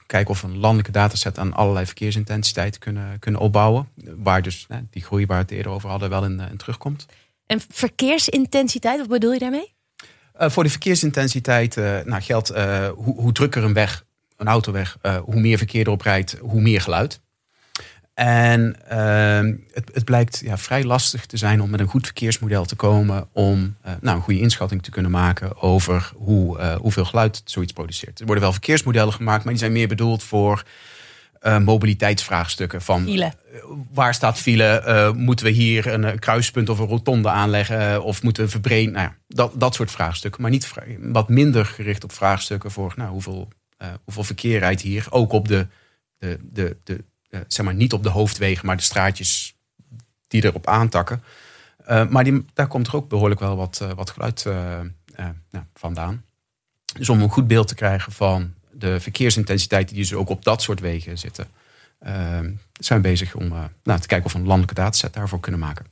kijken 0.06 0.30
of 0.30 0.42
we 0.42 0.48
een 0.48 0.58
landelijke 0.58 0.92
dataset 0.92 1.40
aan 1.40 1.54
allerlei 1.54 1.86
verkeersintensiteiten 1.86 2.80
kunnen, 2.80 3.20
kunnen 3.20 3.42
opbouwen. 3.42 3.88
Waar 4.16 4.42
dus 4.42 4.68
die 4.90 5.04
groei 5.04 5.26
waar 5.26 5.38
we 5.38 5.44
het 5.44 5.52
eerder 5.52 5.72
over 5.72 5.90
hadden 5.90 6.10
wel 6.10 6.24
in, 6.24 6.40
in 6.52 6.58
terugkomt. 6.58 7.06
En 7.46 7.62
verkeersintensiteit, 7.70 9.00
wat 9.00 9.08
bedoel 9.08 9.34
je 9.34 9.40
daarmee? 9.40 9.76
voor 10.40 10.64
de 10.64 10.70
verkeersintensiteit 10.70 11.76
nou, 12.06 12.22
geldt 12.22 12.48
hoe, 12.96 13.16
hoe 13.16 13.32
drukker 13.32 13.64
een 13.64 13.74
weg 13.74 14.06
een 14.38 14.48
autoweg, 14.48 14.98
hoe 15.24 15.40
meer 15.40 15.58
verkeer 15.58 15.86
erop 15.86 16.02
rijdt, 16.02 16.38
hoe 16.40 16.62
meer 16.62 16.82
geluid. 16.82 17.22
En 18.18 18.76
uh, 18.92 19.56
het, 19.74 19.90
het, 19.94 20.06
blijkt 20.06 20.42
ja, 20.44 20.58
vrij 20.58 20.84
lastig 20.84 21.26
te 21.26 21.38
zijn 21.38 21.62
om 21.62 21.70
met 21.70 21.80
een 21.80 21.88
goed 21.88 22.06
verkeersmodel 22.06 22.66
te 22.66 22.76
komen 22.76 23.28
om 23.32 23.76
uh, 23.86 23.92
nou, 24.02 24.18
een 24.18 24.24
goede 24.24 24.40
inschatting 24.40 24.84
te 24.84 24.90
kunnen 24.90 25.12
maken 25.12 25.62
over 25.62 26.12
hoe, 26.16 26.60
uh, 26.60 26.76
hoeveel 26.76 27.06
geluid 27.06 27.42
zoiets 27.46 27.74
produceert. 27.74 28.20
Er 28.20 28.26
worden 28.26 28.44
wel 28.44 28.52
verkeersmodellen 28.52 29.14
gemaakt, 29.14 29.44
maar 29.44 29.54
die 29.54 29.62
zijn 29.62 29.72
meer 29.72 29.88
bedoeld 29.88 30.24
voor 30.24 30.64
mobiliteitsvraagstukken. 31.64 32.82
Van 32.82 33.04
file. 33.04 33.34
waar 33.94 34.14
staat 34.14 34.38
file? 34.38 35.14
moeten 35.16 35.46
we 35.46 35.52
hier 35.52 35.88
een 35.88 36.20
kruispunt 36.20 36.70
of 36.70 36.80
een 36.80 36.88
rotonde 36.88 37.30
aanleggen? 37.30 38.04
of 38.04 38.24
moeten 38.24 38.44
we 38.44 38.50
verbreden? 38.50 38.94
Nou 38.94 39.06
ja, 39.06 39.16
dat, 39.28 39.52
dat 39.60 39.76
soort 39.76 39.92
vraagstukken. 39.92 40.42
Maar 40.42 40.52
niet 40.52 40.74
wat 41.00 41.30
minder 41.30 41.66
gericht 41.66 42.04
op 42.04 42.12
vraagstukken 42.12 42.72
voor 42.72 42.94
nou, 42.96 43.12
hoeveel 43.12 43.48
hoeveel 44.04 44.24
verkeer 44.24 44.60
rijdt 44.60 44.82
hier. 44.82 45.08
Ook 45.10 45.32
op 45.32 45.48
de, 45.48 45.68
de, 46.20 46.40
de, 46.52 46.78
de 46.84 47.04
zeg 47.48 47.66
maar 47.66 47.74
niet 47.74 47.94
op 47.94 48.04
de 48.04 48.10
hoofdwegen, 48.10 48.66
maar 48.66 48.78
de 48.78 48.84
straatjes 48.84 49.56
die 50.28 50.46
erop 50.46 50.68
aantakken. 50.68 51.24
Uh, 51.90 52.08
maar 52.08 52.24
die, 52.24 52.46
daar 52.54 52.68
komt 52.68 52.88
er 52.88 52.96
ook 52.96 53.10
behoorlijk 53.10 53.40
wel 53.40 53.56
wat, 53.56 53.86
wat 53.96 54.10
geluid 54.10 54.46
nou, 55.50 55.66
vandaan. 55.74 56.24
Dus 56.98 57.10
om 57.10 57.22
een 57.22 57.30
goed 57.30 57.48
beeld 57.48 57.68
te 57.68 57.76
krijgen 57.76 58.12
van 58.12 58.54
de 58.72 59.00
verkeersintensiteit 59.00 59.88
die 59.88 59.98
dus 59.98 60.14
ook 60.14 60.30
op 60.30 60.44
dat 60.44 60.62
soort 60.62 60.80
wegen 60.80 61.18
zitten, 61.18 61.48
zijn 62.80 63.02
we 63.02 63.10
bezig 63.10 63.36
om 63.36 63.48
nou, 63.84 64.00
te 64.00 64.08
kijken 64.08 64.26
of 64.26 64.34
we 64.34 64.40
een 64.40 64.46
landelijke 64.46 64.82
dataset 64.82 65.14
daarvoor 65.14 65.40
kunnen 65.40 65.60
maken. 65.60 65.86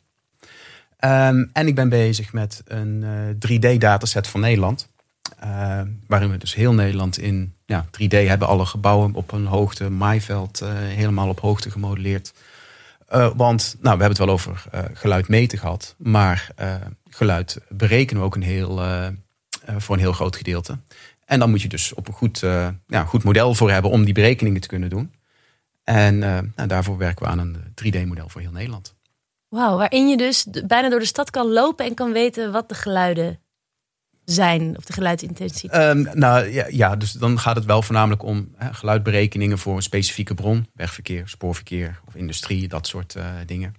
Um, 1.00 1.50
en 1.54 1.68
ik 1.68 1.76
ben 1.76 1.90
bezig 1.90 2.34
met 2.34 2.62
een 2.66 3.04
3D-dataset 3.48 4.28
van 4.28 4.40
Nederland. 4.40 4.90
Uh, 5.44 5.82
waarin 6.08 6.32
we 6.32 6.38
dus 6.38 6.56
heel 6.56 6.74
Nederland 6.74 7.18
in 7.18 7.54
ja, 7.66 7.86
3D 7.86 8.08
hebben. 8.08 8.48
Alle 8.48 8.66
gebouwen 8.66 9.14
op 9.14 9.32
een 9.32 9.46
hoogte, 9.46 9.90
maaiveld 9.90 10.62
uh, 10.62 10.70
helemaal 10.74 11.30
op 11.30 11.40
hoogte 11.40 11.72
gemodelleerd. 11.72 12.34
Uh, 13.14 13.30
want 13.36 13.76
nou, 13.82 13.98
we 13.98 14.04
hebben 14.04 14.08
het 14.10 14.18
wel 14.18 14.30
over 14.30 14.64
geluid 14.94 15.28
meten 15.28 15.58
gehad. 15.58 15.96
Maar 15.98 16.50
geluid 17.10 17.62
berekenen 17.70 18.22
we 18.22 18.28
ook 18.28 18.36
een 18.36 18.42
heel, 18.42 18.82
voor 19.78 19.96
een 19.96 20.02
heel 20.02 20.14
groot 20.14 20.36
gedeelte. 20.36 20.78
En 21.26 21.40
dan 21.40 21.50
moet 21.50 21.62
je 21.62 21.68
dus 21.68 21.94
op 21.94 22.08
een 22.08 22.14
goed, 22.14 22.42
uh, 22.42 22.68
ja, 22.88 23.04
goed 23.04 23.24
model 23.24 23.54
voor 23.54 23.72
hebben 23.72 23.92
om 23.92 24.06
die 24.06 24.14
berekeningen 24.14 24.62
te 24.62 24.68
kunnen 24.68 24.90
doen. 24.90 25.14
En 25.84 26.16
uh, 26.16 26.40
nou, 26.56 26.68
daarvoor 26.68 26.98
werken 26.98 27.26
we 27.26 27.32
aan 27.32 27.40
een 27.40 27.56
3D-model 27.56 28.30
voor 28.30 28.42
heel 28.42 28.52
Nederland. 28.52 28.96
Wauw, 29.48 29.78
waarin 29.78 30.08
je 30.08 30.18
dus 30.18 30.48
bijna 30.66 30.90
door 30.90 31.00
de 31.00 31.06
stad 31.06 31.30
kan 31.30 31.52
lopen 31.52 31.86
en 31.86 31.94
kan 31.94 32.12
weten 32.12 32.52
wat 32.52 32.70
de 32.70 32.76
geluiden 32.76 33.40
zijn, 34.26 34.78
of 34.78 34.86
de 34.86 34.94
geluidsintensiteit? 34.94 35.96
Um, 35.96 36.08
nou 36.14 36.52
ja, 36.52 36.66
ja, 36.70 36.96
dus 36.96 37.12
dan 37.12 37.40
gaat 37.40 37.56
het 37.56 37.66
wel 37.66 37.82
voornamelijk 37.82 38.24
om 38.24 38.54
hè, 38.56 38.74
geluidberekeningen 38.74 39.58
voor 39.58 39.76
een 39.76 39.82
specifieke 39.82 40.34
bron, 40.34 40.68
wegverkeer, 40.74 41.28
spoorverkeer 41.28 42.02
of 42.08 42.16
industrie, 42.16 42.68
dat 42.68 42.88
soort 42.88 43.16
uh, 43.16 43.26
dingen. 43.46 43.76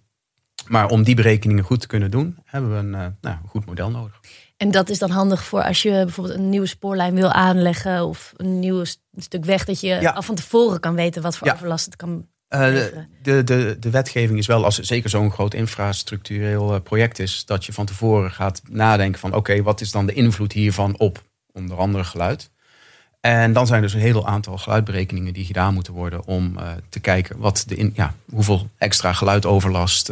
Maar 0.66 0.88
om 0.88 1.02
die 1.02 1.14
berekeningen 1.14 1.64
goed 1.64 1.80
te 1.80 1.86
kunnen 1.86 2.10
doen, 2.10 2.38
hebben 2.44 2.70
we 2.70 2.76
een, 2.76 2.92
uh, 2.92 3.06
nou, 3.20 3.36
goed 3.46 3.66
model 3.66 3.90
nodig. 3.90 4.20
En 4.56 4.70
dat 4.70 4.88
is 4.88 4.98
dan 4.98 5.10
handig 5.10 5.44
voor 5.44 5.62
als 5.62 5.82
je 5.82 5.90
bijvoorbeeld 5.90 6.38
een 6.38 6.48
nieuwe 6.48 6.66
spoorlijn 6.66 7.14
wil 7.14 7.32
aanleggen 7.32 8.06
of 8.06 8.32
een 8.36 8.58
nieuw 8.58 8.84
stuk 9.16 9.44
weg, 9.44 9.64
dat 9.64 9.80
je 9.80 9.88
ja. 9.88 10.10
al 10.10 10.22
van 10.22 10.34
tevoren 10.34 10.80
kan 10.80 10.94
weten 10.94 11.22
wat 11.22 11.36
voor 11.36 11.46
ja. 11.46 11.52
overlast 11.52 11.84
het 11.84 11.96
kan 11.96 12.26
de, 13.22 13.44
de, 13.44 13.76
de 13.80 13.90
wetgeving 13.90 14.38
is 14.38 14.46
wel, 14.46 14.64
als 14.64 14.76
het 14.76 14.86
zeker 14.86 15.10
zo'n 15.10 15.32
groot 15.32 15.54
infrastructureel 15.54 16.74
uh, 16.74 16.80
project 16.80 17.18
is, 17.18 17.44
dat 17.44 17.64
je 17.64 17.72
van 17.72 17.86
tevoren 17.86 18.30
gaat 18.30 18.62
nadenken 18.68 19.20
van 19.20 19.34
oké, 19.34 19.62
wat 19.62 19.80
is 19.80 19.90
dan 19.90 20.06
de 20.06 20.12
invloed 20.12 20.52
hiervan 20.52 20.98
op 20.98 21.22
onder 21.52 21.76
andere 21.76 22.04
geluid. 22.04 22.50
En 23.20 23.52
dan 23.52 23.66
zijn 23.66 23.82
er 23.82 23.86
dus 23.86 23.94
een 23.94 24.06
heel 24.06 24.26
aantal 24.26 24.58
geluidberekeningen 24.58 25.32
die 25.32 25.44
gedaan 25.44 25.74
moeten 25.74 25.92
worden 25.92 26.26
om 26.26 26.56
uh, 26.58 26.70
te 26.88 27.00
kijken 27.00 27.38
wat 27.38 27.64
de 27.66 27.74
in, 27.74 27.92
ja, 27.94 28.14
hoeveel 28.30 28.68
extra 28.78 29.12
geluidoverlast 29.12 30.10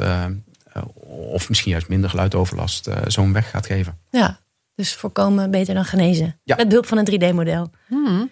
of 1.06 1.48
misschien 1.48 1.70
juist 1.70 1.88
minder 1.88 2.10
geluidoverlast 2.10 2.88
zo'n 3.06 3.32
weg 3.32 3.50
gaat 3.50 3.66
geven. 3.66 3.98
Ja, 4.10 4.38
dus 4.74 4.94
voorkomen 4.94 5.50
beter 5.50 5.74
dan 5.74 5.84
genezen. 5.84 6.40
Ja. 6.44 6.56
Met 6.56 6.68
behulp 6.68 6.86
van 6.86 6.98
een 6.98 7.10
3D-model. 7.10 7.70
Hmm. 7.86 8.30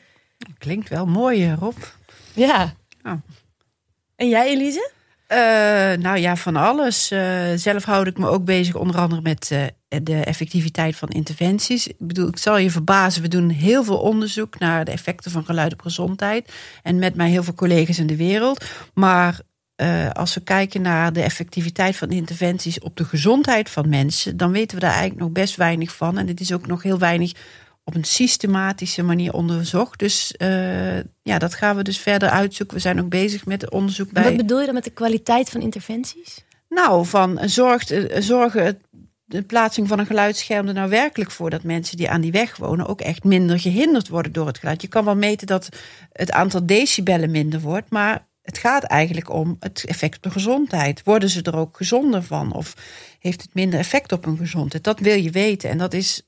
Klinkt 0.58 0.88
wel 0.88 1.06
mooi, 1.06 1.54
Rob. 1.54 1.76
Ja. 2.34 2.74
Oh. 3.02 3.12
En 4.22 4.28
jij, 4.28 4.48
Elise? 4.48 4.90
Uh, 5.28 5.38
nou 6.02 6.18
ja, 6.18 6.36
van 6.36 6.56
alles. 6.56 7.12
Uh, 7.12 7.42
zelf 7.54 7.84
houd 7.84 8.06
ik 8.06 8.18
me 8.18 8.28
ook 8.28 8.44
bezig, 8.44 8.74
onder 8.74 8.96
andere 8.96 9.20
met 9.20 9.50
uh, 9.52 9.62
de 10.02 10.24
effectiviteit 10.24 10.96
van 10.96 11.08
interventies. 11.08 11.86
Ik 11.86 11.94
bedoel, 11.98 12.28
ik 12.28 12.38
zal 12.38 12.58
je 12.58 12.70
verbazen, 12.70 13.22
we 13.22 13.28
doen 13.28 13.48
heel 13.48 13.84
veel 13.84 13.98
onderzoek 13.98 14.58
naar 14.58 14.84
de 14.84 14.90
effecten 14.90 15.30
van 15.30 15.44
geluid 15.44 15.72
op 15.72 15.80
gezondheid. 15.80 16.52
En 16.82 16.98
met 16.98 17.14
mij 17.14 17.30
heel 17.30 17.42
veel 17.42 17.54
collega's 17.54 17.98
in 17.98 18.06
de 18.06 18.16
wereld. 18.16 18.64
Maar 18.94 19.40
als 20.12 20.34
we 20.34 20.40
kijken 20.40 20.82
naar 20.82 21.12
de 21.12 21.22
effectiviteit 21.22 21.96
van 21.96 22.10
interventies 22.10 22.80
op 22.80 22.96
de 22.96 23.04
gezondheid 23.04 23.70
van 23.70 23.88
mensen, 23.88 24.36
dan 24.36 24.52
weten 24.52 24.74
we 24.74 24.82
daar 24.82 24.90
eigenlijk 24.90 25.20
nog 25.20 25.30
best 25.30 25.56
weinig 25.56 25.96
van. 25.96 26.18
En 26.18 26.26
het 26.26 26.40
is 26.40 26.52
ook 26.52 26.66
nog 26.66 26.82
heel 26.82 26.98
weinig 26.98 27.32
op 27.84 27.94
een 27.94 28.04
systematische 28.04 29.02
manier 29.02 29.32
onderzocht. 29.32 29.98
Dus 29.98 30.34
uh, 30.38 30.96
ja, 31.22 31.38
dat 31.38 31.54
gaan 31.54 31.76
we 31.76 31.82
dus 31.82 31.98
verder 31.98 32.28
uitzoeken. 32.28 32.76
We 32.76 32.82
zijn 32.82 33.00
ook 33.00 33.08
bezig 33.08 33.46
met 33.46 33.70
onderzoek 33.70 34.12
bij. 34.12 34.24
Wat 34.24 34.36
bedoel 34.36 34.58
je 34.60 34.64
dan 34.64 34.74
met 34.74 34.84
de 34.84 34.90
kwaliteit 34.90 35.50
van 35.50 35.60
interventies? 35.60 36.44
Nou, 36.68 37.06
van 37.06 37.38
zorgt, 37.42 37.94
zorgen 38.18 38.80
de 39.24 39.42
plaatsing 39.42 39.88
van 39.88 39.98
een 39.98 40.06
geluidsscherm 40.06 40.68
er 40.68 40.74
nou 40.74 40.90
werkelijk 40.90 41.30
voor 41.30 41.50
dat 41.50 41.62
mensen 41.62 41.96
die 41.96 42.10
aan 42.10 42.20
die 42.20 42.32
weg 42.32 42.56
wonen 42.56 42.86
ook 42.86 43.00
echt 43.00 43.24
minder 43.24 43.60
gehinderd 43.60 44.08
worden 44.08 44.32
door 44.32 44.46
het 44.46 44.58
geluid. 44.58 44.82
Je 44.82 44.88
kan 44.88 45.04
wel 45.04 45.16
meten 45.16 45.46
dat 45.46 45.68
het 46.12 46.32
aantal 46.32 46.66
decibellen 46.66 47.30
minder 47.30 47.60
wordt, 47.60 47.90
maar 47.90 48.26
het 48.42 48.58
gaat 48.58 48.82
eigenlijk 48.82 49.30
om 49.30 49.56
het 49.60 49.84
effect 49.84 50.16
op 50.16 50.22
de 50.22 50.30
gezondheid. 50.30 51.02
Worden 51.04 51.28
ze 51.28 51.42
er 51.42 51.56
ook 51.56 51.76
gezonder 51.76 52.22
van? 52.22 52.52
Of 52.52 52.74
heeft 53.18 53.42
het 53.42 53.54
minder 53.54 53.78
effect 53.78 54.12
op 54.12 54.24
hun 54.24 54.36
gezondheid? 54.36 54.84
Dat 54.84 55.00
wil 55.00 55.16
je 55.16 55.30
weten. 55.30 55.70
En 55.70 55.78
dat 55.78 55.94
is 55.94 56.22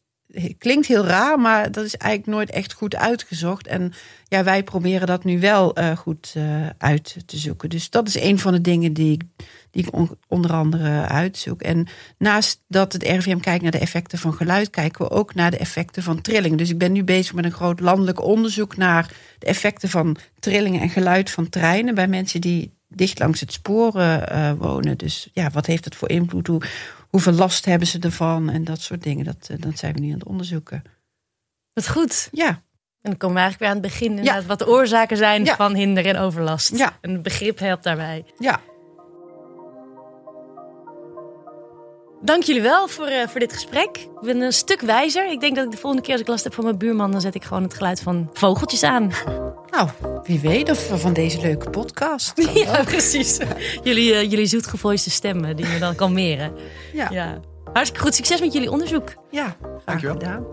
klinkt 0.59 0.87
heel 0.87 1.05
raar, 1.05 1.41
maar 1.41 1.73
dat 1.73 1.85
is 1.85 1.97
eigenlijk 1.97 2.37
nooit 2.37 2.51
echt 2.51 2.73
goed 2.73 2.97
uitgezocht. 2.97 3.67
En 3.67 3.93
ja, 4.29 4.45
wij 4.45 4.63
proberen 4.63 5.07
dat 5.07 5.25
nu 5.25 5.41
wel 5.41 5.79
uh, 5.79 5.97
goed 5.97 6.35
uh, 6.37 6.67
uit 6.79 7.17
te 7.27 7.37
zoeken. 7.37 7.69
Dus 7.69 7.91
dat 7.91 8.09
is 8.09 8.21
een 8.21 8.39
van 8.39 8.53
de 8.53 8.61
dingen 8.61 8.93
die 8.93 9.13
ik, 9.13 9.23
die 9.71 9.87
ik 9.87 10.09
onder 10.29 10.53
andere 10.53 11.07
uitzoek. 11.09 11.63
En 11.63 11.87
naast 12.19 12.63
dat 12.69 12.93
het 12.93 13.03
RVM 13.03 13.39
kijkt 13.39 13.63
naar 13.63 13.71
de 13.71 13.79
effecten 13.79 14.19
van 14.19 14.35
geluid, 14.35 14.71
kijken 14.71 15.05
we 15.05 15.11
ook 15.11 15.35
naar 15.35 15.51
de 15.51 15.59
effecten 15.59 16.03
van 16.03 16.21
trilling. 16.21 16.59
Dus 16.59 16.71
ik 16.71 16.79
ben 16.79 16.93
nu 16.93 17.05
bezig 17.05 17.35
met 17.35 17.45
een 17.45 17.53
groot 17.53 17.81
landelijk 17.81 18.23
onderzoek 18.23 18.77
naar 18.77 19.13
de 19.39 19.47
effecten 19.47 19.89
van 19.89 20.17
trillingen 20.39 20.81
en 20.81 20.91
geluid 20.91 21.31
van 21.31 21.49
treinen 21.49 21.95
bij 21.95 22.09
mensen 22.09 22.41
die 22.41 22.73
dicht 22.89 23.19
langs 23.19 23.41
het 23.41 23.53
sporen 23.53 24.33
uh, 24.33 24.53
wonen. 24.59 24.99
Dus 24.99 25.29
ja, 25.33 25.51
wat 25.51 25.67
heeft 25.67 25.85
het 25.85 25.95
voor 25.95 26.11
invloed? 26.11 26.47
Hoe, 26.47 26.63
hoeveel 27.15 27.33
last 27.33 27.65
hebben 27.65 27.89
ze 27.89 27.99
ervan 27.99 28.51
en 28.51 28.65
dat 28.65 28.81
soort 28.81 29.03
dingen. 29.03 29.25
Dat, 29.25 29.49
eh, 29.51 29.57
dat 29.61 29.79
zijn 29.79 29.95
we 29.95 30.01
nu 30.01 30.07
aan 30.07 30.19
het 30.19 30.29
onderzoeken. 30.29 30.83
Wat 31.73 31.89
goed. 31.89 32.29
Ja. 32.33 32.49
En 32.49 33.11
dan 33.11 33.17
komen 33.17 33.37
we 33.37 33.43
eigenlijk 33.43 33.59
weer 33.59 33.69
aan 33.69 33.83
het 33.83 33.99
begin. 33.99 34.25
Ja. 34.25 34.43
Wat 34.43 34.59
de 34.59 34.69
oorzaken 34.69 35.17
zijn 35.17 35.47
van 35.47 35.75
hinder 35.75 36.07
en 36.07 36.17
overlast. 36.17 36.77
Ja. 36.77 36.99
En 37.01 37.13
het 37.13 37.23
begrip 37.23 37.59
helpt 37.59 37.83
daarbij. 37.83 38.25
Ja. 38.39 38.61
Dank 42.25 42.43
jullie 42.43 42.63
wel 42.63 42.89
voor, 42.89 43.09
uh, 43.09 43.27
voor 43.27 43.41
dit 43.41 43.53
gesprek. 43.53 43.97
Ik 43.97 44.21
ben 44.21 44.41
een 44.41 44.53
stuk 44.53 44.81
wijzer. 44.81 45.31
Ik 45.31 45.41
denk 45.41 45.57
dat 45.57 45.65
ik 45.65 45.71
de 45.71 45.77
volgende 45.77 46.05
keer 46.05 46.13
als 46.13 46.23
ik 46.23 46.29
last 46.29 46.45
heb 46.45 46.55
van 46.55 46.65
mijn 46.65 46.79
buurman... 46.79 47.11
dan 47.11 47.21
zet 47.21 47.35
ik 47.35 47.45
gewoon 47.45 47.63
het 47.63 47.75
geluid 47.75 48.01
van 48.01 48.31
vogeltjes 48.33 48.83
aan. 48.83 49.11
Nou, 49.71 49.89
wie 50.25 50.41
weet 50.41 50.71
of 50.71 51.01
van 51.01 51.13
deze 51.13 51.41
leuke 51.41 51.71
podcast. 51.71 52.33
ja, 52.65 52.83
precies. 52.83 53.39
jullie, 53.83 54.13
uh, 54.13 54.31
jullie 54.31 54.47
zoetgevoiste 54.47 55.11
stemmen 55.11 55.57
die 55.57 55.67
me 55.67 55.79
dan 55.79 55.95
kalmeren. 55.95 56.53
Ja. 56.93 57.09
ja. 57.11 57.41
Hartstikke 57.73 58.05
goed. 58.05 58.15
Succes 58.15 58.41
met 58.41 58.53
jullie 58.53 58.71
onderzoek. 58.71 59.15
Ja, 59.31 59.57
graag 59.85 60.01
gedaan. 60.01 60.45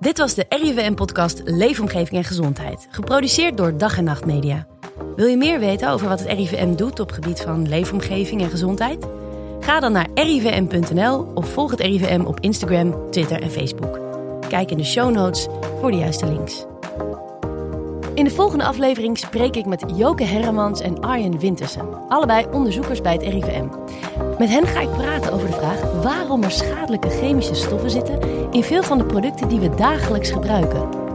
Dit 0.00 0.18
was 0.18 0.34
de 0.34 0.44
RIVM-podcast 0.48 1.42
Leefomgeving 1.44 2.16
en 2.16 2.24
Gezondheid. 2.24 2.88
Geproduceerd 2.90 3.56
door 3.56 3.76
Dag 3.76 3.98
en 3.98 4.04
Nacht 4.04 4.24
Media. 4.24 4.66
Wil 5.16 5.26
je 5.26 5.36
meer 5.36 5.58
weten 5.58 5.90
over 5.90 6.08
wat 6.08 6.20
het 6.20 6.28
RIVM 6.28 6.74
doet 6.74 7.00
op 7.00 7.10
gebied 7.10 7.40
van 7.40 7.68
leefomgeving 7.68 8.42
en 8.42 8.50
gezondheid? 8.50 9.06
Ga 9.60 9.80
dan 9.80 9.92
naar 9.92 10.08
rivm.nl 10.14 11.26
of 11.34 11.48
volg 11.48 11.70
het 11.70 11.80
RIVM 11.80 12.24
op 12.24 12.40
Instagram, 12.40 13.10
Twitter 13.10 13.42
en 13.42 13.50
Facebook. 13.50 14.00
Kijk 14.48 14.70
in 14.70 14.76
de 14.76 14.84
show 14.84 15.10
notes 15.10 15.46
voor 15.80 15.90
de 15.90 15.96
juiste 15.96 16.26
links. 16.26 16.64
In 18.14 18.24
de 18.24 18.30
volgende 18.30 18.64
aflevering 18.64 19.18
spreek 19.18 19.56
ik 19.56 19.66
met 19.66 19.84
Joke 19.94 20.24
Herremans 20.24 20.80
en 20.80 21.00
Arjen 21.00 21.38
Wintersen, 21.38 22.08
allebei 22.08 22.46
onderzoekers 22.52 23.00
bij 23.00 23.12
het 23.12 23.22
RIVM. 23.22 23.66
Met 24.38 24.48
hen 24.48 24.66
ga 24.66 24.80
ik 24.80 24.92
praten 24.92 25.32
over 25.32 25.46
de 25.46 25.52
vraag 25.52 26.02
waarom 26.02 26.42
er 26.42 26.50
schadelijke 26.50 27.10
chemische 27.10 27.54
stoffen 27.54 27.90
zitten 27.90 28.18
in 28.50 28.62
veel 28.62 28.82
van 28.82 28.98
de 28.98 29.04
producten 29.04 29.48
die 29.48 29.60
we 29.60 29.74
dagelijks 29.74 30.30
gebruiken. 30.30 31.09